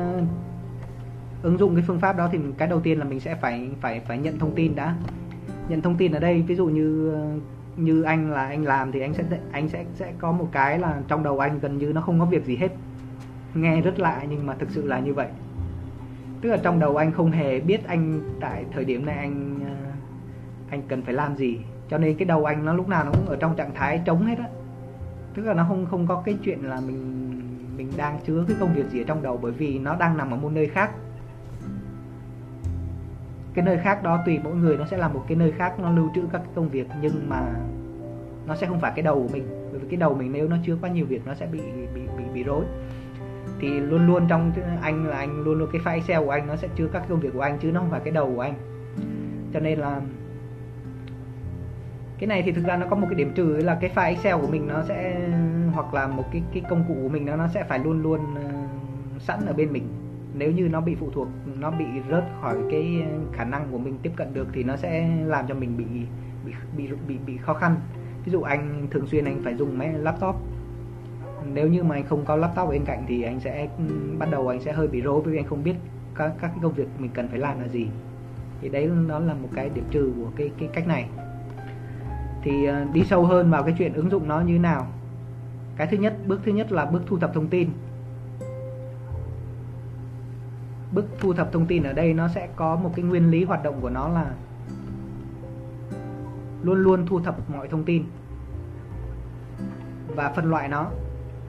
[1.42, 4.00] ứng dụng cái phương pháp đó thì cái đầu tiên là mình sẽ phải phải
[4.00, 4.96] phải nhận thông tin đã.
[5.68, 7.28] Nhận thông tin ở đây ví dụ như ờ,
[7.76, 11.00] như anh là anh làm thì anh sẽ anh sẽ sẽ có một cái là
[11.08, 12.72] trong đầu anh gần như nó không có việc gì hết.
[13.54, 15.28] Nghe rất lạ nhưng mà thực sự là như vậy.
[16.40, 19.90] Tức là trong đầu anh không hề biết anh tại thời điểm này anh ờ,
[20.70, 21.58] anh cần phải làm gì.
[21.88, 24.26] Cho nên cái đầu anh nó lúc nào nó cũng ở trong trạng thái trống
[24.26, 24.48] hết á
[25.34, 27.40] tức là nó không không có cái chuyện là mình
[27.76, 30.30] mình đang chứa cái công việc gì ở trong đầu bởi vì nó đang nằm
[30.30, 30.90] ở một nơi khác.
[33.54, 35.90] Cái nơi khác đó tùy mỗi người, nó sẽ là một cái nơi khác, nó
[35.90, 37.54] lưu trữ các cái công việc nhưng mà
[38.46, 39.44] nó sẽ không phải cái đầu của mình.
[39.70, 41.60] Bởi vì cái đầu mình nếu nó chứa quá nhiều việc, nó sẽ bị
[41.94, 42.64] bị bị bị rối.
[43.60, 44.52] Thì luôn luôn trong
[44.82, 47.20] anh là anh, luôn luôn cái file Excel của anh nó sẽ chứa các công
[47.20, 48.54] việc của anh chứ nó không phải cái đầu của anh.
[49.52, 50.00] Cho nên là
[52.24, 54.36] cái này thì thực ra nó có một cái điểm trừ là cái file Excel
[54.40, 55.28] của mình nó sẽ
[55.72, 58.20] hoặc là một cái cái công cụ của mình nó nó sẽ phải luôn luôn
[58.20, 59.88] uh, sẵn ở bên mình.
[60.34, 61.28] Nếu như nó bị phụ thuộc
[61.60, 63.02] nó bị rớt khỏi cái
[63.32, 65.84] khả năng của mình tiếp cận được thì nó sẽ làm cho mình bị
[66.46, 67.76] bị bị bị, bị khó khăn.
[68.24, 70.36] Ví dụ anh thường xuyên anh phải dùng máy laptop.
[71.52, 73.68] Nếu như mà anh không có laptop bên cạnh thì anh sẽ
[74.18, 75.74] bắt đầu anh sẽ hơi bị rối vì anh không biết
[76.14, 77.88] các các cái công việc mình cần phải làm là gì.
[78.60, 81.08] Thì đấy nó là một cái điểm trừ của cái cái cách này
[82.44, 84.86] thì ờ, đi sâu hơn vào cái chuyện ứng dụng nó như thế nào.
[85.76, 87.68] Cái thứ nhất, bước thứ nhất là bước thu thập thông tin.
[90.92, 93.64] Bước thu thập thông tin ở đây nó sẽ có một cái nguyên lý hoạt
[93.64, 94.30] động của nó là
[96.62, 98.04] luôn luôn thu thập mọi thông tin
[100.16, 100.90] và phân loại nó.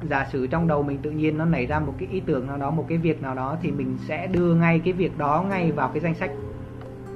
[0.09, 2.57] Giả sử trong đầu mình tự nhiên nó nảy ra một cái ý tưởng nào
[2.57, 5.71] đó, một cái việc nào đó thì mình sẽ đưa ngay cái việc đó ngay
[5.71, 6.31] vào cái danh sách,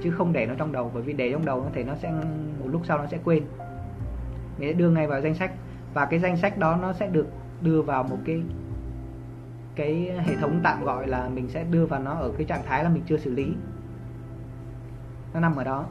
[0.04, 2.12] chứ không để nó trong đầu, bởi vì để trong đầu nó thể nó sẽ,
[2.60, 3.44] một lúc sau nó sẽ quên
[4.60, 5.52] để đưa ngay vào danh sách.
[5.94, 7.28] Và cái danh sách đó nó sẽ được
[7.62, 8.42] đưa vào một cái
[9.76, 12.84] cái hệ thống tạm gọi là mình sẽ đưa vào nó ở cái trạng thái
[12.84, 13.54] là mình chưa xử lý.
[15.34, 15.86] Nó nằm ở đó.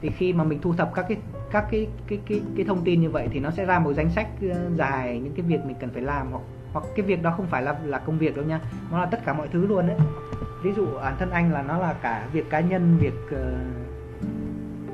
[0.00, 1.18] Thì khi mà mình thu thập các cái
[1.52, 4.10] các cái cái cái cái thông tin như vậy thì nó sẽ ra một danh
[4.10, 6.42] sách ờ, dài những cái việc mình cần phải làm hoặc
[6.72, 8.60] hoặc cái việc đó không phải là là công việc đâu nha.
[8.90, 9.96] Nó là tất cả mọi thứ luôn đấy
[10.62, 13.40] ví dụ bản thân anh là nó là cả việc cá nhân việc uh,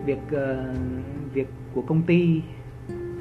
[0.07, 0.77] việc uh,
[1.33, 2.43] việc của công ty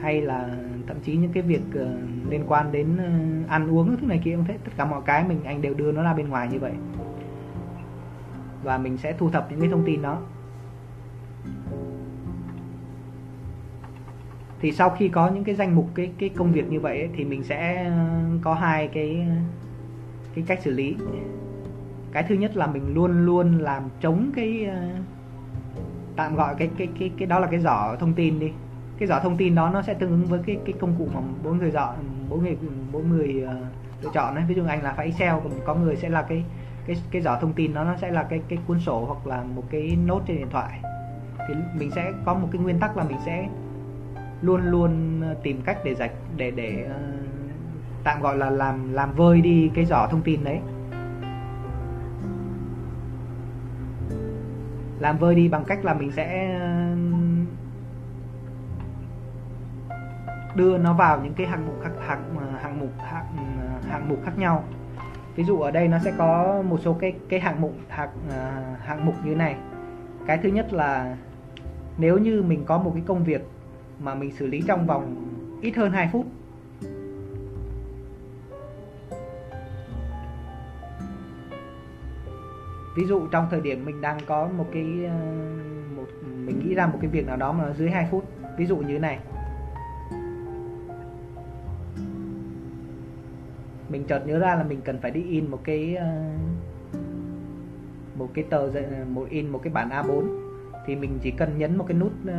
[0.02, 0.58] hay là
[0.88, 1.88] thậm chí những cái việc uh,
[2.30, 4.58] liên quan đến uh, ăn uống thứ này kia cũng thế.
[4.64, 6.74] Tất cả mọi cái mình anh đều đưa nó ra bên ngoài như vậy.
[8.64, 10.22] Và mình sẽ thu thập những cái thông tin đó.
[14.60, 17.10] Thì sau khi có những cái danh mục cái cái công việc như vậy ấy,
[17.16, 19.28] thì mình sẽ ờ, có hai cái
[20.36, 20.96] cái cách xử lý.
[22.12, 24.70] Cái thứ nhất là mình luôn luôn làm chống cái
[26.16, 28.52] tạm gọi cái cái cái cái đó là cái giỏ thông tin đi
[29.02, 31.22] cái giỏ thông tin đó nó sẽ tương ứng với cái cái công cụ mà
[31.44, 31.94] mỗi người dọ
[32.30, 32.58] mỗi người
[32.92, 35.96] mỗi người uh, lựa chọn đấy ví dụ anh là phải Excel còn có người
[35.96, 36.44] sẽ là cái
[36.88, 39.44] cái cái giỏ thông tin đó nó sẽ là cái cái cuốn sổ hoặc là
[39.44, 40.80] một cái nốt trên điện thoại.
[41.48, 43.48] Thì mình sẽ có một cái nguyên tắc là mình sẽ
[44.42, 47.26] luôn luôn ờ, tìm cách để giải để để uh,
[48.04, 50.60] tạm gọi là làm làm vơi đi cái giỏ thông tin đấy.
[55.00, 57.21] Làm vơi đi bằng cách là mình sẽ uh,
[60.56, 63.44] đưa nó vào những cái hạng mục khác, hạng ờ, hạng mục hạng ừ,
[63.90, 64.64] hạng mục khác nhau.
[65.36, 68.62] Ví dụ ở đây nó sẽ có một số cái cái hạng mục, hạng ờ,
[68.84, 69.56] hạng mục như này.
[70.28, 71.18] Cái thứ nhất là
[71.98, 73.48] nếu như mình có một cái công việc
[74.00, 75.16] mà mình xử lý trong vòng
[75.62, 76.26] ít hơn 2 phút,
[82.96, 85.16] ví dụ trong thời điểm mình đang có một cái ờ,
[85.96, 88.26] một, mình nghĩ ra một cái việc nào đó mà nó dưới 2 phút,
[88.58, 89.20] ví dụ như thế này.
[93.92, 96.08] Mình chợt nhớ ra là mình cần phải đi in một cái ờ,
[98.16, 100.24] một cái tờ ờ, một in một cái bản A4
[100.86, 102.34] thì mình chỉ cần nhấn một cái nút ờ,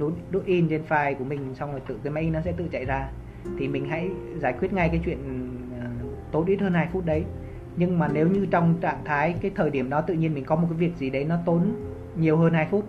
[0.00, 2.68] nút nút in trên file của mình xong rồi tự cái máy nó sẽ tự
[2.72, 3.10] chạy ra.
[3.58, 5.18] Thì mình hãy giải quyết ngay cái chuyện
[5.76, 7.24] uh, tốn ít hơn 2 phút đấy.
[7.76, 10.56] Nhưng mà nếu như trong trạng thái cái thời điểm đó tự nhiên mình có
[10.56, 11.74] một cái việc gì đấy nó tốn
[12.16, 12.84] nhiều hơn 2 phút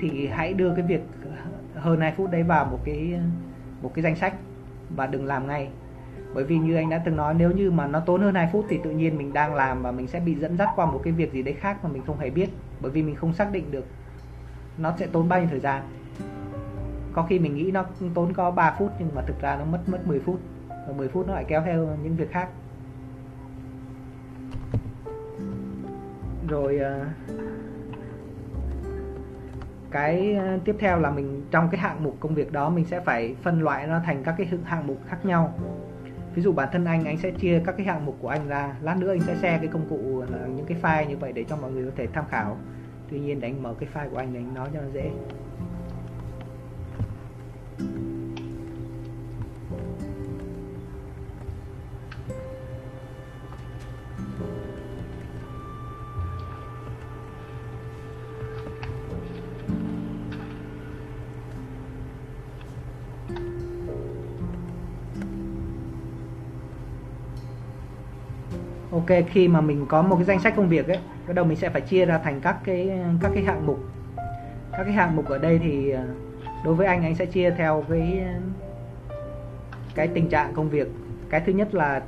[0.00, 1.00] thì hãy đưa cái việc
[1.74, 3.20] hơn 2 phút đấy vào một cái
[3.82, 4.34] một cái danh sách
[4.96, 5.68] và đừng làm ngay
[6.36, 8.66] bởi vì như anh đã từng nói, nếu như mà nó tốn hơn 2 phút
[8.68, 11.12] thì tự nhiên mình đang làm và mình sẽ bị dẫn dắt qua một cái
[11.12, 12.50] việc gì đấy khác mà mình không hề biết.
[12.80, 13.84] Bởi vì mình không xác định được
[14.78, 15.82] nó sẽ tốn bao nhiêu thời gian.
[17.12, 17.84] Có khi mình nghĩ nó
[18.14, 20.40] tốn có 3 phút nhưng mà thực ra nó mất mất 10 phút.
[20.68, 22.48] Và 10 phút nó lại kéo theo những việc khác.
[26.48, 27.14] Rồi à,
[29.90, 33.00] cái à, tiếp theo là mình, trong cái hạng mục công việc đó mình sẽ
[33.00, 35.54] phải phân loại nó thành các cái hạng mục khác nhau
[36.36, 38.76] ví dụ bản thân anh anh sẽ chia các cái hạng mục của anh ra,
[38.82, 40.24] lát nữa anh sẽ share cái công cụ
[40.56, 42.56] những cái file như vậy để cho mọi người có thể tham khảo.
[43.10, 45.10] Tuy nhiên để anh mở cái file của anh để anh nói cho nó dễ.
[69.08, 71.56] Ok khi mà mình có một cái danh sách công việc ấy bắt đầu mình
[71.56, 73.78] sẽ phải chia ra thành các cái các cái hạng mục.
[74.72, 76.04] Các cái hạng mục ở đây thì à,
[76.64, 78.24] đối với anh anh sẽ chia theo cái
[79.94, 80.88] cái tình trạng công việc.
[81.30, 82.02] Cái thứ nhất là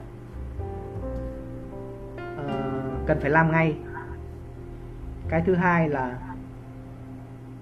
[2.45, 3.77] uh, cần phải làm ngay.
[5.29, 6.19] Cái thứ hai là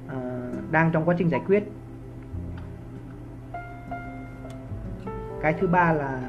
[0.07, 1.65] uh, đang trong quá trình giải quyết.
[5.43, 6.21] Cái thứ ba là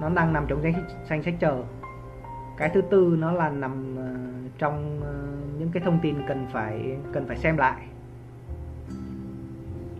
[0.00, 1.62] nó đang nằm trong danh sách, danh sách chờ
[2.56, 4.14] cái thứ tư nó là nằm ờ,
[4.58, 5.14] trong ờ,
[5.58, 7.86] những cái thông tin cần phải cần phải xem lại.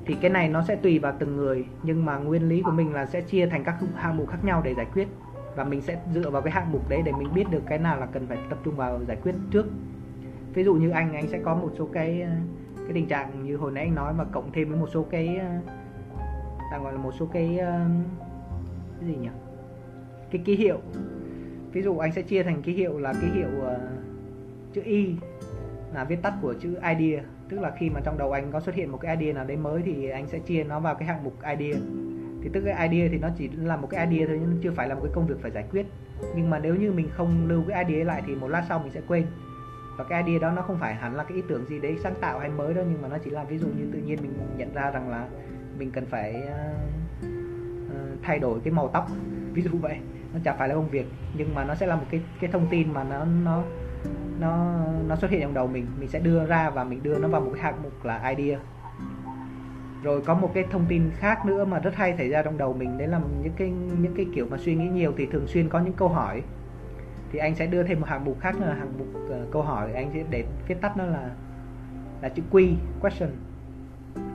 [0.07, 2.93] Thì cái này nó sẽ tùy vào từng người, nhưng mà nguyên lý của mình
[2.93, 5.09] là sẽ chia thành các hạng mục khác nhau để giải quyết.
[5.57, 8.01] Và mình sẽ dựa vào cái hạng mục đấy để mình biết được cái nào
[8.01, 9.66] là cần phải tập trung vào giải quyết trước.
[10.55, 12.31] Ví dụ như anh anh sẽ có một số cái ờ,
[12.77, 15.41] cái tình trạng như hồi nãy anh nói mà cộng thêm với một số cái
[16.70, 17.59] ta gọi là một số cái
[19.01, 19.28] cái gì nhỉ?
[20.31, 20.78] Cái ký hiệu
[21.77, 23.78] ví dụ anh sẽ chia thành ký hiệu là ký hiệu uh,
[24.73, 25.15] chữ y
[25.94, 28.74] là viết tắt của chữ idea tức là khi mà trong đầu anh có xuất
[28.74, 31.24] hiện một cái idea nào đấy mới thì anh sẽ chia nó vào cái hạng
[31.24, 31.81] mục idea
[32.47, 34.89] thì tức cái idea thì nó chỉ là một cái idea thôi nhưng chưa phải
[34.89, 35.86] là một cái công việc phải giải quyết.
[36.36, 38.93] Nhưng mà nếu như mình không lưu cái idea lại thì một lát sau mình
[38.93, 39.27] sẽ quên.
[39.97, 42.15] Và cái idea đó nó không phải hẳn là cái ý tưởng gì đấy sáng
[42.20, 44.32] tạo hay mới đâu nhưng mà nó chỉ là ví dụ như tự nhiên mình
[44.57, 45.28] nhận ra rằng là
[45.78, 49.11] mình cần phải uh, uh, thay đổi cái màu tóc
[49.53, 49.98] ví dụ vậy
[50.37, 51.07] nó chả phải là công việc
[51.37, 53.63] nhưng mà nó sẽ là một cái cái thông tin mà nó nó
[54.41, 54.77] nó
[55.09, 55.87] nó xuất hiện trong đầu mình.
[55.99, 58.59] Mình sẽ đưa ra và mình đưa nó vào một cái hạng mục là idea.
[60.03, 62.73] Rồi có một cái thông tin khác nữa mà rất hay xảy ra trong đầu
[62.73, 65.69] mình đấy là những cái những cái kiểu mà suy nghĩ nhiều thì thường xuyên
[65.69, 66.43] có những câu hỏi.
[67.33, 69.93] Thì anh sẽ đưa thêm một hạng mục khác là hạng mục uh, câu hỏi.
[69.93, 71.31] Anh sẽ để viết tắt nó là
[72.23, 73.31] là chữ Q question.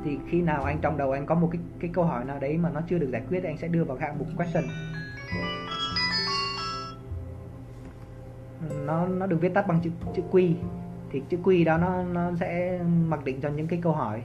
[0.04, 2.58] Thì khi nào anh trong đầu anh có một cái cái câu hỏi nào đấy
[2.58, 4.64] mà nó chưa được giải quyết anh sẽ đưa vào hạng mục question
[8.86, 10.54] nó nó được viết tắt bằng chữ chữ Q
[11.12, 14.24] thì chữ Q đó nó nó sẽ mặc định cho những cái câu hỏi.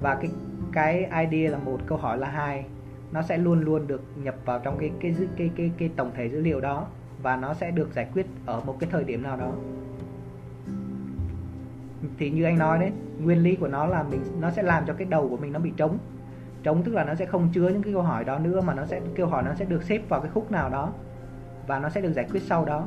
[0.00, 0.30] Và cái
[0.72, 2.64] cái ID là một câu hỏi là hai.
[3.12, 6.10] Nó sẽ luôn luôn được nhập vào trong cái cái cái cái cái, cái tổng
[6.14, 6.86] thể dữ liệu đó.
[7.22, 9.52] Và nó sẽ được giải quyết ở một cái thời điểm nào đó.
[12.18, 14.92] Thì như anh nói đấy nguyên lý của nó là mình nó sẽ làm cho
[14.92, 15.98] cái đầu của mình nó bị trống.
[16.62, 18.86] Trống tức là nó sẽ không chứa những cái câu hỏi đó nữa mà nó
[18.86, 20.92] sẽ câu hỏi nó sẽ được xếp vào cái khúc nào đó.
[21.66, 22.86] Và nó sẽ được giải quyết sau đó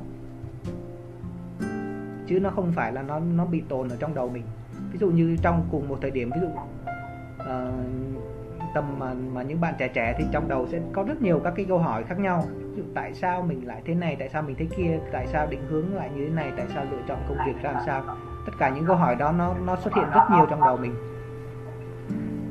[2.31, 4.43] chứ nó không phải là nó nó bị tồn ở trong đầu mình.
[4.91, 6.57] Ví dụ như trong cùng một thời điểm ví dụ uh,
[8.73, 11.53] tầm mà, mà những bạn trẻ trẻ thì trong đầu sẽ có rất nhiều các
[11.55, 12.43] cái câu hỏi khác nhau.
[12.57, 15.47] Ví dụ tại sao mình lại thế này tại sao mình thế kia tại sao
[15.49, 18.03] định hướng lại như thế này tại sao lựa chọn công việc ra làm sao.
[18.45, 20.95] Tất cả những câu hỏi đó nó nó xuất hiện rất nhiều trong đầu mình.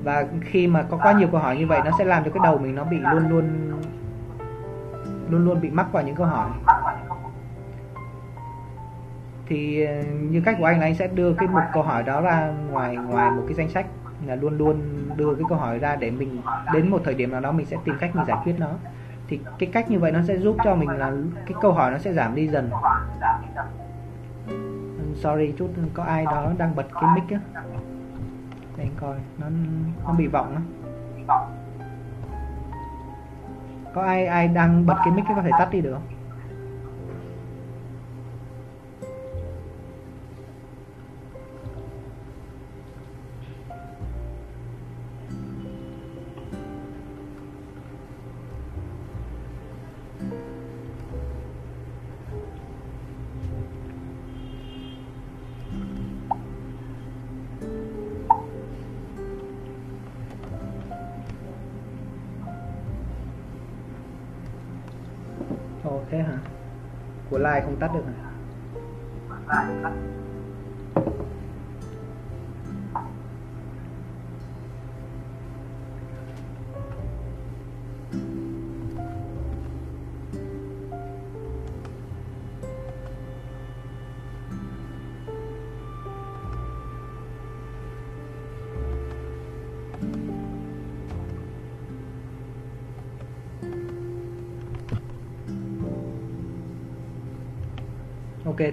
[0.04, 2.40] Và khi mà có quá nhiều câu hỏi như vậy nó sẽ làm cho cái
[2.42, 3.44] đầu mình nó bị luôn luôn
[5.30, 6.50] luôn luôn bị mắc vào những câu hỏi
[9.50, 12.20] thì ờ, như cách của anh là anh sẽ đưa cái mục câu hỏi đó
[12.20, 13.86] ra ngoài ngoài một cái danh sách
[14.26, 14.82] là luôn luôn
[15.16, 16.40] đưa cái câu hỏi ra để mình,
[16.72, 18.74] đến một thời điểm nào đó mình sẽ tìm cách mình giải quyết nó.
[19.28, 21.12] Thì cái cách như vậy nó sẽ giúp cho mình là
[21.46, 22.70] cái câu hỏi nó sẽ giảm đi dần.
[24.48, 27.40] Ừ, sorry, chút có ai đó đang bật cái mic á.
[28.76, 29.46] Để anh coi, nó
[30.06, 30.62] nó bị vọng á.
[33.94, 36.19] Có ai ai đang bật cái mic có thể tắt đi được không?
[67.50, 68.19] Của like không tắt được này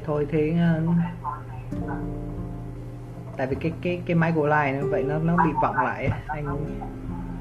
[0.06, 0.96] thôi thế uh,
[3.38, 6.58] tại vì cái cái cái máy của line vậy nó nó bị vọng lại anh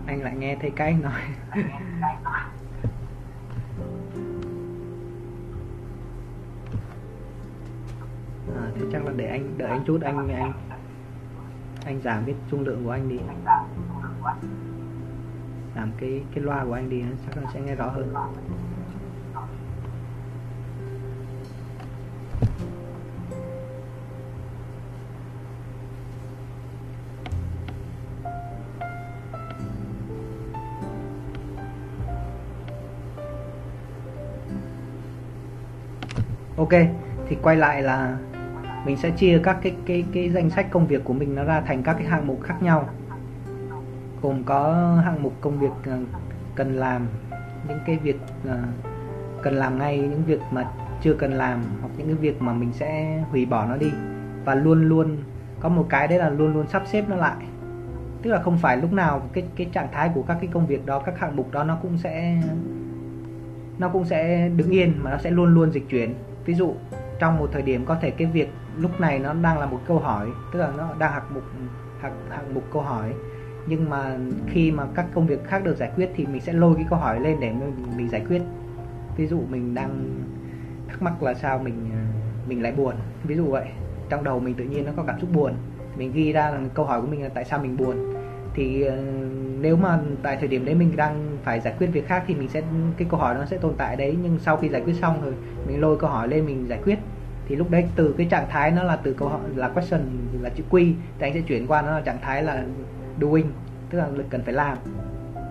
[0.07, 1.21] anh lại nghe thấy cái anh nói.
[8.57, 10.53] À, thế chắc là để anh đợi anh chút anh anh
[11.85, 13.19] anh giảm cái dung lượng của anh đi.
[15.77, 18.15] Giảm cái cái loa của anh đi chắc là sẽ nghe rõ hơn.
[36.67, 36.81] Ok,
[37.29, 38.19] thì quay lại là
[38.87, 41.61] mình sẽ chia các cái cái cái danh sách công việc của mình nó ra
[41.61, 42.89] thành các cái hạng mục khác nhau.
[44.23, 44.73] Gồm có
[45.05, 45.99] hạng mục công việc ờ,
[46.55, 47.07] cần làm,
[47.69, 48.17] những cái việc
[48.49, 48.59] ờ,
[49.43, 50.71] cần làm ngay, những việc mà
[51.03, 53.91] chưa cần làm, hoặc những cái việc mà mình sẽ hủy bỏ nó đi.
[54.45, 55.17] Và luôn luôn,
[55.61, 57.45] có một cái đấy là luôn luôn sắp xếp nó lại.
[58.23, 60.87] Tức là không phải lúc nào cái cái trạng thái của các cái công việc
[60.87, 62.43] đó, các hạng mục đó nó cũng sẽ,
[63.79, 66.15] nó cũng sẽ đứng yên mà nó sẽ luôn luôn dịch chuyển
[66.47, 66.75] ví dụ
[67.19, 69.99] trong một thời điểm có thể cái việc lúc này nó đang là một câu
[69.99, 71.45] hỏi tức là nó đang hạng mục
[72.01, 73.13] hạng, hạng mục câu hỏi
[73.67, 74.19] nhưng mà
[74.49, 76.99] khi mà các công việc khác được giải quyết thì mình sẽ lôi cái câu
[76.99, 78.43] hỏi lên để mình, mình giải quyết.
[79.17, 80.21] Ví dụ mình đang
[80.89, 81.91] thắc mắc là sao mình
[82.49, 82.95] mình lại buồn
[83.25, 83.67] ví dụ vậy.
[84.09, 85.53] Trong đầu mình tự nhiên nó có cảm xúc buồn.
[85.97, 88.16] Mình ghi ra là câu hỏi của mình là tại sao mình buồn
[88.57, 88.95] thì uh,
[89.61, 92.49] nếu mà tại thời điểm đấy mình đang phải giải quyết việc khác thì mình
[92.49, 92.63] sẽ
[92.97, 94.17] cái câu hỏi nó sẽ tồn tại đấy.
[94.23, 95.35] Nhưng sau khi giải quyết xong rồi
[95.67, 96.99] mình lôi câu hỏi lên mình giải quyết.
[97.49, 100.01] Thì lúc đấy từ cái trạng thái nó là từ câu hỏi là question
[100.41, 102.65] là chữ quy thì anh sẽ chuyển qua nó là trạng thái là
[103.21, 103.47] doing
[103.91, 104.79] tức là cần phải làm.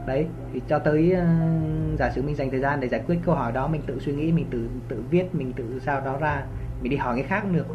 [0.08, 3.36] Đấy thì cho tới uh, giả sử mình dành thời gian để giải quyết câu
[3.36, 6.44] hỏi đó mình tự suy nghĩ mình tự tự viết mình tự sao đó ra
[6.82, 7.68] mình đi hỏi cái khác cũng được.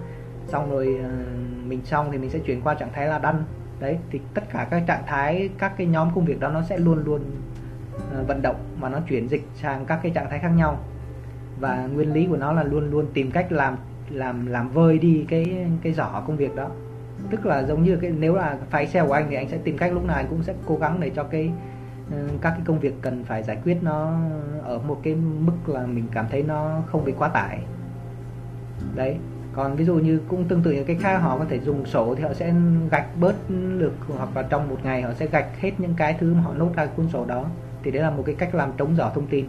[0.47, 3.45] Xong rồi uh, mình xong thì mình sẽ chuyển qua trạng thái là đăng
[3.81, 6.79] đấy, thì tất cả các trạng thái, các cái nhóm công việc đó nó sẽ
[6.79, 7.21] luôn luôn
[8.13, 10.79] ờ, vận động mà nó chuyển dịch sang các cái trạng thái khác nhau.
[11.61, 13.77] Và nguyên lý của nó là luôn luôn tìm cách làm
[14.11, 16.69] làm làm vơi đi cái cái giỏ công việc đó.
[17.31, 19.79] Tức là giống như cái, nếu là phái xe của anh thì anh sẽ tìm
[19.79, 21.51] cách, lúc nào anh cũng sẽ cố gắng để cho cái
[22.13, 24.19] ờ, các cái công việc cần phải giải quyết nó
[24.65, 27.61] ở một cái mức là mình cảm thấy nó không bị quá tải.
[28.95, 29.17] Đấy
[29.53, 32.15] còn ví dụ như cũng tương tự như cái khác, họ có thể dùng sổ
[32.15, 32.55] thì họ sẽ
[32.91, 33.35] gạch bớt
[33.79, 36.55] được hoặc là trong một ngày họ sẽ gạch hết những cái thứ mà họ
[36.55, 37.45] nốt ra cuốn sổ đó.
[37.83, 39.47] Thì đấy là một cái cách làm trống giỏ thông tin.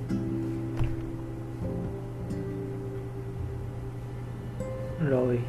[5.08, 5.40] Rồi.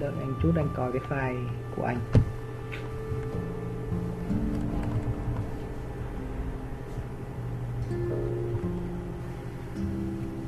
[0.00, 1.44] Đợi anh chút, anh coi cái file
[1.76, 1.98] của anh.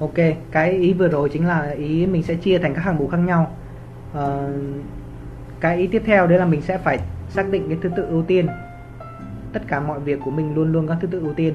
[0.00, 0.14] Ok
[0.50, 3.16] cái ý vừa rồi chính là ý mình sẽ chia thành các hạng mục khác
[3.16, 3.56] nhau.
[4.18, 4.20] Uh,
[5.60, 6.98] cái ý tiếp theo đấy là mình sẽ phải
[7.28, 8.46] xác định cái thứ tự ưu tiên.
[9.52, 11.54] Tất cả mọi việc của mình luôn luôn có thứ tự ưu tiên.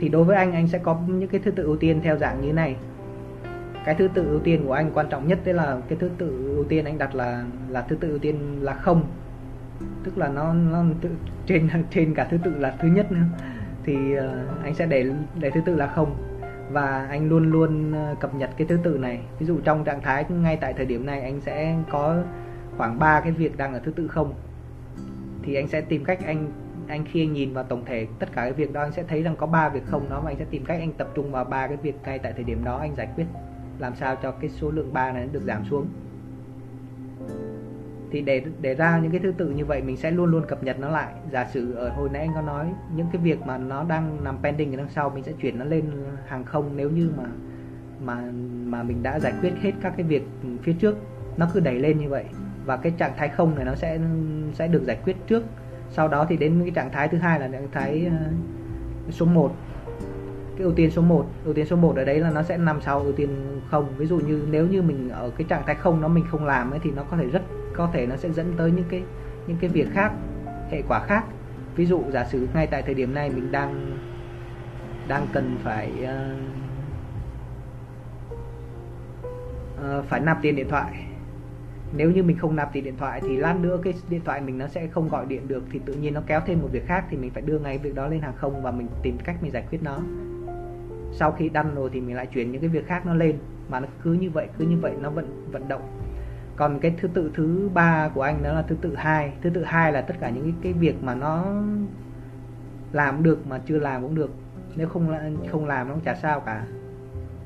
[0.00, 2.40] Thì đối với anh anh sẽ có những cái thứ tự ưu tiên theo dạng
[2.40, 2.76] như này.
[3.84, 6.54] Cái thứ tự ưu tiên của anh quan trọng nhất đấy là cái thứ tự
[6.56, 9.04] ưu tiên anh đặt là là thứ tự ưu tiên là không.
[10.04, 11.08] Tức là nó nó tự,
[11.46, 13.24] trên trên cả thứ tự là thứ nhất nữa
[13.88, 15.06] thì uh, anh sẽ để
[15.40, 16.16] để thứ tự là không.
[16.70, 19.20] Và anh luôn luôn ờ, cập nhật cái thứ tự này.
[19.38, 22.22] Ví dụ trong trạng thái ngay tại thời điểm này anh sẽ có
[22.76, 24.34] khoảng 3 cái việc đang ở thứ tự không.
[25.42, 26.50] Thì anh sẽ tìm cách anh
[26.88, 29.22] anh khi anh nhìn vào tổng thể tất cả cái việc đó anh sẽ thấy
[29.22, 31.44] rằng có ba việc không đó mà anh sẽ tìm cách anh tập trung vào
[31.44, 33.26] ba cái việc ngay tại thời điểm đó anh giải quyết
[33.78, 35.86] làm sao cho cái số lượng ba này được giảm xuống
[38.10, 40.62] thì để để ra những cái thứ tự như vậy, mình sẽ luôn luôn cập
[40.62, 41.14] nhật nó lại.
[41.32, 42.66] Giả sử ở hồi nãy anh có nói,
[42.96, 45.64] những cái việc mà nó đang nằm pending ở đằng sau, mình sẽ chuyển nó
[45.64, 45.84] lên
[46.26, 47.24] hàng không nếu như mà
[48.04, 48.22] mà
[48.66, 50.22] mà mình đã giải quyết hết các cái việc
[50.62, 50.98] phía trước.
[51.36, 52.24] Nó cứ đẩy lên như vậy.
[52.64, 53.98] Và cái trạng thái không này nó sẽ
[54.52, 55.44] sẽ được giải quyết trước.
[55.90, 58.30] Sau đó thì đến cái trạng thái thứ hai là trạng thái ờ,
[59.10, 59.52] số 1
[60.56, 62.80] cái ưu tiên số 1 ưu tiên số 1 ở đấy là nó sẽ nằm
[62.80, 63.88] sau ưu tiên không.
[63.96, 66.70] Ví dụ như nếu như mình ở cái trạng thái không nó mình không làm
[66.70, 67.42] ấy thì nó có thể rất
[67.78, 69.02] có thể nó sẽ dẫn tới những cái
[69.46, 70.12] những cái việc khác
[70.70, 71.24] hệ quả khác.
[71.76, 73.98] Ví dụ giả sử ngay tại thời điểm này mình đang
[75.08, 76.08] đang cần phải uh,
[79.98, 81.04] uh, phải nạp tiền điện thoại.
[81.96, 84.58] Nếu như mình không nạp tiền điện thoại thì lát nữa cái điện thoại mình
[84.58, 87.04] nó sẽ không gọi điện được thì tự nhiên nó kéo thêm một việc khác
[87.10, 89.52] thì mình phải đưa ngay việc đó lên hàng không và mình tìm cách mình
[89.52, 89.98] giải quyết nó.
[91.12, 93.38] Sau khi đăng rồi thì mình lại chuyển những cái việc khác nó lên.
[93.68, 95.97] Mà nó cứ như vậy cứ như vậy nó vận vận động
[96.58, 99.32] còn cái thứ tự thứ ba của anh đó là thứ tự hai.
[99.42, 101.44] Thứ tự hai là tất cả những cái, cái việc mà nó
[102.92, 104.30] làm được mà chưa làm cũng được.
[104.76, 105.14] Nếu không
[105.50, 106.66] không làm nó cũng chả sao cả.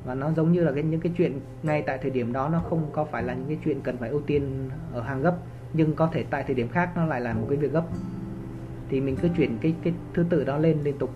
[0.05, 2.61] Và nó giống như là cái những cái chuyện ngay tại thời điểm đó nó
[2.61, 5.37] không có phải là những cái chuyện cần phải ưu tiên ở hàng gấp
[5.73, 7.85] nhưng có thể tại thời điểm khác nó lại là một cái việc gấp.
[8.89, 11.11] Thì mình cứ chuyển cái cái thứ tự đó lên liên tục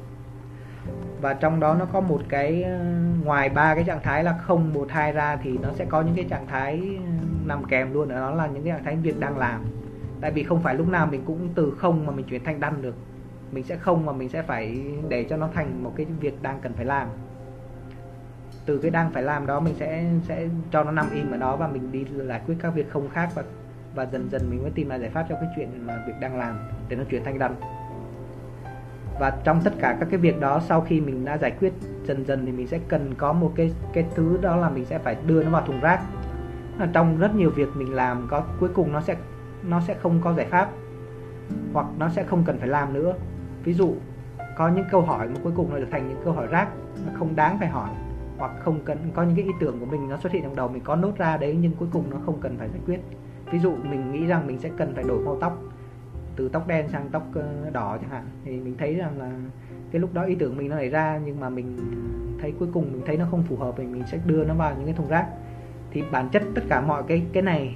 [1.21, 2.79] và trong đó nó có một cái ờ,
[3.25, 6.15] ngoài ba cái trạng thái là không một hai ra thì nó sẽ có những
[6.15, 7.11] cái trạng thái ờ,
[7.47, 8.09] nằm kèm luôn.
[8.09, 9.61] Ở đó là những cái trạng thái việc đang làm.
[10.21, 12.83] Tại vì không phải lúc nào mình cũng từ không mà mình chuyển thành đăng
[12.83, 12.95] được.
[13.53, 16.61] Mình sẽ không mà mình sẽ phải để cho nó thành một cái việc đang
[16.61, 17.09] cần phải làm.
[18.67, 21.57] Từ cái đang phải làm đó mình sẽ sẽ cho nó nằm im ở đó
[21.57, 23.43] và mình đi giải quyết các việc không khác và
[23.95, 26.39] và dần dần mình mới tìm lại giải pháp cho cái chuyện mà việc đang
[26.39, 27.55] làm để nó chuyển thành đăng
[29.19, 31.73] và trong tất cả các cái việc đó, sau khi mình đã giải quyết
[32.05, 34.99] dần dần thì mình sẽ cần có một cái cái thứ đó là mình sẽ
[34.99, 36.01] phải đưa nó vào thùng rác.
[36.79, 39.17] Là trong rất nhiều việc mình làm, có, cuối cùng nó sẽ
[39.63, 40.71] nó sẽ không có giải pháp,
[41.73, 43.15] hoặc nó sẽ không cần phải làm nữa.
[43.65, 43.95] Ví dụ,
[44.57, 46.69] có những câu hỏi mà cuối cùng nó được thành những câu hỏi rác,
[47.07, 47.91] nó không đáng phải hỏi,
[48.39, 50.69] hoặc không cần, có những cái ý tưởng của mình nó xuất hiện trong đầu,
[50.69, 53.01] mình có nốt ra đấy nhưng cuối cùng nó không cần phải giải quyết.
[53.51, 55.59] Ví dụ, mình nghĩ rằng mình sẽ cần phải đổi màu tóc
[56.37, 58.25] từ tóc đen sang tóc ờ, đỏ chẳng hạn.
[58.45, 59.31] Thì mình thấy rằng là
[59.91, 61.77] cái lúc đó ý tưởng mình nó nảy ra, nhưng mà mình
[62.41, 64.75] thấy cuối cùng mình thấy nó không phù hợp thì mình sẽ đưa nó vào
[64.77, 65.27] những cái thùng rác.
[65.91, 67.75] Thì bản chất tất cả mọi cái cái này,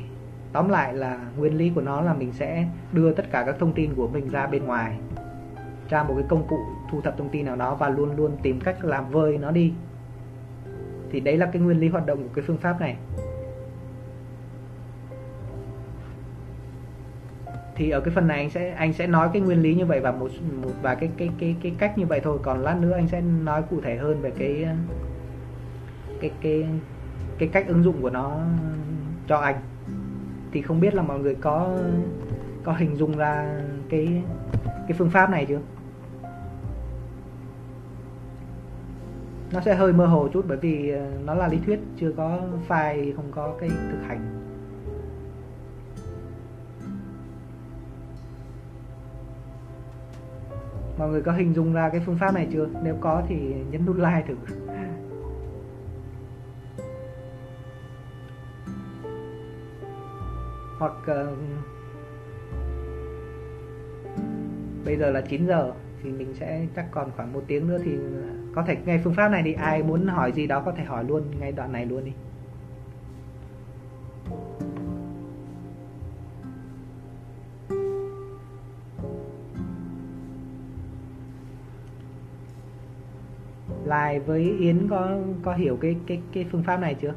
[0.53, 3.73] tóm lại là nguyên lý của nó là mình sẽ đưa tất cả các thông
[3.73, 4.97] tin của mình ra bên ngoài,
[5.89, 6.59] ra một cái công cụ
[6.91, 9.73] thu thập thông tin nào đó và luôn luôn tìm cách làm vơi nó đi.
[11.11, 12.97] Thì đấy là cái nguyên lý hoạt động của cái phương pháp này.
[17.81, 20.01] Thì ở cái phần này anh sẽ anh sẽ nói cái nguyên lý như vậy
[20.01, 20.31] và một
[20.62, 22.39] một, và cái cái cái cái cách như vậy thôi.
[22.43, 24.66] Còn lát nữa anh sẽ nói cụ thể hơn về cái
[26.20, 26.66] cái cái
[27.39, 28.36] cái cách ứng dụng của nó
[29.28, 29.55] cho anh.
[30.52, 31.78] Thì không biết là mọi người có
[32.65, 34.23] có hình dung ra cái
[34.89, 35.61] cái phương pháp này chưa?
[39.52, 42.40] Nó sẽ hơi mơ hồ chút bởi vì ờ, nó là lý thuyết, chưa có
[42.69, 44.40] file, không có cái thực hành.
[51.01, 52.68] Mọi người có hình dung ra cái phương pháp này chưa?
[52.82, 53.36] Nếu có thì
[53.70, 54.35] nhấn nút like thử.
[60.78, 61.39] Hoặc uh,
[64.85, 65.72] bây giờ là 9 giờ
[66.02, 67.90] thì mình sẽ chắc còn khoảng một tiếng nữa thì
[68.55, 71.05] có thể nghe phương pháp này thì ai muốn hỏi gì đó có thể hỏi
[71.05, 72.12] luôn ngay đoạn này luôn đi.
[84.11, 87.15] Lai với Yến có có hiểu cái cái cái phương pháp này chưa?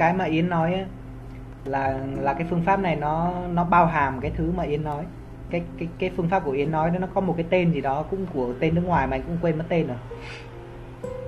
[0.00, 0.84] Cái mà yến nói ấy,
[1.64, 5.04] là là cái phương pháp này nó nó bao hàm cái thứ mà yến nói.
[5.50, 8.04] Cái cái cái phương pháp của yến nói nó có một cái tên gì đó
[8.10, 9.96] cũng của tên nước ngoài mà anh cũng quên mất tên rồi.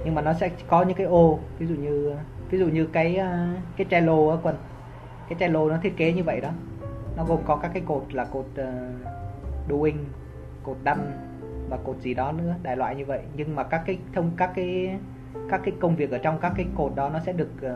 [0.04, 2.14] Nhưng mà nó sẽ có những cái ô ví dụ như
[2.50, 4.56] ví dụ như cái ờ, cái Trello á quần.
[5.28, 6.50] Cái Trello nó thiết kế như vậy đó.
[7.16, 8.72] Nó gồm có các cái cột là cột ờ,
[9.48, 10.04] uh, doing
[10.62, 11.02] cột done
[11.70, 13.20] và cột gì đó nữa đại loại như vậy.
[13.36, 14.96] Nhưng mà các cái thông các cái
[15.48, 17.72] các cái công việc ở trong các cái cột đó nó sẽ được uh,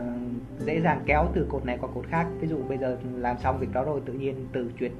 [0.59, 2.27] dễ dàng kéo từ cột này qua cột khác.
[2.39, 4.91] Ví dụ bây giờ làm xong việc đó rồi tự nhiên từ chuyển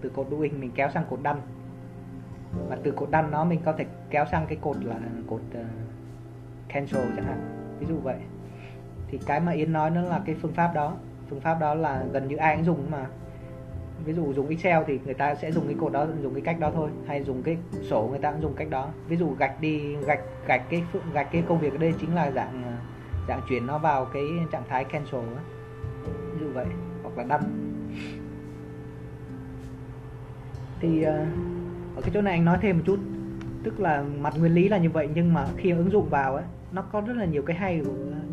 [0.00, 1.36] từ cột doing mình kéo sang cột đăn
[2.68, 4.96] và từ cột đăn nó mình có thể kéo sang cái cột là
[5.26, 5.66] cột uh,
[6.68, 7.40] cancel chẳng hạn.
[7.78, 8.16] Ví dụ vậy.
[9.08, 10.96] Thì cái mà yến nói nó là cái phương pháp đó.
[11.30, 13.06] Phương pháp đó là gần như ai cũng dùng mà
[14.04, 16.60] ví dụ dùng Excel thì người ta sẽ dùng cái cột đó, dùng cái cách
[16.60, 16.90] đó thôi.
[17.06, 18.88] Hay dùng cái sổ người ta cũng dùng cách đó.
[19.08, 22.30] Ví dụ gạch đi, gạch gạch cái gạch cái công việc ở đây chính là
[22.30, 22.78] dạng à,
[23.28, 25.42] dạng chuyển nó vào cái trạng thái cancel á.
[26.04, 26.66] Ví dụ vậy,
[27.02, 27.42] hoặc là đăng
[30.80, 31.26] thì à,
[31.96, 32.98] ở cái chỗ này anh nói thêm một chút.
[33.62, 36.44] Tức là mặt nguyên lý là như vậy, nhưng mà khi ứng dụng vào ấy
[36.72, 37.82] nó có rất là nhiều cái hay,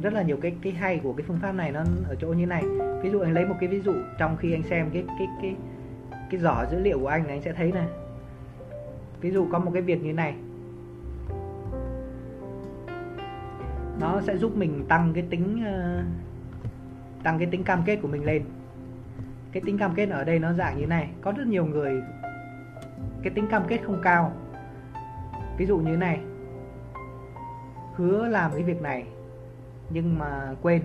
[0.02, 2.46] rất là nhiều cái cái hay của cái phương pháp này nó ở chỗ như
[2.46, 2.64] này.
[3.02, 5.56] Ví dụ anh lấy một cái ví dụ trong khi anh xem cái cái cái
[6.30, 7.88] cái giỏ dữ liệu của anh này anh sẽ thấy này.
[9.22, 10.36] Ví dụ có một cái việc như này.
[14.00, 16.04] Nó sẽ giúp mình tăng cái tính ờ,
[17.24, 18.44] tăng cái tính cam kết của mình lên.
[19.52, 21.10] Cái tính cam kết ở đây nó dạng như này.
[21.22, 22.02] Có rất nhiều người,
[23.24, 24.34] cái tính cam kết không cao.
[25.58, 26.20] Ví dụ như này
[27.96, 29.06] hứa làm cái việc này,
[29.90, 30.82] nhưng mà quên,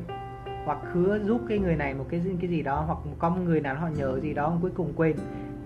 [0.65, 3.61] hoặc hứa giúp cái người này một cái cái gì đó, hoặc có một người
[3.61, 5.17] nào họ nhờ gì đó cuối cùng quên,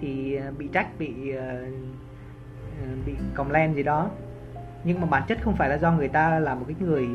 [0.00, 1.48] thì ờ, bị trách, bị ờ,
[2.80, 4.10] ờ, bị còng len gì đó.
[4.84, 7.08] Nhưng mà bản chất không phải là do người ta là một cái người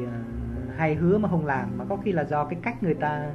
[0.78, 3.32] hay hứa mà không làm, mà có khi là do cái cách người ta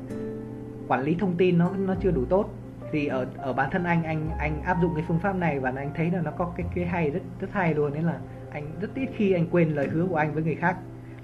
[0.89, 2.51] quản lý thông tin nó nó chưa đủ tốt.
[2.93, 5.73] Thì ở ở bản thân anh anh anh áp dụng cái phương pháp này và
[5.77, 8.19] anh thấy là nó có cái cái hay, rất rất hay luôn, đấy là
[8.55, 10.76] anh rất ít khi anh quên lời hứa của anh với người khác.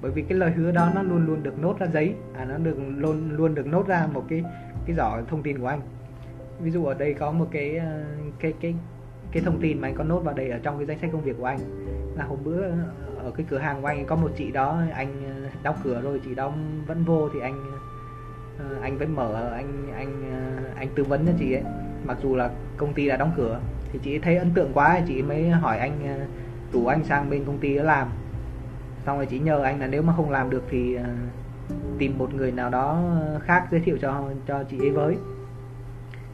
[0.03, 2.59] Bởi vì cái lời hứa đó nó luôn luôn được nốt ra giấy à nó
[2.59, 4.45] được luôn luôn được nốt ra một cái
[4.87, 5.81] cái giỏ thông tin của anh.
[6.61, 8.05] Ví dụ ở đây có một cái ờ,
[8.41, 8.75] cái cái
[9.33, 11.23] cái thông tin mà anh có nốt vào đây ở trong cái danh sách công
[11.23, 11.59] việc của anh.
[12.17, 12.73] Là hôm bữa ờ,
[13.17, 16.21] ở cái cửa hàng của anh có một chị đó, anh ờ, đóng cửa rồi,
[16.25, 16.53] chị đó
[16.87, 17.65] vẫn vô thì anh
[18.83, 20.33] anh vẫn mở, anh anh
[20.77, 21.63] anh tư vấn cho chị ấy.
[22.05, 23.61] Mặc dù là công ty đã đóng cửa,
[23.93, 26.27] thì chị thấy ấn tượng quá, chị mới hỏi anh
[26.73, 28.09] rủ anh sang bên công ty đó làm.
[29.07, 31.05] Xong rồi chị nhờ anh là nếu mà không làm được thì ờ,
[31.99, 33.03] tìm một người nào đó
[33.43, 35.17] khác giới thiệu cho cho chị ấy với.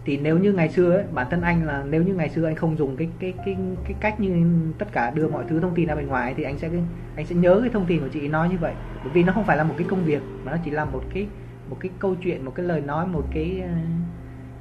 [0.04, 2.54] Thì nếu như ngày xưa ấy, bản thân anh là nếu như ngày xưa anh
[2.54, 4.46] không dùng cái cái cái cái cách như
[4.78, 6.70] tất cả đưa mọi thứ thông tin ra bên ngoài thì anh sẽ
[7.16, 8.74] anh sẽ nhớ cái thông tin của chị nói như vậy.
[9.04, 11.02] Bởi vì nó không phải là một cái công việc mà nó chỉ là một
[11.14, 11.26] cái
[11.70, 13.74] một cái câu chuyện một cái lời nói một cái ờ,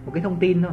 [0.06, 0.72] một cái thông tin thôi.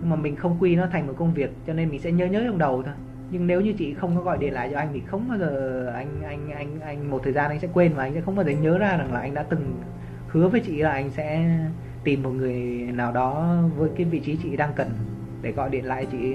[0.00, 2.26] Nhưng mà mình không quy nó thành một công việc cho nên mình sẽ nhớ
[2.26, 2.94] nhớ trong đầu thôi
[3.32, 5.86] nhưng nếu như chị không có gọi điện lại cho anh thì không bao giờ
[5.94, 8.44] anh anh anh anh một thời gian anh sẽ quên và anh sẽ không bao
[8.44, 9.74] giờ nhớ ra rằng là anh đã từng
[10.28, 11.44] hứa với chị là anh sẽ
[12.04, 12.54] tìm một người
[12.92, 14.90] nào đó với cái vị trí chị đang cần
[15.42, 16.34] để gọi điện lại chị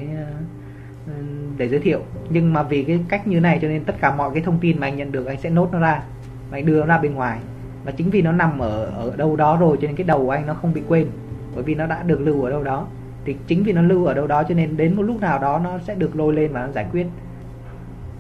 [1.08, 1.14] ờ,
[1.58, 2.00] để giới thiệu.
[2.30, 4.80] Nhưng mà vì cái cách như này cho nên tất cả mọi cái thông tin
[4.80, 6.04] mà anh nhận được, anh sẽ nốt nó ra
[6.50, 7.40] và anh đưa nó ra bên ngoài.
[7.86, 10.32] Và chính vì nó nằm ở ở đâu đó rồi cho nên cái đầu của
[10.32, 11.08] anh nó không bị quên
[11.56, 12.88] bởi vì nó đã được lưu ở đâu đó
[13.28, 15.60] thì chính vì nó lưu ở đâu đó cho nên đến một lúc nào đó
[15.64, 17.08] nó sẽ được lôi lên và nó giải quyết.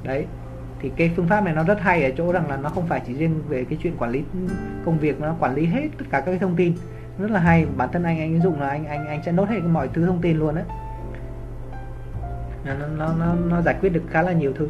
[0.03, 0.25] Đấy,
[0.79, 3.01] thì cái phương pháp này nó rất hay ở chỗ rằng là nó không phải
[3.07, 4.23] chỉ riêng về cái chuyện quản lý
[4.85, 6.73] công việc, nó quản lý hết tất cả các cái thông tin.
[7.19, 9.49] Rất là hay, bản thân anh anh ứng dụng là anh anh anh sẽ nốt
[9.49, 10.63] hết mọi thứ thông tin luôn đấy
[12.65, 14.67] nó nó nó nó giải quyết được khá là nhiều thứ.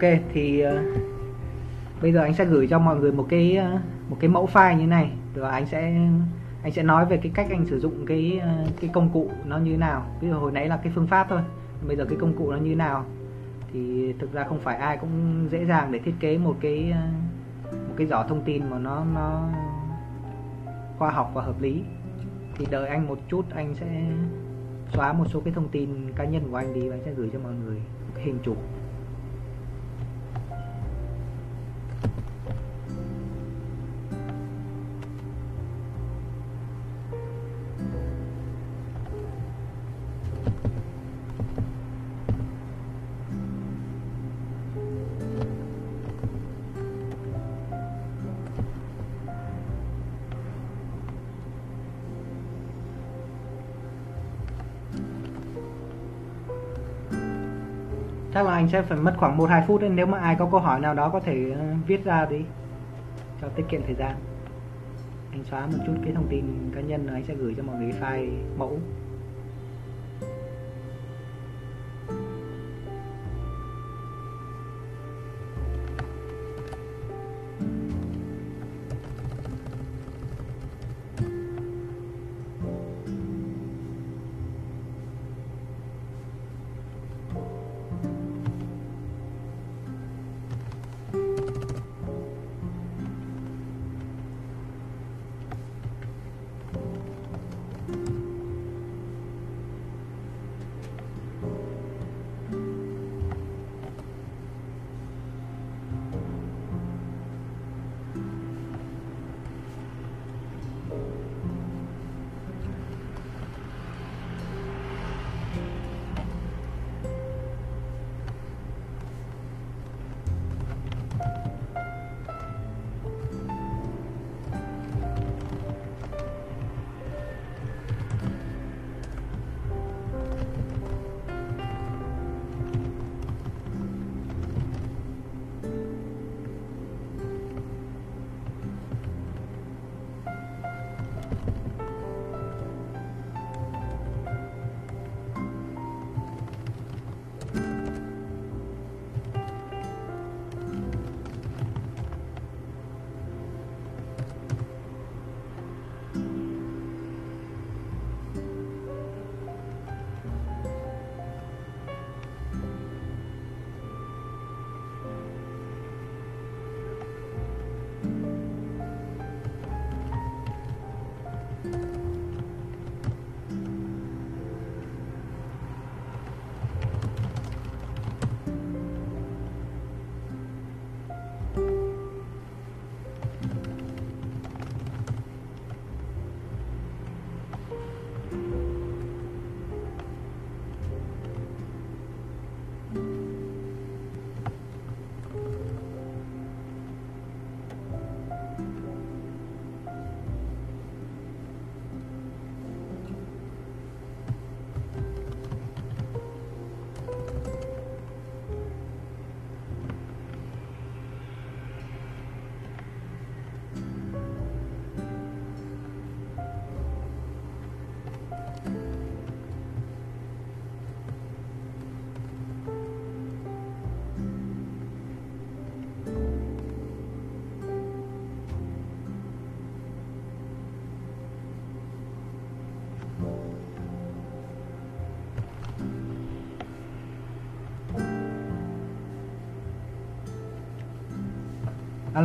[0.00, 0.70] Ok thì uh,
[2.02, 3.80] bây giờ anh sẽ gửi cho mọi người một cái uh,
[4.10, 5.10] một cái mẫu file như này.
[5.34, 5.80] Và anh sẽ
[6.62, 9.58] anh sẽ nói về cái cách anh sử dụng cái uh, cái công cụ nó
[9.58, 10.06] như nào.
[10.20, 11.40] Ví dụ hồi nãy là cái phương pháp thôi
[11.86, 13.04] bây giờ cái công cụ nó như nào
[13.72, 16.94] thì thực ra không phải ai cũng dễ dàng để thiết kế một cái
[17.72, 19.48] một cái giỏ thông tin mà nó nó
[20.98, 21.82] khoa học và hợp lý.
[22.54, 23.86] Thì đợi anh một chút anh sẽ
[24.92, 27.30] xóa một số cái thông tin cá nhân của anh đi và anh sẽ gửi
[27.32, 27.76] cho mọi người
[28.16, 28.56] hình chụp.
[58.68, 60.94] Anh sẽ phải mất khoảng 1-2 phút nên nếu mà ai có câu hỏi nào
[60.94, 62.36] đó có thể ờ, viết ra đi,
[63.40, 64.14] cho tiết kiệm thời gian.
[65.32, 67.76] Anh xóa một chút cái thông tin cá nhân rồi anh sẽ gửi cho mọi
[67.76, 68.78] người file mẫu.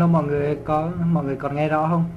[0.04, 2.13] Hello mọi người có mọi người còn nghe rõ không?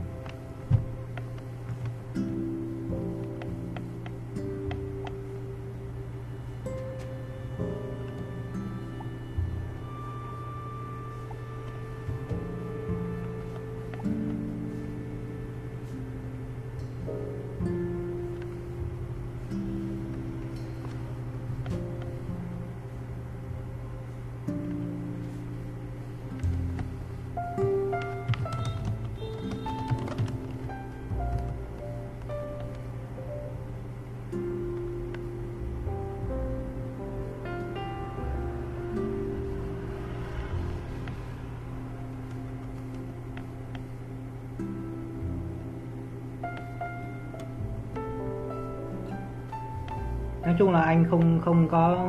[50.59, 52.07] Chung là anh không không có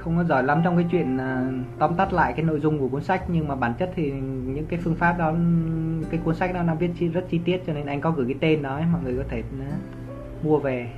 [0.00, 2.88] không có giỏi lắm trong cái chuyện à, tóm tắt lại cái nội dung của
[2.88, 4.10] cuốn sách nhưng mà bản chất thì
[4.46, 5.32] những cái phương pháp đó
[6.10, 8.26] cái cuốn sách đó nó viết chi, rất chi tiết cho nên anh có gửi
[8.26, 9.76] cái tên đó ấy, mọi người có thể à,
[10.42, 10.90] mua về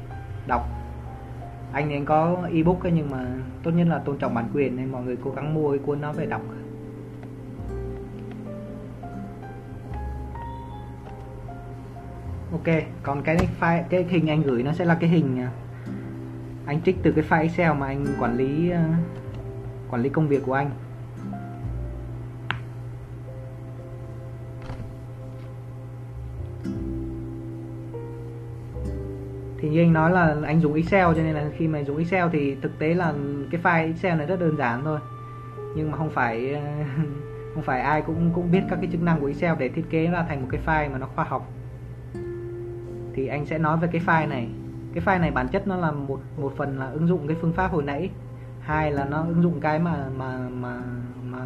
[0.46, 0.62] đọc.
[1.72, 3.26] Anh thì anh có ebook ấy, nhưng mà
[3.62, 6.00] tốt nhất là tôn trọng bản quyền nên mọi người cố gắng mua cái cuốn
[6.00, 6.42] nó về đọc.
[12.66, 15.50] Ok, còn cái file, cái hình anh gửi nó sẽ là cái hình à,
[16.66, 18.84] anh trích từ cái file excel mà anh quản lý à,
[19.90, 20.70] quản lý công việc của anh.
[29.58, 32.28] Thì như anh nói là anh dùng excel cho nên là khi mà dùng excel
[32.32, 33.14] thì thực tế là
[33.50, 35.00] cái file excel này rất đơn giản thôi.
[35.76, 36.86] Nhưng mà không phải à,
[37.54, 40.06] không phải ai cũng cũng biết các cái chức năng của excel để thiết kế
[40.06, 41.61] ra thành một cái file mà nó khoa học
[43.14, 44.48] thì anh sẽ nói về cái file này.
[44.94, 47.52] Cái file này bản chất nó là một một phần là ứng dụng cái phương
[47.52, 48.10] pháp hồi nãy.
[48.60, 50.78] Hai là nó ứng dụng cái mà mà mà
[51.24, 51.38] mà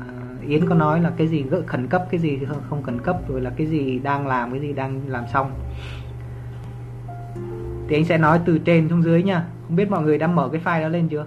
[0.46, 3.28] Yến có nói là cái gì gỡ khẩn cấp cái gì không, không khẩn cấp
[3.28, 5.50] rồi là cái gì đang làm cái gì đang làm xong.
[7.88, 9.46] Thì anh sẽ nói từ trên xuống dưới nha.
[9.66, 11.26] Không biết mọi người đã mở cái file đó lên chưa?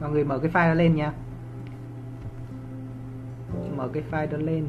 [0.00, 1.12] Mọi người mở cái file đó lên nha
[3.80, 4.64] mở cái file đó lên.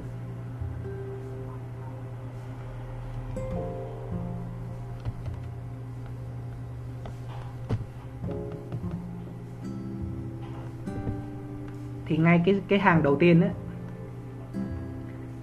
[12.05, 13.49] Thì ngay cái cái hàng đầu tiên ấy,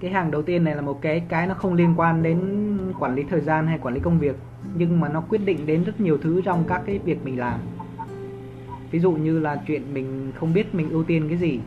[0.01, 2.39] cái hàng đầu tiên này là một cái cái nó không liên quan đến
[2.99, 4.37] quản lý thời gian hay quản lý công việc,
[4.75, 7.61] nhưng mà nó quyết định đến rất nhiều thứ trong các cái việc mình làm.
[8.91, 11.61] Ví dụ như là chuyện mình không biết mình ưu tiên cái gì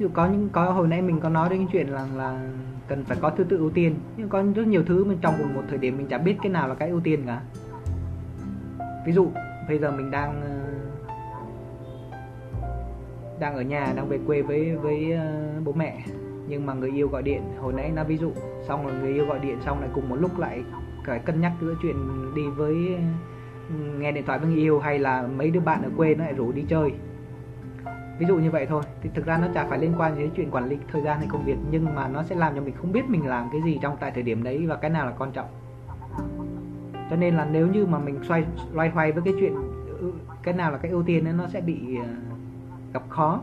[0.00, 2.40] ví dụ có những, có, hồi nãy mình có nói đến cái chuyện là là
[2.88, 3.94] cần phải có thứ tự ưu tiên.
[4.16, 6.52] Nhưng có rất nhiều thứ mình trong cùng một thời điểm mình chả biết cái
[6.52, 7.42] nào là cái ưu tiên cả.
[9.06, 9.28] Ví dụ,
[9.68, 10.48] bây giờ mình đang ờ,
[13.40, 16.04] đang ở nhà, đang về quê với với ờ, bố mẹ.
[16.48, 17.42] Nhưng mà người yêu gọi điện.
[17.60, 18.32] Hồi nãy nó ví dụ,
[18.68, 20.62] xong rồi người yêu gọi điện, xong lại cùng một lúc lại
[21.06, 21.96] phải cân nhắc giữa chuyện
[22.34, 22.74] đi với
[23.68, 26.24] ừ, nghe điện thoại với người yêu hay là mấy đứa bạn ở quê nó
[26.24, 26.92] lại rủ đi chơi
[28.20, 28.82] ví dụ như vậy thôi.
[29.02, 31.26] Thì thực ra nó chả phải liên quan đến chuyện quản lý thời gian hay
[31.30, 33.78] công việc nhưng mà nó sẽ làm cho mình không biết mình làm cái gì
[33.82, 35.46] trong tại thời điểm đấy và cái nào là quan trọng.
[37.10, 39.54] Cho nên là nếu như mà mình xoay loay hoay với cái chuyện
[40.00, 42.08] ừ, cái nào là cái ưu tiên ấy, nó sẽ bị ờ,
[42.92, 43.40] gặp khó.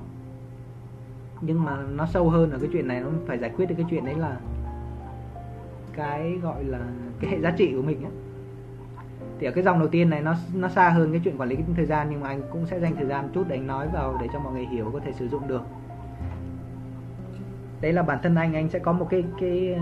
[1.42, 3.86] Nhưng mà nó sâu hơn ở cái chuyện này nó phải giải quyết được cái
[3.90, 4.38] chuyện đấy là
[5.94, 6.80] cái gọi là
[7.20, 8.12] cái hệ giá trị của mình ấy
[9.40, 11.58] thì ở cái dòng đầu tiên này nó nó xa hơn cái chuyện quản lý
[11.76, 14.18] thời gian, nhưng mà anh cũng sẽ dành thời gian chút để anh nói vào
[14.22, 15.62] để cho mọi người hiểu có thể sử dụng được.
[17.82, 19.80] Đấy là bản thân anh anh sẽ có một cái cái,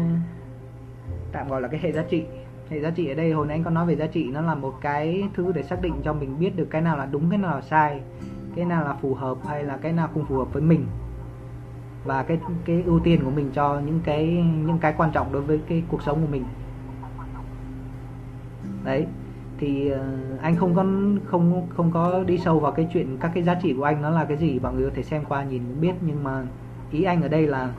[1.31, 2.23] tạm gọi là cái hệ giá trị.
[2.69, 4.55] Hệ giá trị ở đây, hồi nãy anh có nói về giá trị, nó là
[4.55, 7.39] một cái thứ để xác định cho mình biết được cái nào là đúng, cái
[7.39, 8.01] nào là sai,
[8.55, 10.85] cái nào là phù hợp hay là cái nào không phù hợp với mình.
[12.05, 14.27] Và cái cái ưu tiên của mình cho những cái
[14.65, 16.45] những cái quan trọng đối với cái cuộc sống của mình.
[18.83, 19.07] Đấy
[19.57, 20.03] thì ờ,
[20.41, 20.85] anh không có
[21.25, 24.09] không không có đi sâu vào cái chuyện các cái giá trị của anh nó
[24.09, 24.59] là cái gì.
[24.59, 26.43] Mọi người có thể xem qua nhìn biết nhưng mà
[26.91, 27.73] ý anh ở đây là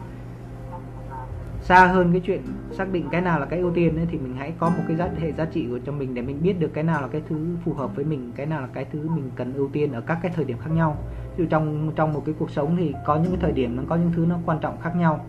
[1.61, 4.35] xa hơn cái chuyện xác định cái nào là cái ưu tiên ấy, thì mình
[4.39, 6.71] hãy có một cái giá hệ giá trị của cho mình để mình biết được
[6.75, 9.31] cái nào là cái thứ phù hợp với mình cái nào là cái thứ mình
[9.37, 10.97] cần ưu tiên ở các cái thời điểm khác nhau.
[11.37, 13.83] Ví dụ trong trong một cái cuộc sống thì có những cái thời điểm nó
[13.89, 15.25] có những thứ nó quan trọng khác nhau.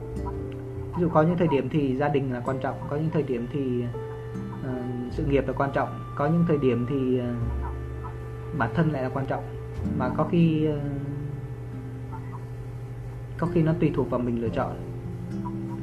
[0.95, 3.23] Ví dụ có những thời điểm thì gia đình là quan trọng có những thời
[3.23, 3.83] điểm thì
[4.61, 7.33] uh, sự nghiệp là quan trọng có những thời điểm thì ờ,
[8.57, 9.43] bản thân lại là quan trọng.
[9.97, 10.79] Mà có khi ờ,
[13.37, 14.75] có khi nó tùy thuộc vào mình lựa chọn.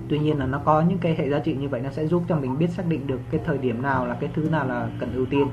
[0.09, 2.23] Tuy nhiên là nó có những cái hệ giá trị như vậy nó sẽ giúp
[2.28, 4.89] cho mình biết xác định được cái thời điểm nào là cái thứ nào là
[5.01, 5.48] cần ưu tiên.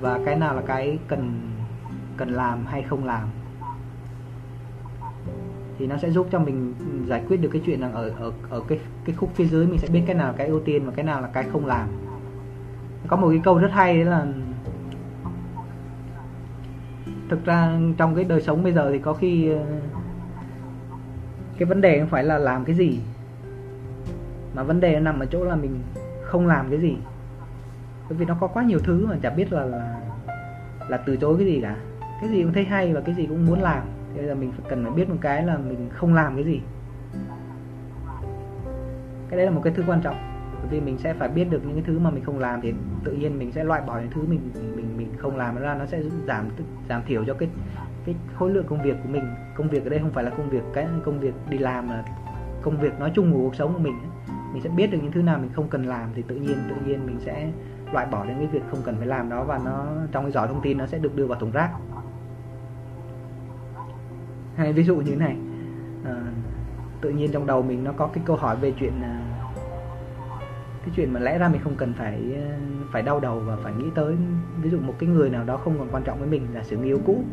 [0.00, 1.50] Và cái nào là cái cần
[2.16, 3.28] cần làm hay không làm.
[5.78, 6.74] Thì nó sẽ giúp cho mình
[7.06, 9.78] giải quyết được cái chuyện là ở ở ở cái cái khúc phía dưới mình
[9.78, 11.88] sẽ biết cái nào là cái ưu tiên và cái nào là cái không làm
[13.08, 14.26] có một cái câu rất hay là
[17.28, 19.64] thực ra trong cái đời sống bây giờ thì có khi ờ,
[21.58, 22.98] cái vấn đề không phải là làm cái gì
[24.54, 25.82] mà vấn đề nó nằm ở chỗ là mình
[26.22, 26.96] không làm cái gì.
[28.08, 30.00] Bởi vì nó có quá nhiều thứ mà chả biết là là,
[30.88, 31.76] là từ chối cái gì cả.
[32.20, 33.82] Cái gì cũng thấy hay và cái gì cũng muốn làm.
[34.14, 36.60] Thế là mình phải cần phải biết một cái là mình không làm cái gì.
[39.28, 40.33] Cái đấy là một cái thứ quan trọng
[40.70, 42.74] vì mình sẽ phải biết được những cái thứ mà mình không làm thì
[43.04, 44.40] tự nhiên mình sẽ loại bỏ những thứ mình
[44.76, 46.48] mình mình không làm ra nó sẽ giảm
[46.88, 47.48] giảm thiểu cho cái
[48.06, 49.22] cái khối lượng công việc của mình.
[49.56, 52.04] Công việc ở đây không phải là công việc cái công việc đi làm mà
[52.62, 53.94] công việc nói chung của cuộc sống của mình
[54.52, 56.74] mình sẽ biết được những thứ nào mình không cần làm thì tự nhiên tự
[56.86, 57.50] nhiên mình sẽ
[57.92, 60.46] loại bỏ những cái việc không cần phải làm đó và nó trong cái giỏ
[60.46, 61.70] thông tin nó sẽ được đưa vào thùng rác.
[64.56, 65.36] Hay ví dụ như thế này
[66.04, 66.14] à,
[67.00, 69.23] tự nhiên trong đầu mình nó có cái câu hỏi về chuyện à,
[70.84, 72.56] cái chuyện mà lẽ ra mình không cần phải ờ,
[72.90, 74.14] phải đau đầu và phải nghĩ tới,
[74.62, 76.82] ví dụ một cái người nào đó không còn quan trọng với mình là sự
[76.84, 77.24] yêu cũ,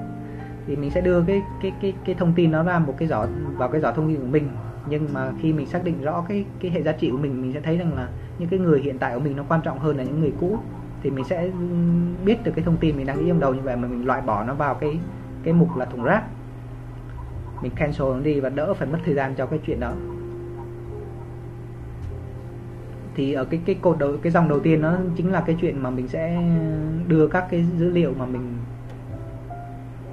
[0.68, 3.26] thì mình sẽ đưa cái cái cái cái thông tin nó ra một cái giỏ,
[3.58, 4.50] vào cái giỏ thông tin của mình.
[4.90, 7.54] Nhưng mà khi mình xác định rõ cái cái hệ giá trị của mình mình
[7.54, 9.98] sẽ thấy rằng là những cái người hiện tại của mình nó quan trọng hơn
[9.98, 10.58] là những người cũ,
[11.02, 11.52] thì mình sẽ ừ,
[12.26, 14.22] biết được cái thông tin mình đang nghĩ trong đầu như vậy mà mình loại
[14.22, 15.00] bỏ nó vào cái
[15.44, 16.24] cái mục là thùng rác.
[17.62, 19.94] Mình cancel nó đi và đỡ phải mất thời gian cho cái chuyện đó
[23.16, 25.84] thì ở cái cái cột đầu, cái dòng đầu tiên nó chính là cái chuyện
[25.84, 26.44] mà mình sẽ
[27.08, 28.54] đưa các cái dữ liệu mà mình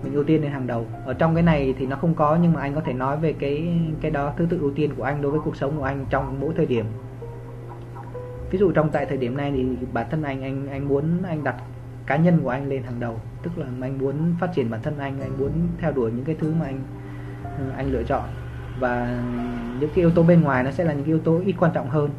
[0.02, 0.86] mình ưu tiên lên hàng đầu.
[1.04, 3.32] Ở trong cái này thì nó không có, nhưng mà anh có thể nói về
[3.32, 6.04] cái cái đó, thứ tự ưu tiên của anh đối với cuộc sống của anh
[6.10, 6.86] trong mỗi thời điểm.
[8.50, 11.44] Ví dụ trong tại thời điểm này thì bản thân anh anh anh muốn anh
[11.44, 11.56] đặt
[12.06, 13.20] cá nhân của anh lên hàng đầu.
[13.42, 15.50] Tức là anh muốn phát triển bản thân anh anh muốn
[15.80, 16.80] theo đuổi những cái thứ mà anh
[17.76, 18.24] anh lựa chọn.
[18.80, 19.22] Và
[19.80, 21.72] những cái yếu tố bên ngoài nó sẽ là những cái yếu tố ít quan
[21.74, 22.10] trọng hơn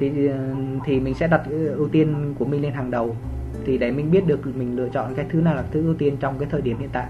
[0.00, 0.54] thì ờ,
[0.84, 3.16] thì mình sẽ đặt ờ, ưu tiên của mình lên hàng đầu.
[3.64, 6.16] Thì để mình biết được mình lựa chọn cái thứ nào là thứ ưu tiên
[6.20, 7.06] trong cái thời điểm hiện tại.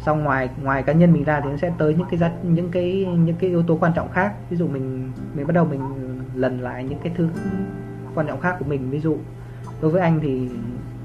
[0.00, 2.70] Xong ngoài ngoài cá nhân mình ra thì nó sẽ tới những cái giá, những
[2.70, 4.34] cái những cái yếu tố quan trọng khác.
[4.50, 5.80] Ví dụ mình mình bắt đầu mình
[6.34, 7.28] lần lại những cái thứ
[8.14, 8.90] quan trọng khác của mình.
[8.90, 9.16] Ví dụ
[9.80, 10.48] đối với anh thì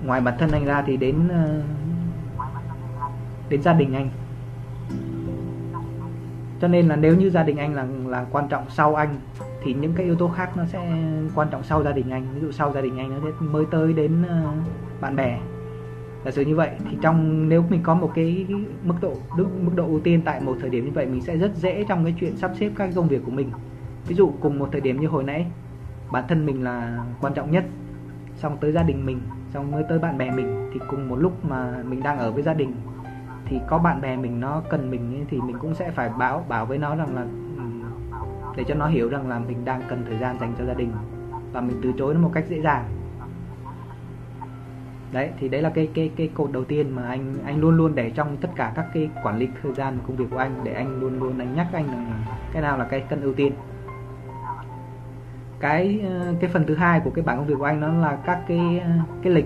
[0.06, 1.62] ngoài bản thân anh ra thì đến ờ,
[3.50, 4.10] đến gia đình anh.
[6.62, 9.20] Cho nên là nếu như gia đình anh là là quan trọng sau anh
[9.66, 10.92] thì những cái yếu tố khác nó sẽ
[11.36, 12.26] quan trọng sau gia đình anh.
[12.34, 14.52] Ví dụ sau gia đình anh nó sẽ mới tới đến ờ,
[15.02, 15.40] bạn bè.
[16.26, 18.46] Giả sử như vậy thì trong, nếu mình có một cái
[18.84, 21.38] mức độ, đức, mức độ ưu tiên tại một thời điểm như vậy, mình sẽ
[21.38, 23.50] rất dễ trong cái chuyện sắp xếp các công việc của mình.
[24.08, 25.46] Ví dụ cùng một thời điểm như hồi nãy,
[26.12, 27.64] bản thân mình là quan trọng nhất,
[28.36, 29.20] xong tới gia đình mình,
[29.54, 32.44] xong mới tới bạn bè mình, thì cùng một lúc mà mình đang ở với
[32.44, 32.74] gia đình,
[33.46, 36.66] thì có bạn bè mình nó cần mình thì mình cũng sẽ phải báo, bảo
[36.66, 37.26] với nó rằng là
[38.56, 40.92] để cho nó hiểu rằng là mình đang cần thời gian dành cho gia đình
[41.52, 42.86] và mình từ chối nó một cách dễ dàng.
[45.12, 47.96] Đấy thì đấy là cái cái cái cột đầu tiên mà anh anh luôn luôn
[47.96, 50.74] để trong tất cả các cái quản lý thời gian công việc của anh để
[50.74, 52.24] anh luôn luôn anh nhắc anh rằng
[52.54, 53.54] cái nào là cái cân ưu tiên.
[55.60, 58.18] Cái ờ, cái phần thứ hai của cái bảng công việc của anh nó là
[58.26, 58.90] các cái ờ,
[59.22, 59.46] cái lịch.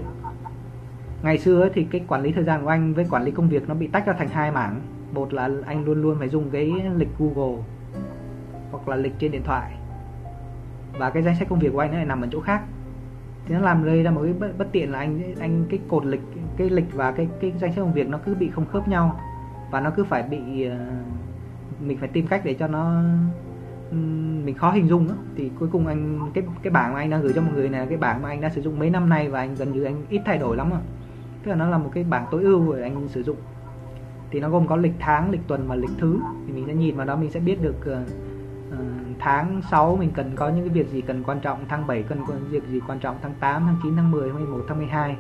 [1.24, 3.50] Ngày xưa ấy, thì cái quản lý thời gian của anh với quản lý công
[3.50, 4.82] việc nó bị tách ra thành hai mảng.
[5.12, 7.64] Một là anh luôn luôn phải dùng cái lịch Google
[8.72, 9.72] hoặc là lịch trên điện thoại.
[11.00, 12.62] Và cái danh sách công việc của anh nó lại nằm ở chỗ khác.
[13.46, 16.06] Thì nó làm gây ra một cái bất, bất tiện là anh anh cái cột
[16.06, 16.22] lịch
[16.58, 19.20] cái lịch và cái cái danh sách công việc nó cứ bị không khớp nhau.
[19.72, 20.78] Và nó cứ phải bị ờ,
[21.80, 23.02] mình phải tìm cách để cho nó
[24.46, 25.14] mình khó hình dung đó.
[25.36, 27.82] thì cuối cùng anh cái cái bảng mà anh đang gửi cho một người này
[27.82, 29.84] là cái bảng mà anh đã sử dụng mấy năm nay và anh gần như
[29.84, 30.80] anh ít thay đổi lắm rồi
[31.44, 33.38] tức là nó là một cái bảng tối ưu để anh sử dụng.
[34.32, 36.20] Thì nó gồm có lịch tháng lịch tuần và lịch thứ.
[36.48, 38.08] Thì mình sẽ nhìn vào đó mình sẽ biết được uh,
[38.72, 38.78] Ờ,
[39.20, 42.20] tháng 6 mình cần có những cái việc gì cần quan trọng, tháng 7 cần
[42.28, 45.18] có việc gì quan trọng, tháng 8 tháng 9 tháng 10 11 tháng 12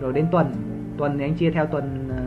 [0.00, 0.54] rồi đến tuần
[0.96, 2.22] tuần thì anh chia theo tuần ờ,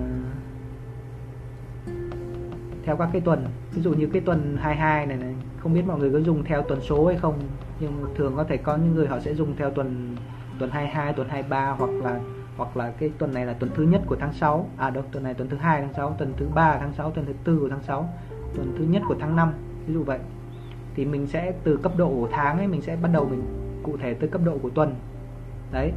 [2.84, 3.46] theo các cái tuần.
[3.72, 6.62] Ví dụ như cái tuần 22 này này, không biết mọi người có dùng theo
[6.62, 7.40] tuần số hay không,
[7.80, 10.16] nhưng thường có thể có những người họ sẽ dùng theo tuần
[10.60, 12.20] tuần 22 tuần 23 hoặc là
[12.58, 15.24] hoặc là cái tuần này là tuần thứ nhất của tháng 6 à đâu, tuần
[15.24, 17.70] này tuần thứ hai tháng 6 tuần thứ ba tháng 6 tuần thứ tư của
[17.70, 18.10] tháng 6
[18.56, 19.54] tuần thứ nhất của tháng 5
[19.88, 20.20] ví dụ vậy.
[20.96, 23.44] Thì mình sẽ từ cấp độ của tháng ấy, mình sẽ bắt đầu mình
[23.84, 24.96] cụ thể tới cấp độ của tuần.
[25.72, 25.92] Đấy,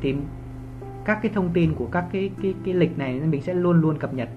[0.00, 0.14] thì
[1.04, 3.98] các cái thông tin của các cái cái cái lịch này mình sẽ luôn luôn
[3.98, 4.28] cập nhật.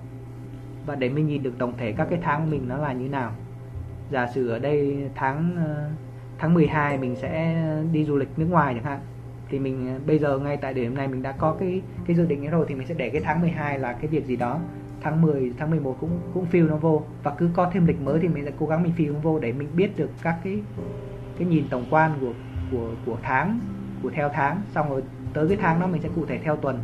[0.85, 3.09] Và để mình nhìn được tổng thể các cái tháng của mình nó là như
[3.09, 3.31] nào.
[4.11, 5.89] Giả sử ở đây tháng ờ,
[6.37, 8.99] tháng 12 mình sẽ đi du lịch nước ngoài chẳng hạn,
[9.49, 12.25] thì mình ờ, bây giờ ngay tại điểm này mình đã có cái cái dự
[12.25, 14.59] định ấy rồi thì mình sẽ để cái tháng 12 là cái việc gì đó
[15.01, 17.03] tháng 10 tháng 11 cũng cũng fill nó vô.
[17.23, 19.39] Và cứ có thêm lịch mới thì mình sẽ cố gắng mình fill nó vô
[19.39, 20.61] để mình biết được các cái
[21.37, 22.33] cái nhìn tổng quan của
[22.71, 23.59] của của tháng
[24.03, 24.61] của theo tháng.
[24.71, 25.03] Xong rồi
[25.33, 26.79] tới cái tháng đó mình sẽ cụ thể theo tuần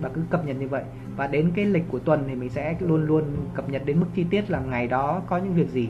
[0.00, 0.84] và cứ cập nhật như vậy.
[1.16, 3.24] Và đến cái lịch của tuần thì mình sẽ luôn luôn
[3.54, 5.88] cập nhật đến mức chi tiết là ngày đó có những việc gì.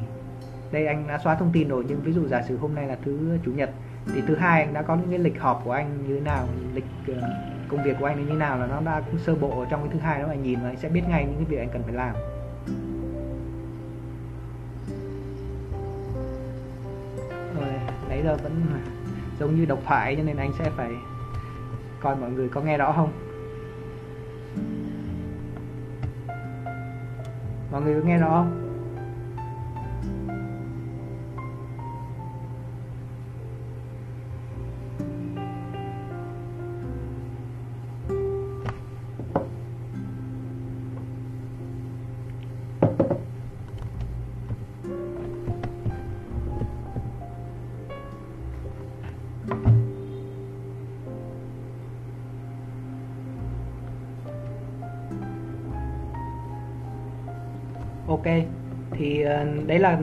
[0.72, 2.97] Đây anh đã xóa thông tin rồi nhưng ví dụ giả sử hôm nay là
[3.05, 3.70] thứ chủ nhật
[4.14, 6.48] thì thứ hai anh đã có những cái lịch họp của anh như thế nào
[6.74, 7.16] lịch uh,
[7.68, 9.90] công việc của anh như thế nào là nó đã sơ bộ ở trong cái
[9.93, 11.82] thứ hai đó, anh nhìn và anh sẽ biết ngay những cái việc anh cần
[11.82, 12.14] phải làm.
[17.59, 17.68] Rồi,
[18.09, 18.62] nãy giờ vẫn
[19.40, 20.90] giống như độc thoại cho nên anh sẽ phải
[22.01, 23.12] coi mọi người có nghe rõ không?
[27.72, 28.65] Mọi người có nghe rõ không?
[58.90, 59.98] Thì ờ, đấy là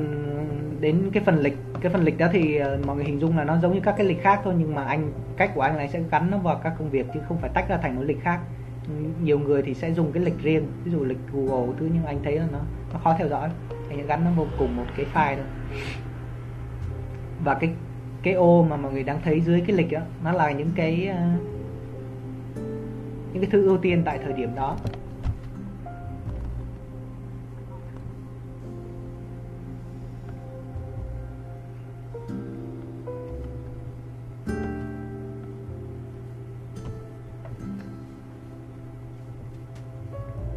[0.80, 1.58] đến cái phần lịch.
[1.82, 3.96] Cái phần lịch đó thì ờ, mọi người hình dung là nó giống như các
[3.98, 6.60] cái lịch khác thôi, nhưng mà anh, cách của anh là sẽ gắn nó vào
[6.64, 8.40] các công việc chứ không phải tách ra thành một lịch khác.
[9.24, 12.20] Nhiều người thì sẽ dùng cái lịch riêng, ví dụ lịch Google thứ nhưng anh
[12.24, 12.60] thấy là nó
[12.94, 13.50] nó khó theo dõi.
[13.90, 15.46] Anh sẽ gắn nó vô cùng một cái file thôi.
[17.44, 17.70] Và cái
[18.24, 21.08] cái ô mà mọi người đang thấy dưới cái lịch đó nó là những cái
[21.08, 21.26] ờ,
[23.34, 24.78] những cái thứ ưu tiên tại thời điểm đó.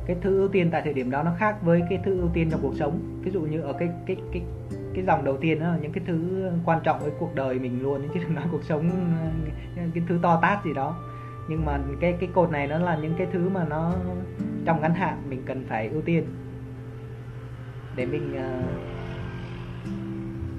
[0.06, 2.48] Cái thứ ưu tiên tại thời điểm đó nó khác với cái thứ ưu tiên
[2.50, 3.20] trong cuộc sống.
[3.22, 4.42] Ví dụ như ở cái cái cái
[4.94, 7.82] cái dòng đầu tiên đó là những cái thứ quan trọng với cuộc đời mình
[7.82, 8.90] luôn chứ đừng nói cuộc sống,
[9.76, 11.02] cái thứ to tát gì đó.
[11.48, 13.94] Nhưng mà cái cái cột này nó là những cái thứ mà nó
[14.64, 16.24] trong ngắn hạn mình cần phải ưu tiên.
[17.96, 18.62] Để mình ờ,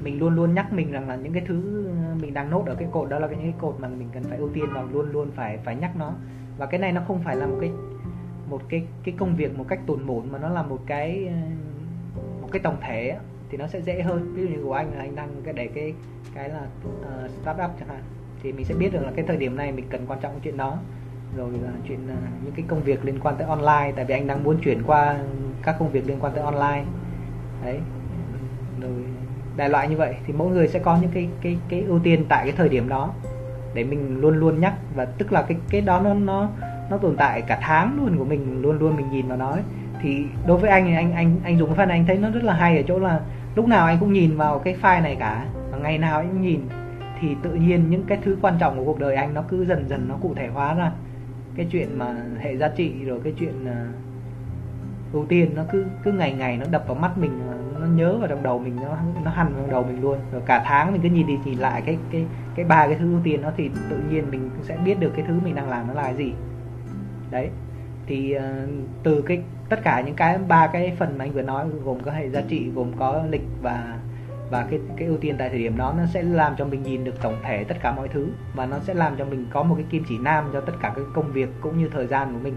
[0.03, 1.88] mình luôn luôn nhắc mình rằng là những cái thứ
[2.22, 4.38] mình đang nốt ở cái cột đó là những cái cột mà mình cần phải
[4.38, 6.14] ưu tiên và luôn luôn phải phải nhắc nó.
[6.57, 7.72] Và cái này nó không phải là một cái
[8.49, 11.34] một cái cái công việc một cách tồn mổn mà nó là một cái ờ,
[12.41, 13.19] một cái tổng thể á,
[13.49, 14.34] thì nó sẽ dễ hơn.
[14.36, 15.94] Ví dụ như của anh là anh đang cái để cái
[16.34, 18.02] cái là uh, startup chẳng hạn
[18.44, 20.41] thì mình sẽ biết được là cái thời điểm này mình cần quan trọng cái
[20.44, 20.78] chuyện đó.
[21.38, 24.28] Rồi là chuyện uh, những cái công việc liên quan tới online tại vì anh
[24.28, 25.18] đang muốn chuyển qua
[25.64, 26.86] các công việc liên quan tới online.
[27.64, 27.80] Đấy.
[28.82, 28.91] Rồi
[29.57, 32.26] đại loại như vậy thì mỗi người sẽ có những cái cái cái ưu tiên
[32.30, 33.14] tại cái thời điểm đó
[33.74, 34.74] để mình luôn luôn nhắc.
[34.95, 36.49] Và tức là cái cái đó nó nó
[36.89, 39.64] nó tồn tại cả tháng luôn của mình luôn luôn mình nhìn vào nó ấy.
[40.01, 42.30] thì đối với anh thì anh anh anh dùng cái file này anh thấy nó
[42.30, 43.19] rất là hay ở chỗ là
[43.55, 46.41] lúc nào anh cũng nhìn vào cái file này cả và ngày nào anh cũng
[46.41, 46.61] nhìn.
[47.22, 49.89] Thì tự nhiên những cái thứ quan trọng của cuộc đời anh nó cứ dần
[49.89, 50.91] dần nó cụ thể hóa ra.
[51.55, 56.11] Cái chuyện mà hệ giá trị rồi cái chuyện uh, ưu tiên nó cứ cứ
[56.11, 58.97] ngày ngày nó đập vào mắt mình à, nó nhớ vào trong đầu mình nó
[59.23, 60.18] nó hằn vào đầu mình luôn.
[60.31, 63.11] Rồi cả tháng mình cứ nhìn đi nhìn lại cái cái cái ba cái thứ
[63.11, 65.88] ưu tiên nó thì tự nhiên mình sẽ biết được cái thứ mình đang làm
[65.88, 66.34] nó là cái gì
[67.32, 67.49] đấy.
[68.06, 68.41] Thì uh,
[69.04, 72.12] từ cái tất cả những cái ba cái phần mà anh vừa nói gồm có
[72.12, 73.99] hệ giá trị gồm có lịch và
[74.49, 77.04] và cái cái ưu tiên tại thời điểm đó nó sẽ làm cho mình nhìn
[77.04, 79.76] được tổng thể tất cả mọi thứ và nó sẽ làm cho mình có một
[79.76, 82.40] cái kim chỉ nam cho tất cả các công việc cũng như thời gian của
[82.40, 82.56] mình.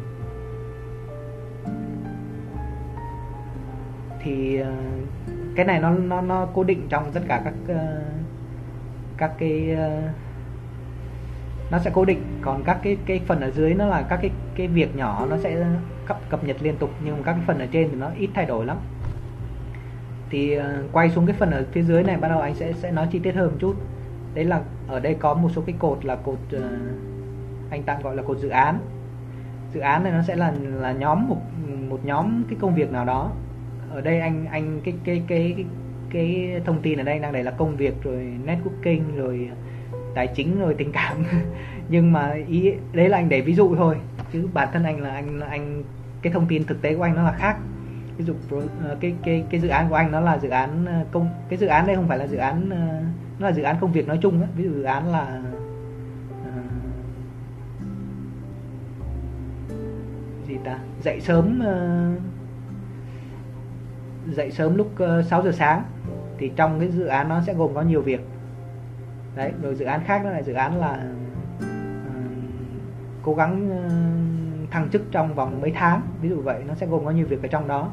[4.22, 4.66] Thì uh,
[5.56, 7.78] cái này nó nó nó cố định trong tất cả các uh,
[9.16, 10.04] các cái uh,
[11.70, 12.22] nó sẽ cố định.
[12.42, 15.36] Còn các cái cái phần ở dưới nó là các cái cái việc nhỏ nó
[15.36, 15.66] sẽ
[16.06, 18.46] cập cập nhật liên tục nhưng các cái phần ở trên thì nó ít thay
[18.46, 18.76] đổi lắm.
[20.30, 20.62] Thì uh,
[20.92, 23.18] quay xuống cái phần ở phía dưới này bắt đầu anh sẽ sẽ nói chi
[23.18, 23.76] tiết hơn một chút.
[24.34, 26.62] Đấy là ở đây có một số cái cột là cột uh,
[27.70, 28.78] anh tạm gọi là cột dự án.
[29.74, 31.40] Dự án này nó sẽ là là nhóm một
[31.88, 33.30] một nhóm cái công việc nào đó.
[33.90, 35.64] Ở đây anh anh cái cái cái cái,
[36.10, 39.50] cái thông tin ở đây đang để là công việc rồi networking rồi
[40.14, 41.16] tài chính rồi tình cảm.
[41.88, 43.96] Nhưng mà ý đấy là anh để ví dụ thôi
[44.32, 45.82] chứ bản thân anh là anh anh
[46.22, 47.56] cái thông tin thực tế của anh nó là khác.
[48.16, 48.34] Ví dụ
[48.84, 51.58] ờ, cái cái cái dự án của anh nó là dự án ờ, công cái
[51.58, 53.02] dự án đây không phải là dự án ờ,
[53.38, 54.48] nó là dự án công việc nói chung ấy.
[54.56, 55.40] ví dụ dự án là
[60.48, 60.78] gì ta?
[61.02, 61.62] Dậy sớm
[64.26, 64.92] dậy sớm lúc
[65.24, 65.82] 6 giờ sáng
[66.38, 68.20] thì trong cái dự án nó sẽ gồm có nhiều việc.
[69.36, 71.19] Đấy rồi dự án khác nó là dự án là uh,
[73.22, 73.88] cố gắng ờ,
[74.70, 76.00] thăng chức trong vòng mấy tháng.
[76.22, 77.92] Ví dụ vậy, nó sẽ gồm có nhiêu việc ở trong đó.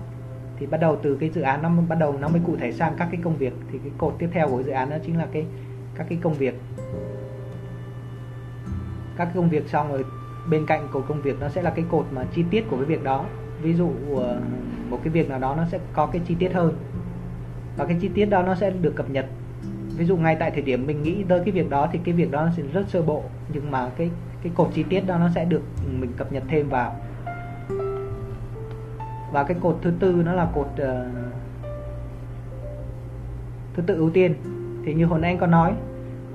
[0.60, 2.94] Thì bắt đầu từ cái dự án nó bắt đầu nó mới cụ thể sang
[2.98, 3.54] các cái công việc.
[3.72, 5.45] Thì cái cột tiếp theo của dự án đó chính là cái,
[5.95, 6.62] các cái công việc.
[9.18, 10.06] Các cái công việc xong rồi
[10.49, 12.86] bên cạnh cột công việc nó sẽ là cái cột mà chi tiết của cái
[12.86, 13.26] việc đó.
[13.62, 14.41] Ví dụ ờ,
[14.90, 16.78] một cái việc nào đó nó sẽ có cái chi tiết hơn.
[17.78, 19.26] Và cái chi tiết đó nó sẽ được cập nhật.
[19.98, 22.32] Ví dụ ngay tại thời điểm mình nghĩ tới cái việc đó thì cái việc
[22.32, 23.24] đó nó sẽ rất sơ bộ.
[23.54, 24.10] Nhưng mà cái
[24.48, 25.61] cái cột chi tiết đó nó sẽ được
[25.99, 26.95] mình cập nhật thêm vào.
[29.32, 30.80] Và cái cột thứ tư nó là cột uh,
[33.74, 34.36] thứ tự ưu tiên.
[34.86, 35.74] Thì như hồi nãy anh có nói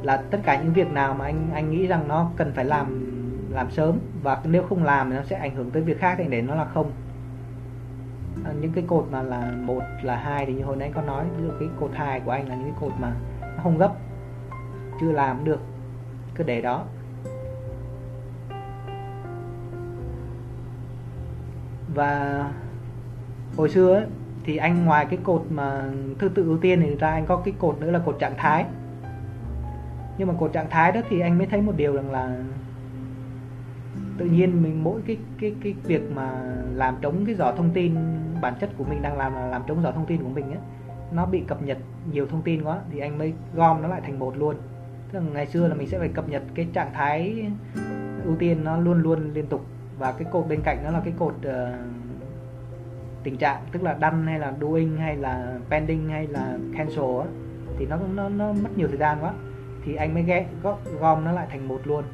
[0.03, 3.09] là tất cả những việc nào mà anh anh nghĩ rằng nó cần phải làm
[3.51, 6.25] làm sớm và nếu không làm thì nó sẽ ảnh hưởng tới việc khác thì
[6.29, 6.91] để nó là không.
[8.45, 11.03] À, những cái cột mà là một là hai thì như hồi nãy anh có
[11.03, 13.79] nói ví dụ cái cột hai của anh là những cái cột mà nó không
[13.79, 13.93] gấp
[15.01, 15.61] chưa làm được
[16.35, 16.85] cứ để đó.
[21.95, 22.51] Và
[23.57, 24.07] hồi xưa ấy,
[24.45, 25.85] thì anh ngoài cái cột mà
[26.19, 28.65] thứ tự ưu tiên thì ra anh có cái cột nữa là cột trạng thái.
[30.19, 32.37] Nhưng mà cột trạng thái đó thì anh mới thấy một điều rằng là
[34.19, 37.95] tự nhiên mình mỗi cái cái cái việc mà làm trống cái giỏ thông tin
[38.41, 40.61] bản chất của mình đang làm là làm trống giỏ thông tin của mình ấy
[41.13, 41.79] nó bị cập nhật
[42.13, 44.57] nhiều thông tin quá thì anh mới gom nó lại thành một luôn.
[45.13, 47.47] Tức là ngày xưa là mình sẽ phải cập nhật cái trạng thái
[48.25, 49.67] ưu tiên nó luôn luôn liên tục
[49.99, 51.53] và cái cột bên cạnh nó là cái cột uh,
[53.23, 57.27] tình trạng tức là đăng hay là doing hay là pending hay là cancel á
[57.79, 59.33] thì nó nó nó mất nhiều thời gian quá.
[59.85, 60.47] Thì anh mới ghé
[61.01, 62.05] gom nó lại thành một luôn.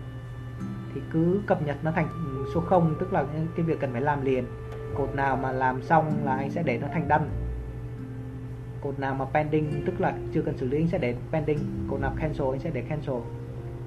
[0.95, 2.09] Thì cứ cập nhật nó thành
[2.55, 3.25] số 0 tức là
[3.57, 4.45] cái việc cần phải làm liền.
[4.95, 7.29] Cột nào mà làm xong là anh sẽ để nó thành đăng.
[8.83, 11.59] Cột nào mà pending tức là chưa cần xử lý anh sẽ để pending.
[11.91, 13.17] Cột nào cancel anh sẽ để cancel.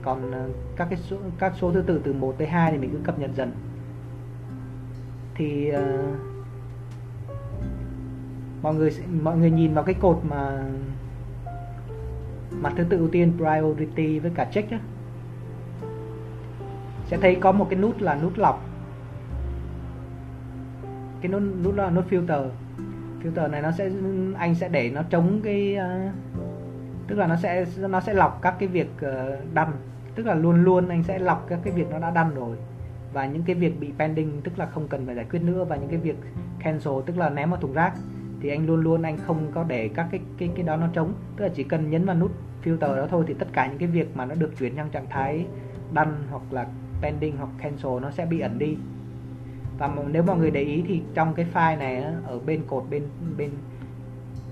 [0.03, 2.89] Còn ờ, các cái số các số thứ tự từ 1 tới 2 thì mình
[2.91, 3.51] cứ cập nhật dần
[5.35, 6.15] thì uh,
[8.61, 8.91] mọi người
[9.23, 10.63] mọi người nhìn vào cái cột mà
[12.51, 14.79] mặt thứ tự ưu tiên priority với cả check á
[17.11, 18.65] sẽ thấy có một cái nút là nút lọc.
[21.21, 22.49] Cái nút nút là nút filter.
[23.23, 23.89] Filter này nó sẽ
[24.37, 26.13] anh sẽ để nó chống cái uh,
[27.07, 29.71] tức là nó sẽ nó sẽ lọc các cái việc ờ, uh, đăng
[30.15, 32.57] tức là luôn luôn anh sẽ lọc các cái việc nó đã đăng rồi
[33.13, 35.75] và những cái việc bị pending tức là không cần phải giải quyết nữa và
[35.75, 36.15] những cái việc
[36.59, 37.93] cancel tức là ném vào thùng rác
[38.41, 41.13] thì anh luôn luôn anh không có để các cái cái cái đó nó trống.
[41.35, 42.31] Tức là chỉ cần nhấn vào nút
[42.63, 45.05] filter đó thôi thì tất cả những cái việc mà nó được chuyển sang trạng
[45.09, 45.45] thái
[45.95, 46.67] done hoặc là
[47.01, 48.77] pending hoặc cancel nó sẽ bị ẩn đi.
[49.77, 53.03] Và nếu mọi người để ý thì trong cái file này ở bên cột bên
[53.38, 53.49] bên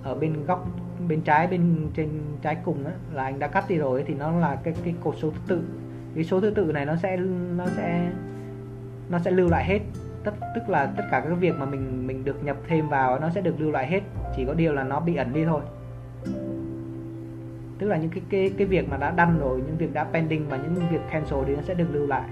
[0.03, 0.67] ở bên góc
[1.07, 2.09] bên trái bên trên
[2.41, 5.15] trái cùng á, là anh đã cắt đi rồi thì nó là cái cái cột
[5.17, 5.61] số thứ tự.
[6.15, 7.17] Cái số thứ tự này nó sẽ
[7.57, 8.11] nó sẽ
[9.09, 9.79] nó sẽ lưu lại hết.
[10.23, 13.29] Tất tức là tất cả các việc mà mình mình được nhập thêm vào nó
[13.29, 14.01] sẽ được lưu lại hết.
[14.35, 15.61] Chỉ có điều là nó bị ẩn đi thôi.
[17.79, 20.49] Tức là những cái cái cái việc mà đã đăng rồi những việc đã pending
[20.49, 22.29] và những việc cancel thì nó sẽ được lưu lại.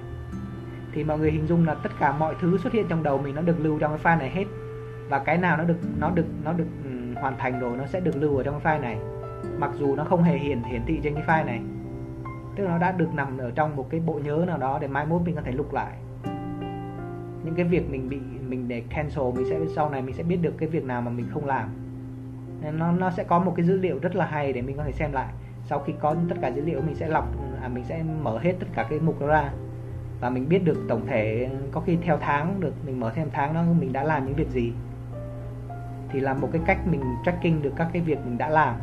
[0.94, 3.36] Thì mọi người hình dung là tất cả mọi thứ xuất hiện trong đầu mình
[3.36, 4.46] nó được lưu trong cái file này hết.
[5.10, 8.00] Và cái nào nó được nó được nó được um, hoàn thành rồi nó sẽ
[8.00, 8.98] được lưu ở trong cái file này.
[9.58, 11.62] Mặc dù nó không hề hiển hiển thị trên cái file này.
[12.56, 14.88] Tức là nó đã được nằm ở trong một cái bộ nhớ nào đó để
[14.88, 15.92] mai mốt mình có thể lục lại
[17.48, 20.38] những cái việc mình bị mình để cancel mình sẽ sau này mình sẽ biết
[20.42, 21.70] được cái việc nào mà mình không làm.
[22.62, 24.84] Nên nó nó sẽ có một cái dữ liệu rất là hay để mình có
[24.84, 25.34] thể xem lại.
[25.66, 27.28] Sau khi có tất cả dữ liệu mình sẽ lọc
[27.62, 29.52] à, mình sẽ mở hết tất cả cái mục đó ra.
[30.22, 33.54] Và mình biết được tổng thể có khi theo tháng được mình mở thêm tháng
[33.54, 34.72] đó mình đã làm những việc gì.
[36.10, 38.76] Thì là một cái cách mình tracking được các cái việc mình đã làm.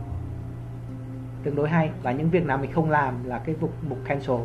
[1.43, 1.91] Tương đối hay.
[2.03, 4.41] Và những việc nào mình không làm là cái mục mục cancel.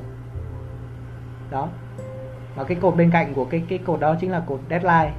[1.52, 1.70] Đó
[2.56, 5.14] và cái cột bên cạnh của cái cái cột đó chính là cột deadline.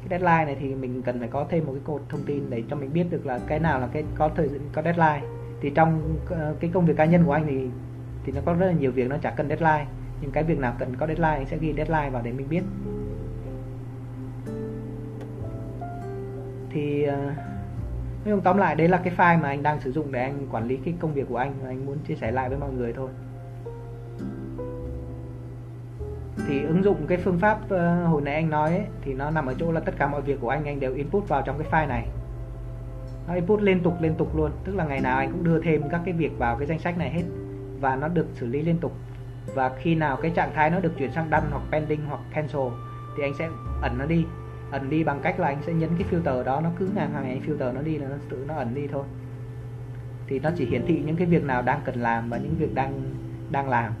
[0.00, 2.62] Cái deadline này thì mình cần phải có thêm một cái cột thông tin để
[2.70, 5.22] cho mình biết được là cái nào là cái, có thời có deadline.
[5.60, 7.68] Thì trong ờ, cái công việc cá nhân của anh thì
[8.24, 9.86] thì nó có rất là nhiều việc nó chả cần deadline.
[10.20, 12.62] Nhưng cái việc nào cần có deadline anh sẽ ghi deadline vào để mình biết.
[16.70, 17.32] Thì ờ,
[18.24, 20.68] nói tóm lại đấy là cái file mà anh đang sử dụng để anh quản
[20.68, 22.92] lý cái công việc của anh và anh muốn chia sẻ lại với mọi người
[22.92, 23.08] thôi.
[26.46, 29.46] Thì ứng dụng cái phương pháp uh, hồi nãy anh nói ấy, thì nó nằm
[29.46, 31.68] ở chỗ là tất cả mọi việc của anh anh đều input vào trong cái
[31.70, 32.08] file này.
[33.28, 34.50] Nó input liên tục liên tục luôn.
[34.64, 36.98] Tức là ngày nào anh cũng đưa thêm các cái việc vào cái danh sách
[36.98, 37.22] này hết.
[37.80, 38.92] Và nó được xử lý liên tục.
[39.54, 42.62] Và khi nào cái trạng thái nó được chuyển sang done hoặc pending hoặc cancel
[43.16, 43.48] thì anh sẽ
[43.82, 44.24] ẩn nó đi.
[44.70, 47.24] Ẩn đi bằng cách là anh sẽ nhấn cái filter đó nó cứ ngang hàng
[47.24, 49.04] anh filter nó đi là nó tự nó ẩn đi thôi.
[50.26, 52.74] Thì nó chỉ hiển thị những cái việc nào đang cần làm và những việc
[52.74, 53.02] đang
[53.50, 53.92] đang làm.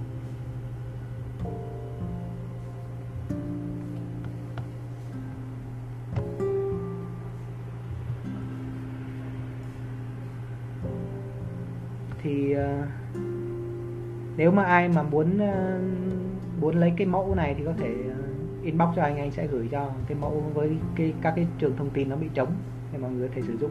[12.28, 12.84] Thì uh,
[14.36, 18.64] nếu mà ai mà muốn uh, muốn lấy cái mẫu này thì có thể uh,
[18.64, 21.90] inbox cho anh anh sẽ gửi cho cái mẫu với cái các cái trường thông
[21.90, 22.52] tin nó bị trống
[22.92, 23.70] để mọi người có thể sử dụng.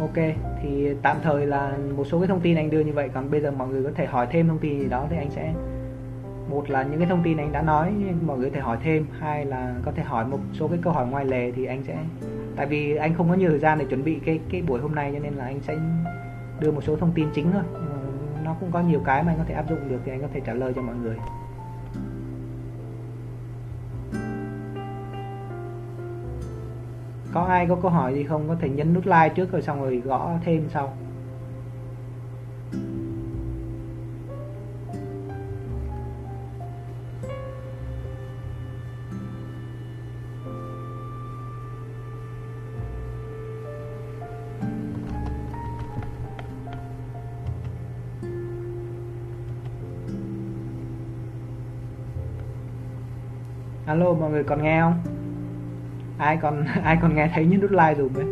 [0.00, 3.08] Ok, thì tạm thời là một số cái thông tin anh đưa như vậy.
[3.14, 5.30] Còn bây giờ mọi người có thể hỏi thêm thông tin gì đó thì anh
[5.30, 5.52] sẽ,
[6.50, 7.92] một là những cái thông tin anh đã nói,
[8.26, 9.06] mọi người có thể hỏi thêm.
[9.18, 11.96] Hai là có thể hỏi một số cái câu hỏi ngoài lề thì anh sẽ,
[12.56, 14.94] tại vì anh không có nhiều thời gian để chuẩn bị cái cái buổi hôm
[14.94, 15.76] nay cho nên là anh sẽ
[16.60, 17.62] đưa một số thông tin chính thôi.
[18.44, 20.28] Nó cũng có nhiều cái mà anh có thể áp dụng được thì anh có
[20.32, 21.16] thể trả lời cho mọi người.
[27.32, 28.48] Có ai có câu hỏi gì không?
[28.48, 30.96] Có thể nhấn nút like trước rồi xong rồi gõ thêm sau.
[53.86, 55.19] Alo, mọi người còn nghe không?
[56.20, 58.26] Ai còn ai còn nghe thấy những nút like dùm ấy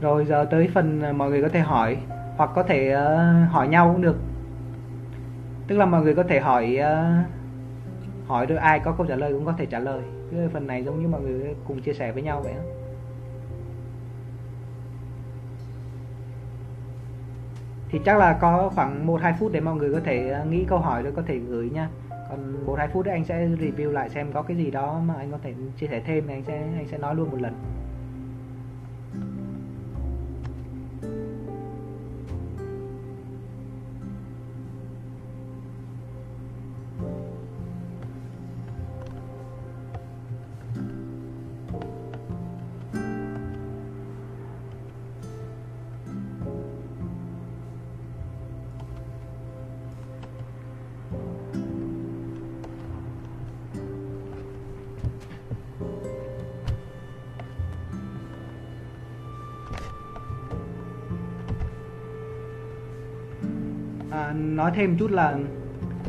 [0.00, 1.98] rồi giờ tới phần à, mọi người có thể hỏi
[2.36, 4.16] hoặc có thể uh, hỏi nhau cũng được.
[5.66, 9.32] Tức là mọi người có thể hỏi uh, hỏi được ai có câu trả lời
[9.32, 10.02] cũng có thể trả lời.
[10.30, 12.77] Cái phần này giống như mọi người cùng chia sẻ với nhau vậy đó.
[17.90, 20.78] Thì chắc là có khoảng 1-2 phút để mọi người có thể ờ, nghĩ câu
[20.78, 21.88] hỏi rồi có thể gửi nha.
[22.30, 25.30] Còn 1-2 phút đấy anh sẽ review lại xem có cái gì đó mà anh
[25.30, 27.54] có thể chia sẻ thêm thì anh sẽ anh sẽ nói luôn một lần.
[64.58, 65.38] Nói thêm chút là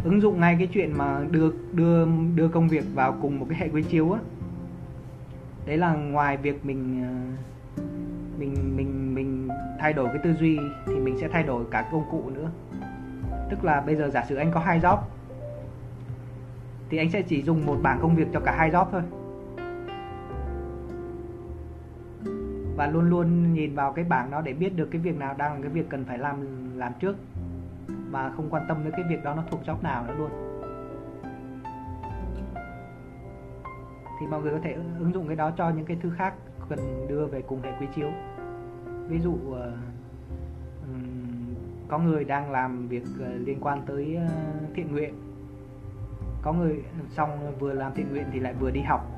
[0.04, 2.06] ứng dụng ngay cái chuyện mà đưa đưa
[2.36, 4.20] đưa công việc vào cùng một cái hệ quy chiếu á.
[5.66, 7.84] Đấy là ngoài việc mình ờ,
[8.40, 9.48] mình mình mình
[9.80, 12.50] thay đổi cái tư duy thì mình sẽ thay đổi cả công cụ nữa.
[13.50, 14.98] Tức là bây giờ giả sử anh có hai job,
[16.90, 19.02] thì anh sẽ chỉ dùng một bảng công việc cho cả hai job thôi.
[22.76, 25.54] Và luôn luôn nhìn vào cái bảng đó để biết được cái việc nào đang
[25.54, 26.36] là cái việc cần phải làm
[26.78, 27.16] làm trước
[28.12, 30.30] và không quan tâm đến cái việc đó nó thuộc job nào nữa luôn.
[34.20, 36.34] Thì mọi người có thể ứng dụng cái đó cho những cái thứ khác
[36.70, 36.80] cần
[37.10, 38.10] đưa về cùng hệ quy chiếu.
[39.08, 39.58] Ví dụ uh,
[41.88, 44.32] có người đang làm việc uh, liên quan tới uh,
[44.76, 45.14] thiện nguyện.
[46.42, 49.12] Có người xong vừa làm thiện nguyện thì lại vừa đi học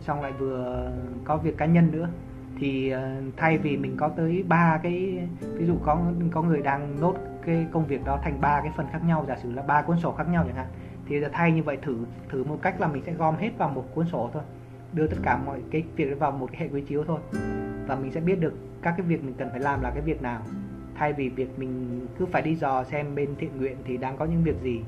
[0.00, 0.90] xong lại vừa
[1.24, 2.08] có việc cá nhân nữa.
[2.58, 2.92] Thì
[3.36, 6.00] thay vì mình có tới ba cái ví dụ có
[6.32, 7.14] có người đang nốt
[7.46, 9.98] cái công việc đó thành ba cái phần khác nhau giả sử là ba cuốn
[10.00, 10.66] sổ khác nhau chẳng hạn
[11.06, 11.96] thì giờ thay như vậy thử
[12.28, 14.42] thử một cách là mình sẽ gom hết vào một cuốn sổ thôi
[14.92, 17.20] đưa tất cả mọi cái việc vào một cái hệ quy chiếu thôi
[17.86, 20.22] và mình sẽ biết được các cái việc mình cần phải làm là cái việc
[20.22, 20.42] nào.
[20.94, 24.24] Thay vì việc mình cứ phải đi dò xem bên thiện nguyện thì đang có
[24.24, 24.80] những việc gì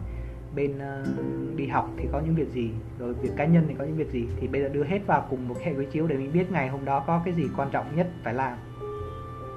[0.55, 3.85] bên uh, đi học thì có những việc gì rồi việc cá nhân thì có
[3.85, 6.17] những việc gì thì bây giờ đưa hết vào cùng một hệ quy chiếu để
[6.17, 8.59] mình biết ngày hôm đó có cái gì quan trọng nhất phải làm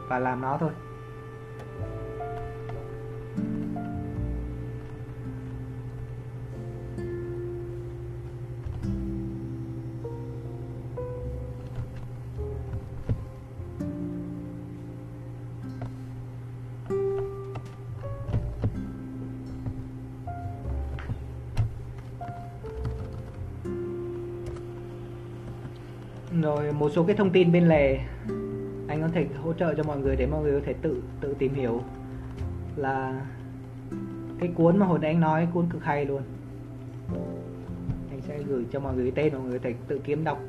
[0.09, 0.71] và làm nó thôi.
[26.90, 27.99] Một số cái thông tin bên lề.
[28.88, 31.36] Anh có thể hỗ trợ cho mọi người để mọi người có thể tự tự
[31.40, 31.82] tìm hiểu
[32.76, 33.26] là
[34.40, 36.22] cái cuốn mà hồi nãy anh nói, cuốn cực hay luôn.
[38.11, 40.40] Anh sẽ gửi cho mọi người tên mọi người có thể tự kiếm đọc.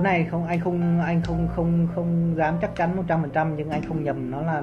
[0.00, 3.82] Cuốn này không, anh không anh không không không dám chắc chắn 100% nhưng anh
[3.88, 4.62] không nhầm, nó là,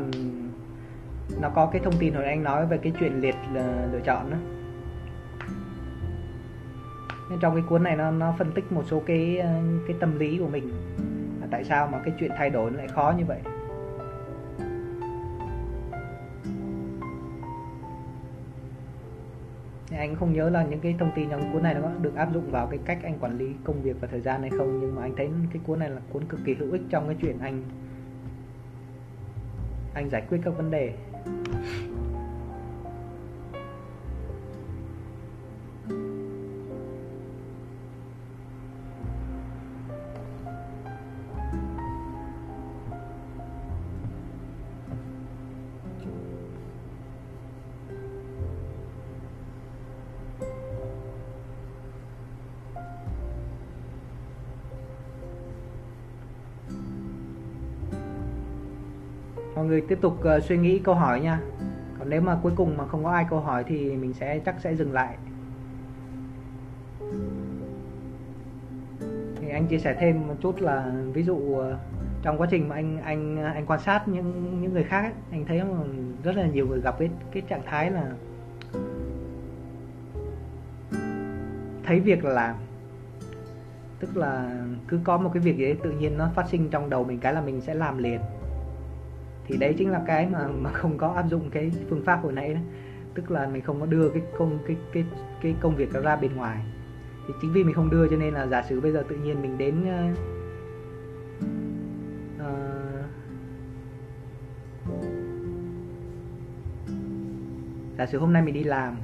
[1.41, 4.31] nó có cái thông tin hồi anh nói về cái chuyện liệt ờ, lựa chọn
[4.31, 4.37] đó.
[7.29, 9.49] Nên trong cái cuốn này nó nó phân tích một số cái ờ,
[9.87, 10.69] cái tâm lý của mình.
[11.41, 13.39] Là tại sao mà cái chuyện thay đổi nó lại khó như vậy?
[20.07, 22.51] Anh không nhớ là những cái thông tin trong cuốn này nó được áp dụng
[22.51, 25.01] vào cái cách anh quản lý công việc và thời gian hay không, nhưng mà
[25.01, 27.63] anh thấy cái cuốn này là cuốn cực kỳ hữu ích trong cái chuyện anh
[29.93, 30.93] anh giải quyết các vấn đề.
[59.87, 61.39] Tiếp tục uh, suy nghĩ câu hỏi nha.
[61.99, 64.55] Còn nếu mà cuối cùng mà không có ai câu hỏi thì mình sẽ chắc
[64.59, 65.17] sẽ dừng lại.
[69.41, 71.63] Thì anh chia sẻ thêm một chút là ví dụ uh,
[72.21, 75.45] trong quá trình mà anh anh anh quan sát những những người khác ấy, anh
[75.45, 75.61] thấy
[76.23, 78.11] rất là nhiều người gặp cái cái trạng thái là
[81.83, 82.55] thấy việc là làm
[83.99, 86.89] tức là cứ có một cái việc gì đấy tự nhiên nó phát sinh trong
[86.89, 88.21] đầu mình cái là mình sẽ làm liền
[89.47, 92.33] thì đấy chính là cái mà mà không có áp dụng cái phương pháp hồi
[92.33, 92.59] nãy đó.
[93.13, 95.05] Tức là mình không có đưa cái công cái cái
[95.41, 96.57] cái công việc đó ra bên ngoài.
[97.27, 99.41] Thì chính vì mình không đưa cho nên là giả sử bây giờ tự nhiên
[99.41, 100.17] mình đến uh,
[102.41, 103.05] uh,
[107.97, 108.97] giả sử hôm nay mình đi làm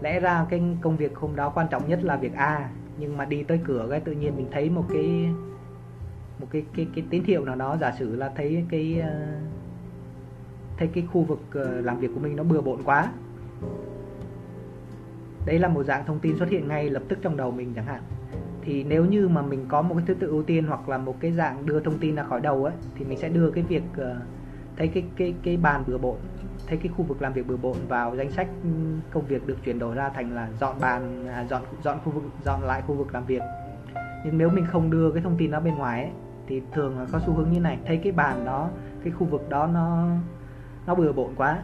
[0.00, 3.24] lẽ ra cái công việc hôm đó quan trọng nhất là việc A nhưng mà
[3.24, 5.28] đi tới cửa cái tự nhiên mình thấy một cái
[6.42, 7.76] một cái cái cái tín hiệu nào đó.
[7.80, 9.38] Giả sử là thấy cái ờ,
[10.76, 13.12] thấy cái khu vực ờ, làm việc của mình nó bừa bộn quá.
[15.46, 17.86] Đấy là một dạng thông tin xuất hiện ngay lập tức trong đầu mình chẳng
[17.86, 18.02] hạn.
[18.62, 21.16] Thì nếu như mà mình có một cái thứ tự ưu tiên hoặc là một
[21.20, 23.82] cái dạng đưa thông tin ra khỏi đầu ấy thì mình sẽ đưa cái việc
[23.96, 24.16] ờ,
[24.76, 26.16] thấy cái cái cái bàn bừa bộn
[26.66, 28.48] thấy cái khu vực làm việc bừa bộn vào danh sách
[29.10, 32.22] công việc được chuyển đổi ra thành là dọn bàn à, dọn dọn khu vực
[32.44, 33.42] dọn lại khu vực làm việc.
[34.24, 36.12] Nhưng nếu mình không đưa cái thông tin đó bên ngoài ấy,
[36.52, 37.78] thì thường là có xu hướng như này.
[37.86, 38.68] Thấy cái bàn đó
[39.04, 40.06] cái khu vực đó nó
[40.86, 41.58] nó bừa bộn quá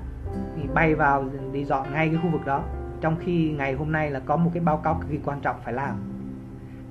[0.57, 2.63] thì bay vào đi dọn ngay cái khu vực đó.
[3.01, 5.57] Trong khi ngày hôm nay là có một cái báo cáo cực kỳ quan trọng
[5.65, 5.97] phải làm.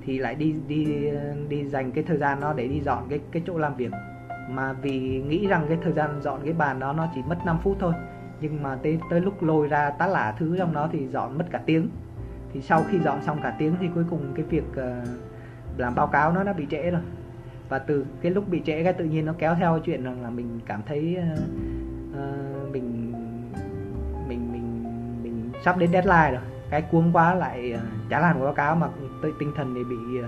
[0.04, 1.10] Thì lại đi đi
[1.48, 3.90] đi dành cái thời gian đó để đi dọn cái cái chỗ làm việc.
[4.50, 7.58] Mà vì nghĩ rằng cái thời gian dọn cái bàn đó nó chỉ mất 5
[7.62, 7.92] phút thôi
[8.40, 11.44] nhưng mà tới tới lúc lôi ra tá lả thứ trong đó thì dọn mất
[11.50, 11.88] cả tiếng.
[12.52, 15.08] Thì sau khi dọn xong cả tiếng thì cuối cùng cái việc uh,
[15.78, 17.00] làm báo cáo nó đã bị trễ rồi
[17.68, 20.30] và từ cái lúc bị trễ cái tự nhiên nó kéo theo chuyện rằng là
[20.30, 21.38] mình cảm thấy uh,
[22.10, 23.12] uh, mình
[24.28, 24.84] mình mình
[25.22, 26.40] mình sắp đến deadline rồi.
[26.70, 27.80] Cái cuống quá lại uh,
[28.10, 28.88] chả làm báo cáo mà
[29.38, 30.24] tinh thần thì bị uh,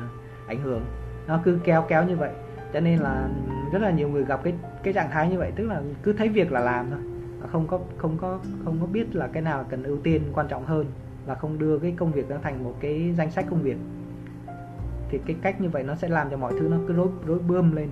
[0.47, 0.83] ảnh hưởng.
[1.27, 2.31] Nó cứ kéo kéo như vậy.
[2.73, 3.29] Cho nên là
[3.73, 5.53] rất là nhiều người gặp cái cái trạng thái như vậy.
[5.57, 7.01] Tức là cứ thấy việc là làm thôi.
[7.53, 10.65] Không có không có không có biết là cái nào cần ưu tiên quan trọng
[10.65, 10.87] hơn.
[11.27, 13.77] Và không đưa cái công việc nó thành một cái danh sách công việc
[15.11, 17.39] thì cái cách như vậy nó sẽ làm cho mọi thứ nó cứ rối rối
[17.39, 17.89] bươm lên.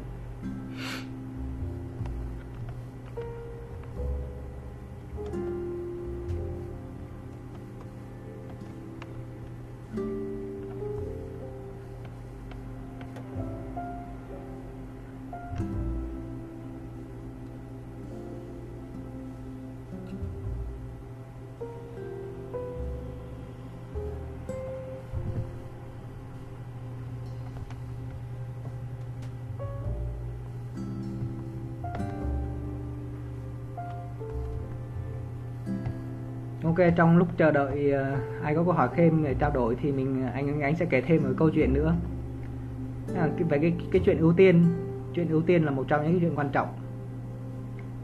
[36.97, 40.23] Trong lúc chờ đợi uh, ai có câu hỏi thêm để trao đổi thì mình
[40.23, 41.95] ờ, anh anh sẽ kể thêm một câu chuyện nữa.
[43.15, 44.65] À, về cái cái chuyện ưu tiên
[45.15, 46.69] chuyện ưu tiên là một trong những cái chuyện quan trọng.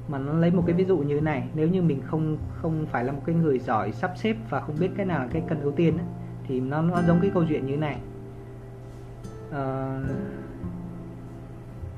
[0.09, 2.87] Mà nó lấy một cái ví dụ như thế này nếu như mình không không
[2.87, 5.43] phải là một cái người giỏi sắp xếp và không biết cái nào là cái
[5.49, 6.07] cần ưu tiên ấy,
[6.49, 7.99] thì nó nó giống cái câu chuyện như thế này.
[9.53, 9.99] À,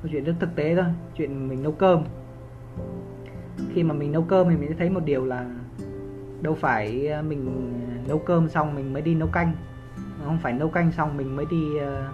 [0.01, 0.85] câu chuyện rất thực tế thôi
[1.15, 2.03] chuyện mình nấu cơm.
[3.73, 5.45] Khi mà mình nấu cơm thì mình sẽ thấy một điều là
[6.41, 7.73] đâu phải ờ, mình
[8.07, 9.53] nấu cơm xong mình mới đi nấu canh.
[10.25, 12.07] Không phải nấu canh xong mình mới đi ờ,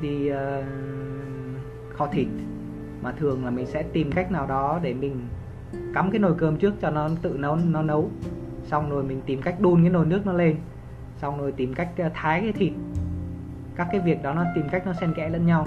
[0.00, 0.64] đi ờ,
[1.92, 2.28] kho thịt.
[3.02, 5.28] Mà thường là mình sẽ tìm cách nào đó để mình
[5.94, 8.10] cắm cái nồi cơm trước cho nó tự nấu nó nấu.
[8.64, 10.56] Xong rồi mình tìm cách đun cái nồi nước nó lên.
[11.16, 12.72] Xong rồi tìm cách thái cái thịt.
[13.76, 15.66] Các cái việc đó nó tìm cách nó xen kẽ lẫn nhau.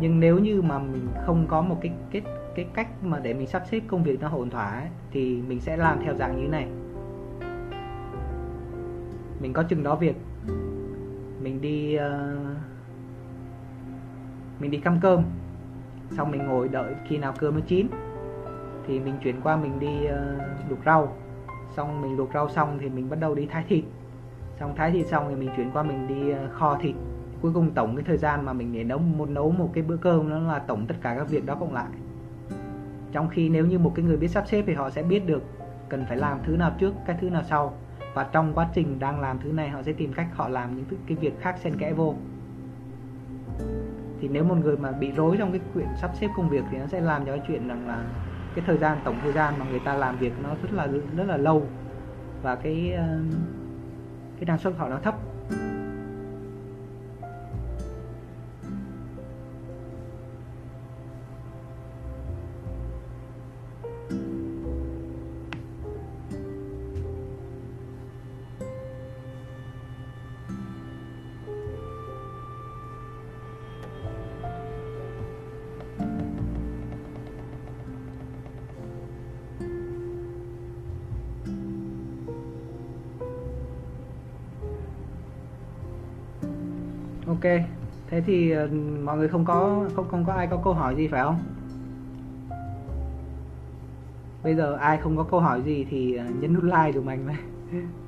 [0.00, 2.22] Nhưng nếu như mà mình không có một cái kết
[2.56, 5.60] cái cách mà để mình sắp xếp công việc nó ổn thỏa ấy, thì mình
[5.60, 6.68] sẽ làm theo dạng như này.
[9.40, 10.16] Mình có chừng đó việc.
[11.42, 12.02] Mình đi uh,
[14.60, 15.22] mình đi căm cơm.
[16.10, 17.86] Xong mình ngồi đợi khi nào cơm nó chín
[18.86, 21.16] thì mình chuyển qua mình đi uh, luộc rau.
[21.76, 23.84] Xong mình luộc rau xong thì mình bắt đầu đi thái thịt.
[24.60, 26.94] Xong thái thịt xong thì mình chuyển qua mình đi uh, kho thịt.
[27.42, 29.96] Cuối cùng tổng cái thời gian mà mình để nấu một nấu một cái bữa
[29.96, 31.88] cơm nó là tổng tất cả các việc đó cộng lại
[33.16, 35.42] trong khi nếu như một cái người biết sắp xếp thì họ sẽ biết được
[35.88, 37.74] cần phải làm thứ nào trước, cái thứ nào sau.
[38.14, 40.84] Và trong quá trình đang làm thứ này, họ sẽ tìm cách họ làm những
[41.06, 42.14] cái việc khác xen kẽ vô.
[44.20, 46.78] Thì nếu một người mà bị rối trong cái chuyện sắp xếp công việc thì
[46.78, 48.04] nó sẽ làm cho cái chuyện rằng là
[48.54, 51.24] cái thời gian, tổng thời gian mà người ta làm việc nó rất là rất
[51.24, 51.66] là lâu.
[52.42, 53.18] Và cái ờ,
[54.36, 55.14] cái năng suất họ nó thấp.
[88.08, 88.68] Thế thì ờ,
[89.04, 91.38] mọi người không có, không không có ai có câu hỏi gì phải không?
[94.42, 97.26] Bây giờ ai không có câu hỏi gì thì ờ, nhấn nút like dùm anh
[97.26, 97.36] này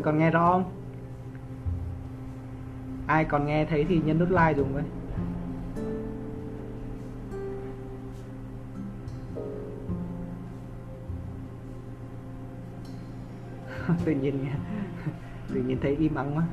[0.00, 0.64] người còn nghe rõ không?
[3.06, 4.82] Ai còn nghe thấy thì nhấn nút like dùng với.
[14.04, 14.46] Tự nhiên
[15.54, 16.44] tự nhiên thấy im ắng quá.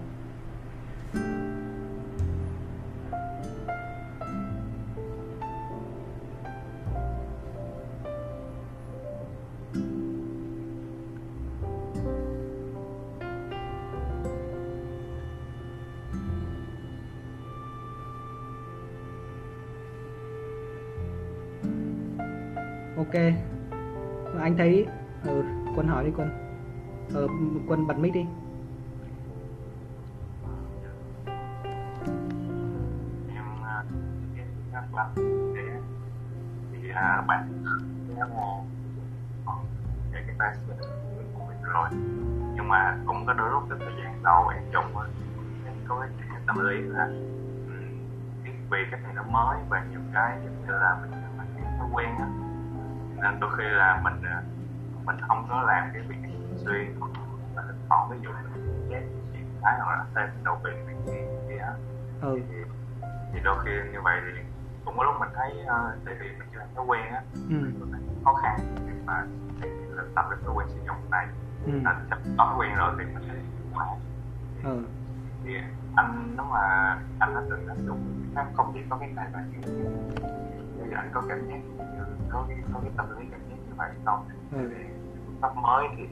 [23.07, 23.21] Ok.
[24.41, 24.85] Anh thấy
[25.23, 25.43] ừ,
[25.75, 26.29] quân hỏi đi quân.
[27.13, 27.27] Ừ,
[27.67, 28.25] quân bật mic đi.
[33.29, 33.83] Em ờ,
[34.73, 35.07] rất lắm
[35.55, 35.61] để
[36.71, 37.63] thì à, bạn
[38.17, 38.27] em
[40.11, 40.55] để cái tay
[41.33, 41.89] của mình rồi.
[42.55, 44.97] Nhưng mà cũng có đôi lúc cái thời gian đầu em trùng
[45.65, 46.09] em có cái
[46.47, 47.05] tâm lý là
[47.67, 47.73] ừ,
[48.69, 51.11] vì cái này nó mới và nhiều cái giống như là mình
[51.79, 52.36] mình quen á
[53.21, 54.41] nên đôi khi là mình à,
[55.05, 56.99] mình không có làm cái việc thường xuyên
[57.55, 60.95] mà thỉnh thoảng ví dụ mình ghét chuyện thái hoặc là thêm đầu việc này
[61.47, 61.73] kia á
[62.21, 62.39] ừ.
[62.49, 62.55] thì,
[63.33, 64.41] thì đôi khi như vậy thì
[64.85, 67.55] cũng có lúc mình thấy uh, tại vì mình chưa làm thói quen á ừ.
[67.79, 69.23] mình khó khăn nhưng mà
[69.61, 71.27] thì là tập cái thói quen sử dụng này
[71.65, 71.71] ừ.
[71.71, 73.33] nên chấp thói quen rồi thì mình sẽ
[73.75, 73.87] quả
[74.63, 74.83] ừ.
[75.43, 75.53] thì
[75.95, 76.59] anh nếu mà
[77.19, 78.17] anh đã từng áp dụng
[78.53, 79.61] không chỉ có cái này mà nhiều
[80.89, 83.73] thì anh có cảm giác như có cái có cái tâm lý cảm giác như
[83.77, 84.57] vậy không Ừ.
[84.77, 84.83] thì
[85.41, 86.03] nó mới thì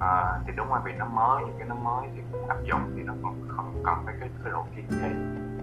[0.00, 3.02] à, thì đúng rồi vì nó mới những cái nó mới thì áp dụng thì
[3.02, 5.10] nó còn không cần phải cái cái độ kiên trì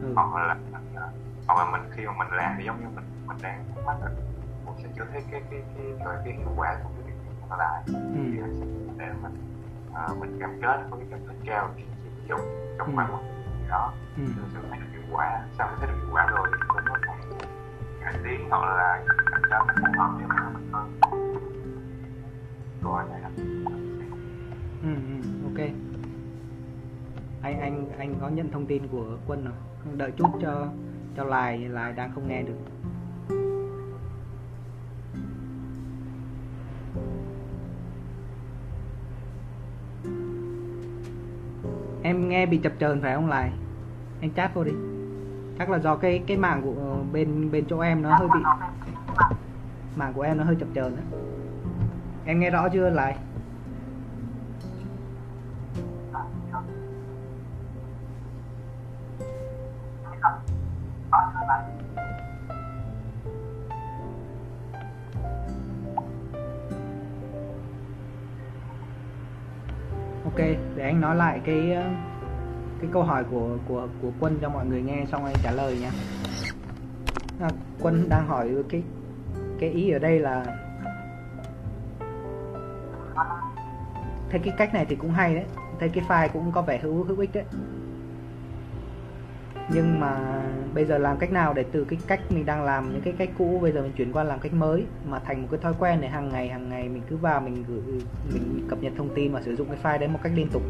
[0.01, 0.13] ừ.
[0.15, 0.55] hoặc là
[0.95, 1.07] à,
[1.47, 3.97] hoặc là mình khi mà mình làm thì giống như mình mình đang thắc mắc
[4.03, 4.09] là
[4.65, 7.13] mình sẽ chưa thấy cái cái cái cái, cái hiệu quả của cái việc
[7.49, 8.19] mình làm Ừ.
[8.33, 8.65] thì anh sẽ
[8.97, 9.33] để mình
[9.93, 12.39] à, mình cam kết có cái cam kết cao trì sử dụng
[12.77, 12.93] trong Ừ.
[12.95, 13.19] khoảng một
[13.61, 14.23] gì đó Ừ.
[14.27, 16.57] thì mình sẽ thấy được hiệu quả sau khi thấy được hiệu quả rồi thì
[16.67, 16.86] cũng
[18.07, 19.03] cách tiếng hoặc là
[19.49, 20.37] cho nó phù hợp với mình
[20.71, 20.91] hơn
[22.83, 23.29] rồi này là
[24.83, 25.69] ừ, ừ, ok.
[27.41, 29.53] Anh anh anh có nhận thông tin của quân rồi
[29.97, 30.67] đợi chút cho
[31.17, 32.57] cho lại lại đang không nghe được.
[42.03, 43.51] Em nghe bị chập chờn phải không lại
[44.21, 44.71] anh chat vô đi
[45.59, 48.39] chắc là do cái cái mạng của ờ, bên bên chỗ em nó hơi bị
[49.95, 51.03] mạng của em nó hơi chập chờn á.
[52.25, 52.89] Em nghe rõ chưa?
[52.89, 53.17] Lại.
[70.25, 70.45] Ok,
[70.75, 71.83] để anh nói lại cái ờ,
[72.81, 75.77] cái câu hỏi của của của quân cho mọi người nghe xong anh trả lời
[75.81, 75.91] nha
[77.39, 77.49] à,
[77.81, 78.83] quân đang hỏi cái
[79.59, 80.45] cái ý ở đây là
[84.29, 85.45] thấy cái cách này thì cũng hay đấy.
[85.79, 87.43] Thấy cái file cũng có vẻ hữu hữu ích đấy.
[89.73, 90.41] Nhưng mà
[90.73, 93.29] bây giờ làm cách nào để từ cái cách mình đang làm những cái cách
[93.37, 96.01] cũ bây giờ mình chuyển qua làm cách mới mà thành một cái thói quen
[96.01, 98.01] để hàng ngày hàng ngày mình cứ vào mình gửi
[98.33, 100.61] mình cập nhật thông tin và sử dụng cái file đấy một cách liên tục?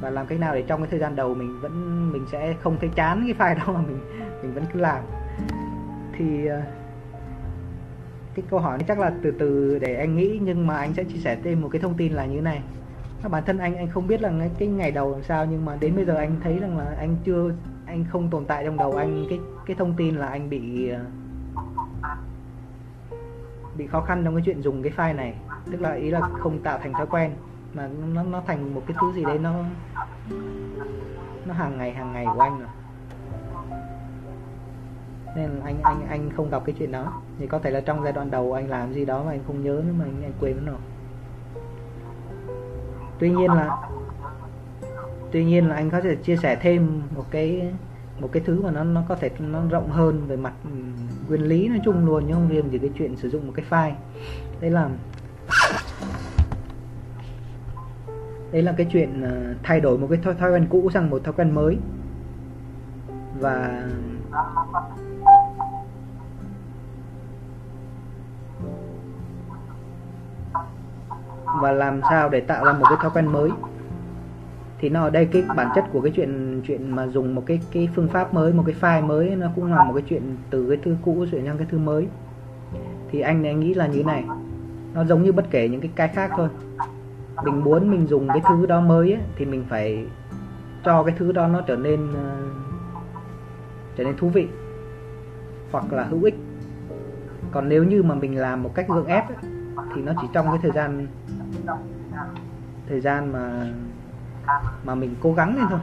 [0.00, 2.76] Và làm cách nào để trong cái thời gian đầu mình vẫn, mình sẽ không
[2.80, 4.00] thấy chán cái file đó mà mình
[4.42, 5.04] mình vẫn cứ làm.
[6.12, 6.60] Thì ờ,
[8.34, 11.04] cái câu hỏi này chắc là từ từ để anh nghĩ, nhưng mà anh sẽ
[11.04, 12.62] chia sẻ thêm một cái thông tin là như thế này
[13.28, 15.96] bản thân anh anh không biết là cái ngày đầu làm sao, nhưng mà đến
[15.96, 17.50] bây giờ anh thấy rằng là anh chưa,
[17.86, 19.26] anh không tồn tại trong đầu anh.
[19.30, 21.04] Cái cái thông tin là anh bị ờ,
[23.76, 25.34] bị khó khăn trong cái chuyện dùng cái file này.
[25.72, 27.30] Tức là ý là không tạo thành thói quen
[27.76, 29.54] mà nó nó thành một cái thứ gì đấy nó
[31.46, 32.68] nó hàng ngày hàng ngày của anh rồi.
[35.36, 37.12] Nên là anh anh anh không gặp cái chuyện đó.
[37.38, 39.64] Thì có thể là trong giai đoạn đầu anh làm gì đó mà anh không
[39.64, 40.80] nhớ nữa mà anh, anh quên nó rồi.
[43.18, 43.88] Tuy nhiên là
[45.32, 47.72] tuy nhiên là anh có thể chia sẻ thêm một cái
[48.20, 50.70] một cái thứ mà nó nó có thể nó rộng hơn về mặt ừ,
[51.28, 53.66] nguyên lý nói chung luôn nhưng không riêng gì cái chuyện sử dụng một cái
[53.70, 53.94] file.
[54.60, 54.90] Đấy là
[58.56, 61.24] đấy là cái chuyện ờ, thay đổi một cái thói, thói quen cũ sang một
[61.24, 61.78] thói quen mới.
[63.40, 63.88] Và
[71.60, 73.50] và làm sao để tạo ra một cái thói quen mới?
[74.78, 77.60] Thì nó ở đây cái bản chất của cái chuyện chuyện mà dùng một cái
[77.72, 80.68] cái phương pháp mới một cái file mới nó cũng là một cái chuyện từ
[80.68, 82.08] cái thứ cũ chuyển sang cái thứ mới.
[83.10, 84.24] Thì anh anh nghĩ là như thế này
[84.94, 86.48] nó giống như bất kể những cái cái khác thôi
[87.44, 90.06] mình muốn mình dùng cái thứ đó mới ấy, thì mình phải
[90.84, 92.16] cho cái thứ đó nó trở nên uh,
[93.96, 94.48] trở nên thú vị
[95.72, 96.34] hoặc là hữu ích.
[97.52, 99.36] Còn nếu như mà mình làm một cách gượng ép ấy,
[99.94, 101.06] thì nó chỉ trong cái thời gian
[102.88, 103.66] thời gian mà
[104.84, 105.80] mà mình cố gắng lên thôi.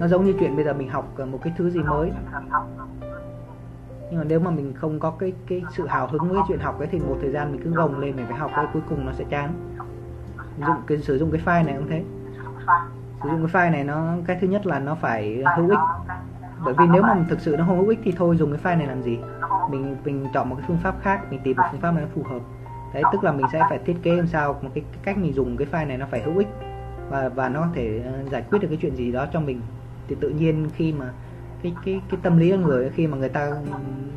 [0.00, 2.12] Nó giống như chuyện bây giờ mình học một cái thứ gì mới
[4.10, 6.78] nhưng mà nếu mà mình không có cái cái sự hào hứng với chuyện học
[6.78, 9.06] ấy thì một thời gian mình cứ gồng lên mình phải học ấy cuối cùng
[9.06, 9.52] nó sẽ chán.
[10.66, 12.04] Dụng cái sử dụng cái file này cũng thế.
[13.22, 15.78] Sử dụng cái file này nó cái thứ nhất là nó phải hữu ích.
[16.64, 18.78] Bởi vì nếu mà thực sự nó không hữu ích thì thôi dùng cái file
[18.78, 19.18] này làm gì?
[19.70, 22.08] Mình mình chọn một cái phương pháp khác mình tìm một phương pháp nào nó
[22.14, 22.40] phù hợp.
[22.94, 25.32] Đấy tức là mình sẽ phải thiết kế làm sao một cái, cái cách mình
[25.32, 26.48] dùng cái file này nó phải hữu ích
[27.10, 29.60] và và nó có thể ờ, giải quyết được cái chuyện gì đó cho mình.
[30.08, 31.12] Thì tự nhiên khi mà
[31.66, 33.50] cái cái cái tâm lý của người khi mà người ta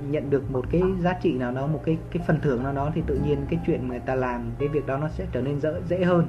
[0.09, 2.91] nhận được một cái giá trị nào đó, một cái cái phần thưởng nào đó
[2.95, 5.41] thì tự nhiên cái chuyện mà người ta làm, cái việc đó nó sẽ trở
[5.41, 6.27] nên dễ dễ hơn.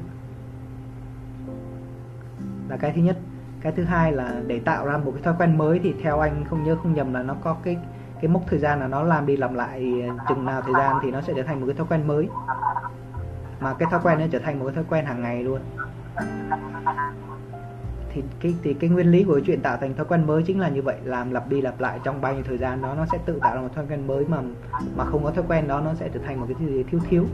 [2.68, 3.18] Là cái thứ nhất.
[3.60, 6.44] Cái thứ hai là để tạo ra một cái thói quen mới thì theo anh
[6.44, 7.76] không nhớ không nhầm là nó có cái
[8.20, 11.10] cái mốc thời gian là nó làm đi làm lại, chừng nào thời gian thì
[11.10, 12.28] nó sẽ trở thành một cái thói quen mới.
[13.60, 15.60] Mà cái thói quen nó trở thành một cái thói quen hàng ngày luôn
[18.14, 20.68] thì cái thì cái nguyên lý của chuyện tạo thành thói quen mới chính là
[20.68, 23.18] như vậy, làm lặp đi lặp lại trong bao nhiêu thời gian đó nó sẽ
[23.26, 24.38] tự tạo ra một thói quen mới mà
[24.96, 27.24] mà không có thói quen đó nó sẽ trở thành một cái gì thiếu thiếu.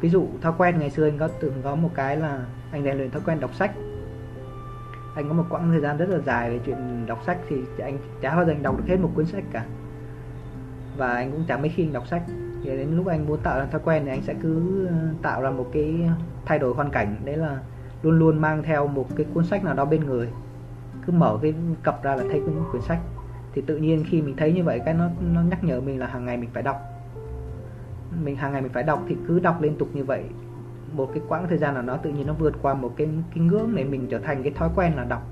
[0.00, 2.96] Ví dụ, thói quen ngày xưa anh có từng có một cái là anh rèn
[2.96, 3.70] luyện thói quen đọc sách.
[5.14, 7.98] Anh có một quãng thời gian rất là dài về chuyện đọc sách thì anh
[8.20, 9.64] chả bao giờ anh đọc được hết một cuốn sách cả.
[10.96, 12.22] Và anh cũng chẳng mấy khi anh đọc sách.
[12.64, 15.42] Thì đến lúc anh muốn tạo ra thói quen thì anh sẽ cứ ờ, tạo
[15.42, 15.94] ra một cái
[16.44, 17.16] thay đổi hoàn cảnh.
[17.24, 17.58] Đấy là
[18.02, 20.28] luôn luôn mang theo một cái cuốn sách nào đó bên người.
[21.06, 22.98] Cứ mở cái cặp ra là thấy cái quyển sách.
[23.52, 26.06] Thì tự nhiên khi mình thấy như vậy, cái nó nó nhắc nhở mình là
[26.06, 26.76] hàng ngày mình phải đọc.
[28.24, 30.24] Mình hàng ngày mình phải đọc thì cứ đọc liên tục như vậy.
[30.92, 33.44] Một cái quãng thời gian nào nó tự nhiên nó vượt qua một cái cái
[33.44, 35.22] ngưỡng để mình trở thành cái thói quen là đọc.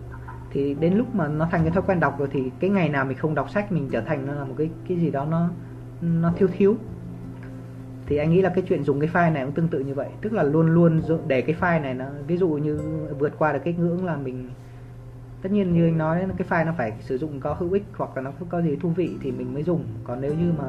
[0.51, 3.05] Thì đến lúc mà nó thành cái thói quen đọc rồi thì cái ngày nào
[3.05, 5.49] mình không đọc sách, mình trở thành nó là một cái cái gì đó nó
[6.01, 6.77] nó thiếu thiếu
[8.07, 10.09] thì anh nghĩ là cái chuyện dùng cái file này cũng tương tự như vậy.
[10.21, 12.79] Tức là luôn luôn để cái file này nó ví dụ như
[13.19, 14.49] vượt qua được cái ngưỡng là mình
[15.43, 18.17] tất nhiên như anh nói, cái file nó phải sử dụng có hữu ích hoặc
[18.17, 19.85] là nó có gì thú vị thì mình mới dùng.
[20.05, 20.65] Còn nếu như mà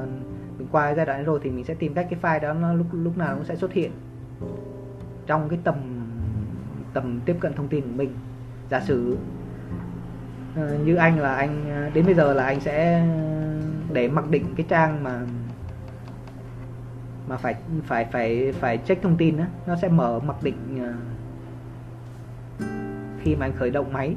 [0.58, 2.88] mình qua giai đoạn rồi thì mình sẽ tìm cách cái file đó nó lúc
[2.92, 3.92] lúc nào cũng sẽ xuất hiện
[5.28, 5.76] trong cái tầm
[6.94, 8.10] tầm tiếp cận thông tin của mình.
[8.70, 9.18] Giả sử
[10.56, 13.58] ờ, như anh là anh ờ, đến bây giờ là anh sẽ ờ,
[13.94, 15.22] để mặc định cái trang mà
[17.28, 20.94] mà phải phải phải phải check thông tin đó, nó sẽ mở mặc định ờ,
[23.20, 24.16] khi mà anh khởi động máy.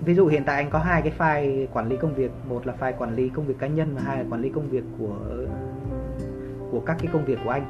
[0.00, 2.74] Ví dụ hiện tại anh có hai cái file quản lý công việc một là
[2.80, 5.16] file quản lý công việc cá nhân và hai là quản lý công việc của
[6.70, 7.64] của các cái công việc của anh.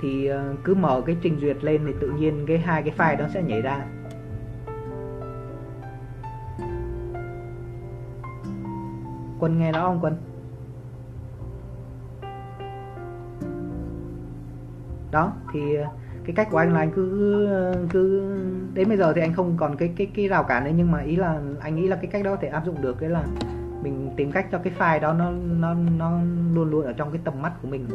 [0.00, 3.18] Thì ờ, cứ mở cái trình duyệt lên thì tự nhiên cái hai cái file
[3.18, 3.86] đó sẽ nhảy ra.
[9.40, 10.16] Quân nghe rõ không quân?
[15.10, 15.84] Đó, thì ờ,
[16.24, 17.48] cái cách của anh là anh cứ
[17.90, 18.36] cứ,
[18.74, 21.00] đến bây giờ thì anh không còn cái cái cái rào cản đấy nhưng mà
[21.00, 23.24] ý là, anh nghĩ là cái cách đó có thể áp dụng được, đấy là
[23.82, 26.20] mình tìm cách cho cái file đó nó nó nó
[26.54, 27.86] luôn luôn ở trong cái tầm mắt của mình.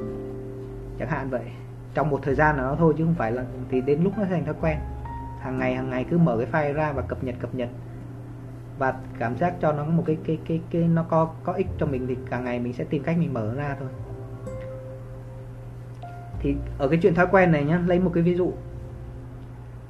[0.99, 1.41] Chẳng hạn vậy,
[1.93, 4.25] trong một thời gian nào đó thôi, chứ không phải là, thì đến lúc nó
[4.29, 4.77] thành thói quen,
[5.39, 7.69] hàng ngày hàng ngày cứ mở cái file ra và cập nhật cập nhật
[8.81, 11.85] và cảm giác cho nó một cái cái cái cái nó có có ích cho
[11.85, 13.89] mình thì càng ngày mình sẽ tìm cách mình mở ra thôi.
[16.39, 18.53] Thì ở cái chuyện thói quen này nhá, lấy một cái ví dụ.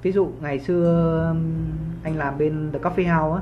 [0.01, 0.83] Ví dụ ngày xưa
[1.29, 1.71] um,
[2.03, 3.41] anh làm bên the coffee house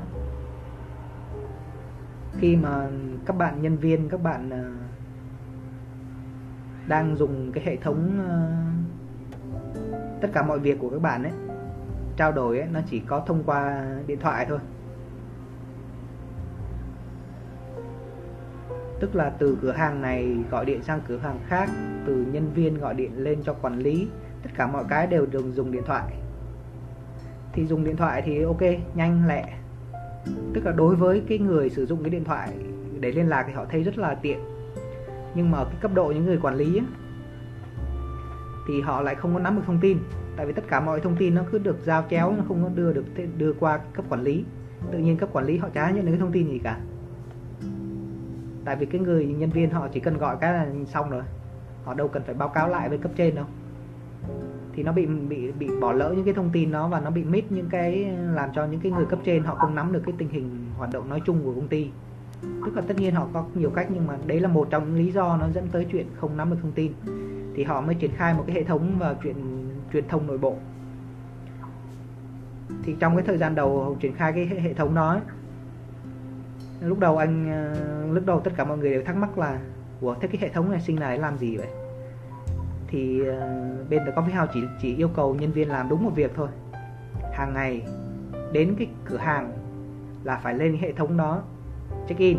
[2.38, 2.88] Khi mà
[3.26, 4.70] các bạn nhân viên, các bạn ờ,
[6.86, 8.50] đang dùng cái hệ thống ờ,
[10.20, 11.32] tất cả mọi việc của các bạn ấy,
[12.16, 14.58] trao đổi ấy, nó chỉ có thông qua điện thoại thôi.
[19.00, 21.70] Tức là từ cửa hàng này gọi điện sang cửa hàng khác
[22.06, 24.08] từ nhân viên gọi điện lên cho quản lý.
[24.42, 26.12] Tất cả mọi cái đều được dùng điện thoại.
[27.52, 28.62] Thì dùng điện thoại thì ok
[28.94, 29.44] nhanh lẹ.
[30.54, 32.48] Tức là đối với cái người sử dụng cái điện thoại
[33.00, 34.38] để liên lạc thì họ thấy rất là tiện.
[35.34, 36.84] Nhưng mà ở cái cấp độ những người quản lý ấy,
[38.68, 39.98] thì họ lại không có nắm được thông tin.
[40.36, 42.68] Tại vì tất cả mọi thông tin nó cứ được giao chéo nó không có
[42.74, 43.04] đưa được
[43.38, 44.44] đưa qua cấp quản lý.
[44.92, 46.80] Tự nhiên cấp quản lý họ chả nhận được cái thông tin gì cả
[48.70, 51.22] tại vì cái người nhân viên họ chỉ cần gọi cái là xong rồi.
[51.84, 53.44] Họ đâu cần phải báo cáo lại với cấp trên đâu.
[54.72, 57.24] Thì nó bị bị bị bỏ lỡ những cái thông tin đó và nó bị
[57.24, 60.14] miss những cái làm cho những cái người cấp trên họ không nắm được cái
[60.18, 61.90] tình hình hoạt động nói chung của công ty.
[62.42, 65.04] Tức là tất nhiên họ có nhiều cách nhưng mà đấy là một trong những
[65.04, 66.92] lý do nó dẫn tới chuyện không nắm được thông tin.
[67.56, 69.36] Thì họ mới triển khai một cái hệ thống và chuyện
[69.92, 70.56] truyền thông nội bộ.
[72.82, 75.20] Thì trong cái thời gian đầu triển khai cái hệ thống đó ấy,
[76.80, 79.60] lúc đầu anh ờ, lúc đầu tất cả mọi người đều thắc mắc là
[80.00, 81.68] của thế cái hệ thống này sinh này làm gì vậy?
[82.86, 86.10] Thì ờ, bên The Coffee House chỉ chỉ yêu cầu nhân viên làm đúng một
[86.14, 86.48] việc thôi.
[87.32, 87.82] Hàng ngày,
[88.52, 89.52] đến cái cửa hàng
[90.24, 91.42] là phải lên cái hệ thống đó,
[92.08, 92.38] check in.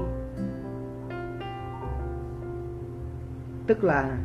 [3.67, 4.17] Tức là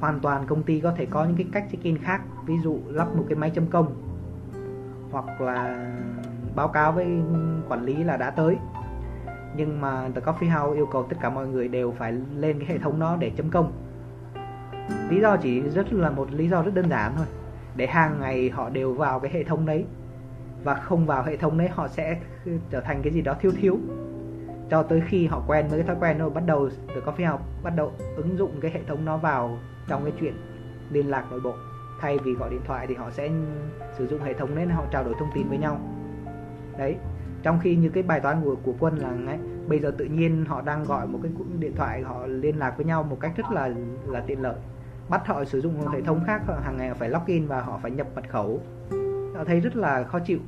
[0.00, 2.78] hoàn toàn công ty có thể có những cái cách check in khác, ví dụ
[2.86, 3.94] lắp một cái máy chấm công,
[5.10, 5.90] hoặc là
[6.56, 7.06] báo cáo với
[7.68, 8.56] quản lý là đã tới
[9.56, 12.68] nhưng mà The Coffee House yêu cầu tất cả mọi người đều phải lên cái
[12.68, 13.72] hệ thống đó để chấm công.
[15.10, 17.26] Lý do chỉ rất là một lý do rất đơn giản thôi.
[17.76, 19.84] Để hàng ngày họ đều vào cái hệ thống đấy.
[20.64, 22.20] Và không vào hệ thống đấy, họ sẽ
[22.70, 23.78] trở thành cái gì đó thiếu thiếu
[24.70, 27.44] cho tới khi họ quen với cái thói quen rồi bắt đầu The Coffee House
[27.62, 30.34] bắt đầu ứng dụng cái hệ thống nó vào trong cái chuyện
[30.90, 31.54] liên lạc nội bộ.
[32.00, 33.30] Thay vì gọi điện thoại thì họ sẽ
[33.98, 35.80] sử dụng hệ thống đấy, họ trao đổi thông tin với nhau.
[36.78, 36.96] Đấy
[37.42, 39.38] trong khi như cái bài toán của của quân là ấy,
[39.68, 42.86] bây giờ tự nhiên họ đang gọi một cái điện thoại họ liên lạc với
[42.86, 43.70] nhau một cách rất là
[44.06, 44.56] là tiện lợi.
[45.08, 47.90] Bắt họ sử dụng một hệ thống khác hàng ngày phải login và họ phải
[47.90, 48.60] nhập mật khẩu.
[49.36, 50.38] Họ thấy rất là khó chịu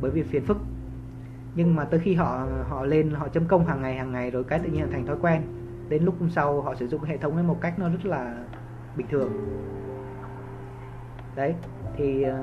[0.00, 0.56] bởi vì phiền phức.
[1.54, 4.44] Nhưng mà tới khi họ họ lên họ chấm công hàng ngày hàng ngày rồi
[4.44, 5.42] cái tự nhiên thành thói quen.
[5.88, 8.34] Đến lúc hôm sau họ sử dụng hệ thống ấy một cách nó rất là
[8.96, 9.32] bình thường.
[11.34, 11.54] Đấy
[11.96, 12.34] thì uh,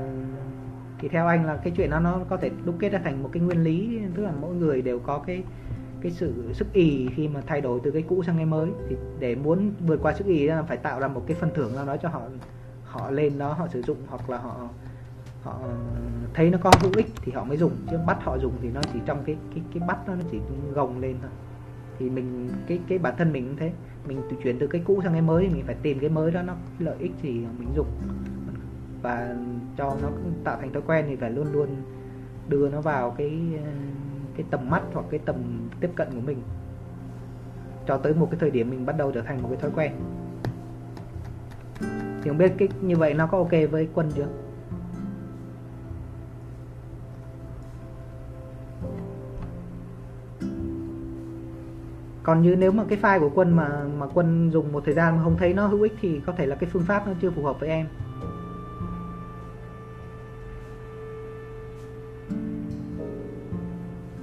[0.99, 3.29] thì theo anh là cái chuyện đó nó có thể đúc kết ra thành một
[3.33, 5.43] cái nguyên lý, tức là mỗi người đều có cái
[6.01, 8.69] cái sự sức ì khi mà thay đổi từ cái cũ sang cái mới.
[8.89, 11.75] Thì để muốn vượt qua sức ì là phải tạo ra một cái phần thưởng
[11.75, 12.21] nào đó cho họ
[12.83, 14.69] họ lên đó, họ sử dụng hoặc là họ
[15.43, 15.59] họ
[16.33, 17.71] thấy nó có hữu ích thì họ mới dùng.
[17.91, 20.39] Chứ bắt họ dùng thì nó chỉ trong cái cái cái bắt nó chỉ
[20.73, 21.31] gồng lên thôi.
[21.99, 23.71] Thì mình, cái cái bản thân mình cũng thế.
[24.07, 26.41] Mình chuyển từ cái cũ sang cái mới thì mình phải tìm cái mới đó
[26.41, 27.87] nó lợi ích gì mình dùng
[29.01, 29.35] và
[29.77, 30.09] cho nó
[30.43, 31.69] tạo thành thói quen thì phải luôn luôn
[32.47, 33.41] đưa nó vào cái
[34.35, 35.35] cái tầm mắt hoặc cái tầm
[35.79, 36.41] tiếp cận của mình.
[37.87, 39.91] Cho tới một cái thời điểm mình bắt đầu trở thành một cái thói quen.
[42.21, 44.27] Thì không biết cái, như vậy nó có ok với quân chưa?
[52.23, 55.17] Còn như nếu mà cái file của quân mà mà quân dùng một thời gian
[55.17, 57.31] mà không thấy nó hữu ích thì có thể là cái phương pháp nó chưa
[57.31, 57.87] phù hợp với em.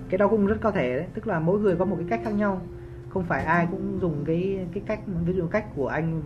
[0.08, 1.06] Cái đó cũng rất có thể đấy.
[1.14, 2.60] Tức là mỗi người có một cái cách khác nhau.
[3.08, 6.22] Không phải ai cũng dùng cái cái cách ví dụ cách của anh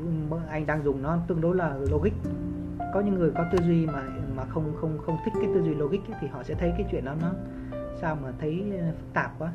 [0.48, 2.12] anh đang dùng nó tương đối là logic.
[2.94, 4.02] Có những người có tư duy mà
[4.36, 6.86] mà không không không thích cái tư duy logic ấy, thì họ sẽ thấy cái
[6.90, 7.32] chuyện đó nó
[8.00, 9.52] sao mà thấy ờ, phức tạp quá.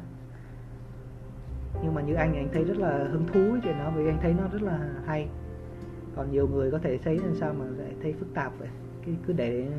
[1.83, 4.07] Nhưng mà như anh thì anh thấy rất là hứng thú cái chuyện đó vì
[4.07, 5.27] anh thấy nó rất là hay.
[6.15, 8.69] Còn nhiều người có thể thấy làm sao mà lại thấy phức tạp vậy.
[9.05, 9.77] Cứ cứ để ờ,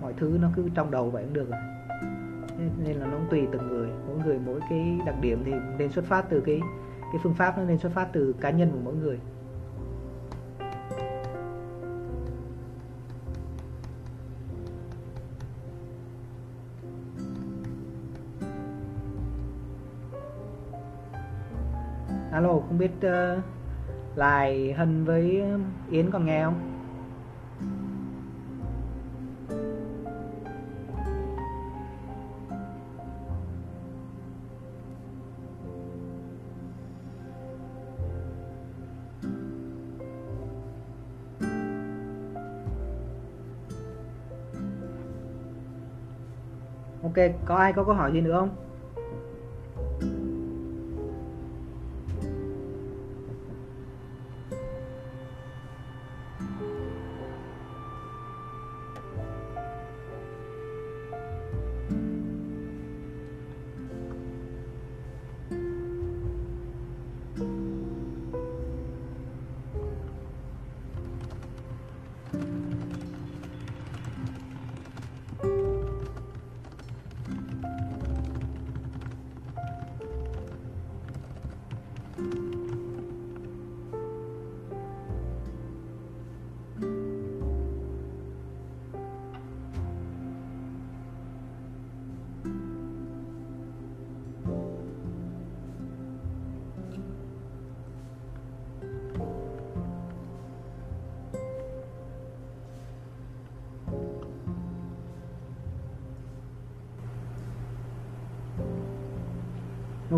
[0.00, 1.60] mọi thứ nó cứ trong đầu vậy cũng được rồi
[2.58, 3.88] nên là nó cũng tùy từng người.
[4.06, 6.60] Mỗi người mỗi cái đặc điểm thì nên xuất phát từ cái
[7.12, 9.18] cái phương pháp nó nên xuất phát từ cá nhân của mỗi người.
[22.32, 25.42] Alo không biết ờ, uh, lại hân với
[25.90, 26.75] yến còn nghe không?
[47.06, 48.65] Ok có ai có câu hỏi gì nữa không?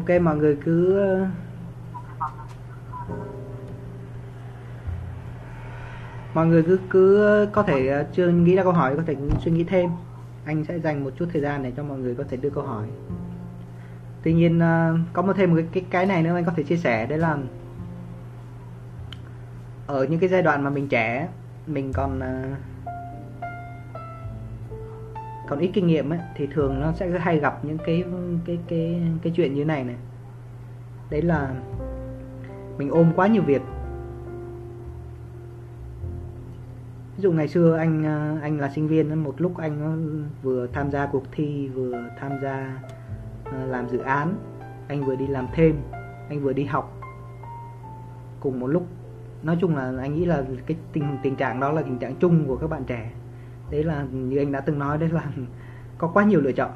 [0.09, 1.27] Ok mọi người cứ ờ,
[6.35, 9.17] mọi người cứ cứ ờ, có thể ờ, chưa nghĩ ra câu hỏi có thể
[9.45, 9.91] suy nghĩ thêm.
[10.45, 12.65] Anh sẽ dành một chút thời gian để cho mọi người có thể đưa câu
[12.65, 12.87] hỏi.
[14.23, 14.61] Tuy nhiên
[15.13, 17.39] có một thêm một cái cái, này nữa anh có thể chia sẻ đấy là
[19.87, 21.29] ở những cái giai đoạn mà mình trẻ
[21.67, 22.21] mình còn
[25.49, 28.05] còn ít kinh nghiệm ấy, thì thường nó sẽ hay gặp những cái
[28.45, 29.97] cái cái cái chuyện như này này.
[31.11, 31.55] Đấy là
[32.79, 33.63] mình ôm quá nhiều việc.
[37.17, 38.05] Ví dụ ngày xưa anh
[38.43, 42.81] anh là sinh viên một lúc anh vừa tham gia cuộc thi vừa tham gia
[43.45, 44.35] ờ, làm dự án
[44.89, 45.77] anh vừa đi làm thêm
[46.29, 47.01] anh vừa đi học.
[48.41, 48.87] Cùng một lúc
[49.43, 52.45] nói chung là anh nghĩ là cái tình tình trạng đó là tình trạng chung
[52.47, 53.11] của các bạn trẻ
[53.71, 55.25] đấy là như anh đã từng nói, đấy là
[55.99, 56.71] có quá nhiều lựa chọn.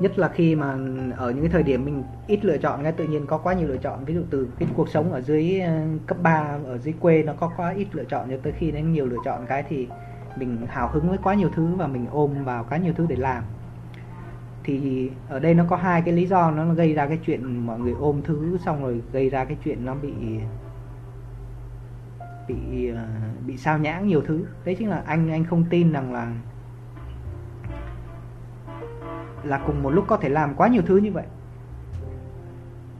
[0.00, 0.78] Nhất là khi mà
[1.16, 3.68] ở những cái thời điểm mình ít lựa chọn ngay, tự nhiên có quá nhiều
[3.68, 4.04] lựa chọn.
[4.04, 7.32] Ví dụ từ cái cuộc sống ở dưới ờ, cấp 3 ở dưới quê nó
[7.32, 9.88] có quá ít lựa chọn, cho tới khi nó nhiều lựa chọn cái thì
[10.36, 13.16] mình hào hứng với quá nhiều thứ và mình ôm vào quá nhiều thứ để
[13.16, 13.44] làm.
[14.64, 17.78] Thì ở đây nó có hai cái lý do nó gây ra cái chuyện mọi
[17.78, 20.12] người ôm thứ, xong rồi gây ra cái chuyện nó bị
[22.48, 23.04] bị ờ,
[23.46, 24.44] bị sao nhãng nhiều thứ.
[24.64, 26.32] Đấy chính là anh anh không tin rằng là
[29.44, 31.24] là cùng một lúc có thể làm quá nhiều thứ như vậy.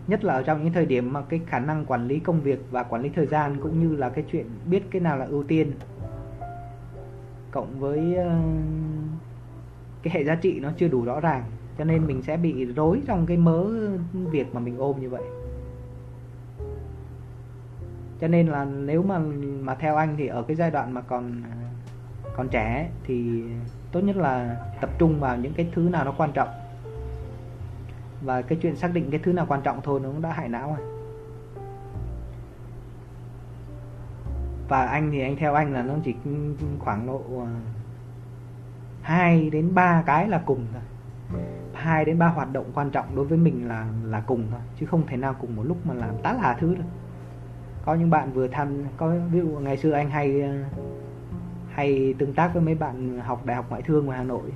[0.06, 2.66] Nhất là ở trong những thời điểm mà cái khả năng quản lý công việc
[2.70, 5.42] và quản lý thời gian cũng như là cái chuyện biết cái nào là ưu
[5.42, 5.72] tiên,
[7.50, 8.38] cộng với ờ,
[10.02, 11.44] cái hệ giá trị nó chưa đủ rõ ràng,
[11.78, 13.64] cho nên mình sẽ bị rối trong cái mớ
[14.12, 15.22] việc mà mình ôm như vậy
[18.22, 19.18] cho nên là nếu mà
[19.60, 21.42] mà theo anh thì ở cái giai đoạn mà còn
[22.36, 23.42] còn trẻ thì
[23.92, 26.48] tốt nhất là tập trung vào những cái thứ nào nó quan trọng.
[28.22, 30.48] Và cái chuyện xác định cái thứ nào quan trọng thôi nó cũng đã hại
[30.48, 30.86] não rồi.
[34.68, 36.14] Và anh thì anh theo anh là nó chỉ
[36.78, 37.50] khoảng độ à,
[39.02, 40.82] 2 đến 3 cái là cùng thôi.
[41.72, 44.86] Hai đến ba hoạt động quan trọng đối với mình là là cùng thôi, chứ
[44.86, 46.84] không thể nào cùng một lúc mà làm tá là thứ được
[47.84, 50.52] có những bạn vừa tham, có ví dụ ngày xưa anh hay ờ,
[51.68, 54.52] hay tương tác với mấy bạn học đại học ngoại thương ngoài Hà Nội.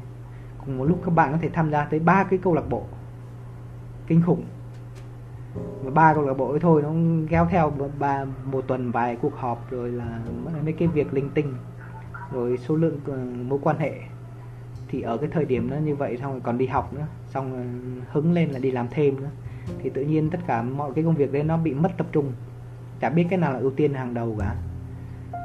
[0.58, 2.84] Cùng một lúc các bạn có thể tham gia tới ba cái câu lạc bộ
[4.06, 4.44] kinh khủng.
[5.82, 6.92] Và ba câu lạc bộ ấy thôi, nó
[7.30, 10.20] kéo theo ba, một tuần vài cuộc họp rồi là
[10.64, 11.54] mấy cái việc linh tinh,
[12.32, 13.92] rồi số lượng ờ, mối quan hệ.
[14.88, 17.52] Thì ở cái thời điểm nó như vậy, xong rồi còn đi học nữa, xong
[17.52, 17.66] rồi
[18.12, 19.30] hứng lên là đi làm thêm nữa.
[19.78, 22.32] Thì tự nhiên tất cả mọi cái công việc đấy nó bị mất tập trung
[23.00, 24.54] chả biết cái nào là ưu tiên hàng đầu cả.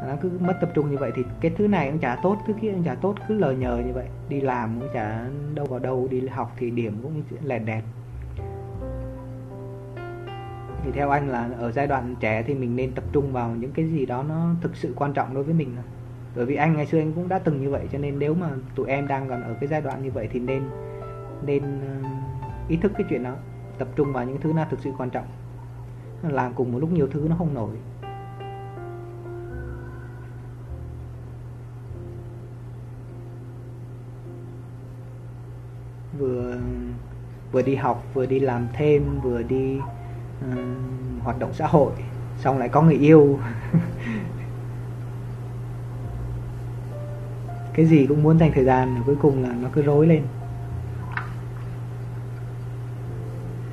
[0.08, 2.54] Nó cứ mất tập trung như vậy thì cái thứ này cũng chả tốt thứ
[2.62, 4.06] kia cũng chả tốt, cứ lờ nhờ như vậy.
[4.30, 7.84] Đi làm cũng chả đâu vào đâu, đi học thì điểm cũng lẹt đẹt
[10.84, 13.72] thì theo anh là ở giai đoạn trẻ thì mình nên tập trung vào những
[13.72, 15.76] cái gì đó nó thực sự quan trọng đối với mình
[16.36, 18.50] bởi vì anh ngày xưa anh cũng đã từng như vậy, cho nên nếu mà
[18.76, 20.64] tụi em đang còn ở cái giai đoạn như vậy thì nên
[21.46, 22.10] nên ờ,
[22.68, 23.36] ý thức cái chuyện đó.
[23.78, 25.26] Tập trung vào những thứ nào thực sự quan trọng
[26.30, 27.76] làm cùng một lúc nhiều thứ nó không nổi.
[36.18, 36.58] Vừa
[37.52, 39.84] vừa đi học vừa đi làm thêm vừa đi uh,
[41.24, 41.92] hoạt động xã hội
[42.38, 43.40] xong lại có người yêu.
[47.74, 50.24] Cái gì cũng muốn dành thời gian cuối cùng là nó cứ rối lên.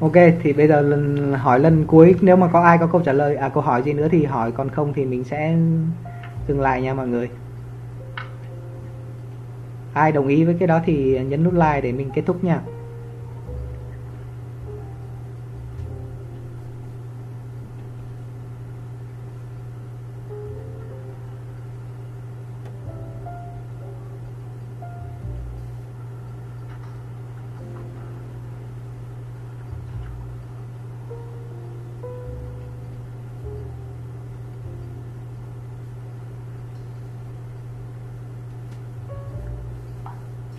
[0.01, 0.13] Ok,
[0.43, 2.15] thì bây giờ lần hỏi lần cuối.
[2.21, 4.53] Nếu mà có ai có câu trả lời à câu hỏi gì nữa thì hỏi,
[4.53, 5.57] còn không thì mình sẽ
[6.49, 7.31] dừng lại nha mọi người.
[9.93, 12.61] Ai đồng ý với cái đó thì nhấn nút like để mình kết thúc nha.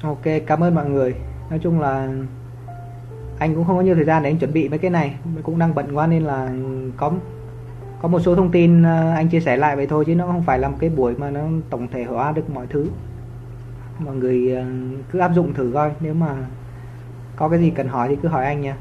[0.02, 1.16] Ok, cảm ơn mọi người.
[1.50, 2.08] Nói chung là
[3.40, 5.16] anh cũng không có nhiều thời gian để anh chuẩn bị mấy cái này.
[5.44, 6.52] Cũng đang bận quá nên là
[6.98, 7.12] có
[8.02, 10.44] có một số thông tin ờ, anh chia sẻ lại vậy thôi chứ nó không
[10.44, 12.88] phải là một cái buổi mà nó tổng thể hóa được mọi thứ.
[14.00, 14.64] Mọi người ờ,
[15.12, 15.92] cứ áp dụng thử coi.
[16.00, 16.36] Nếu mà
[17.36, 18.78] có cái gì cần hỏi thì cứ hỏi anh nha.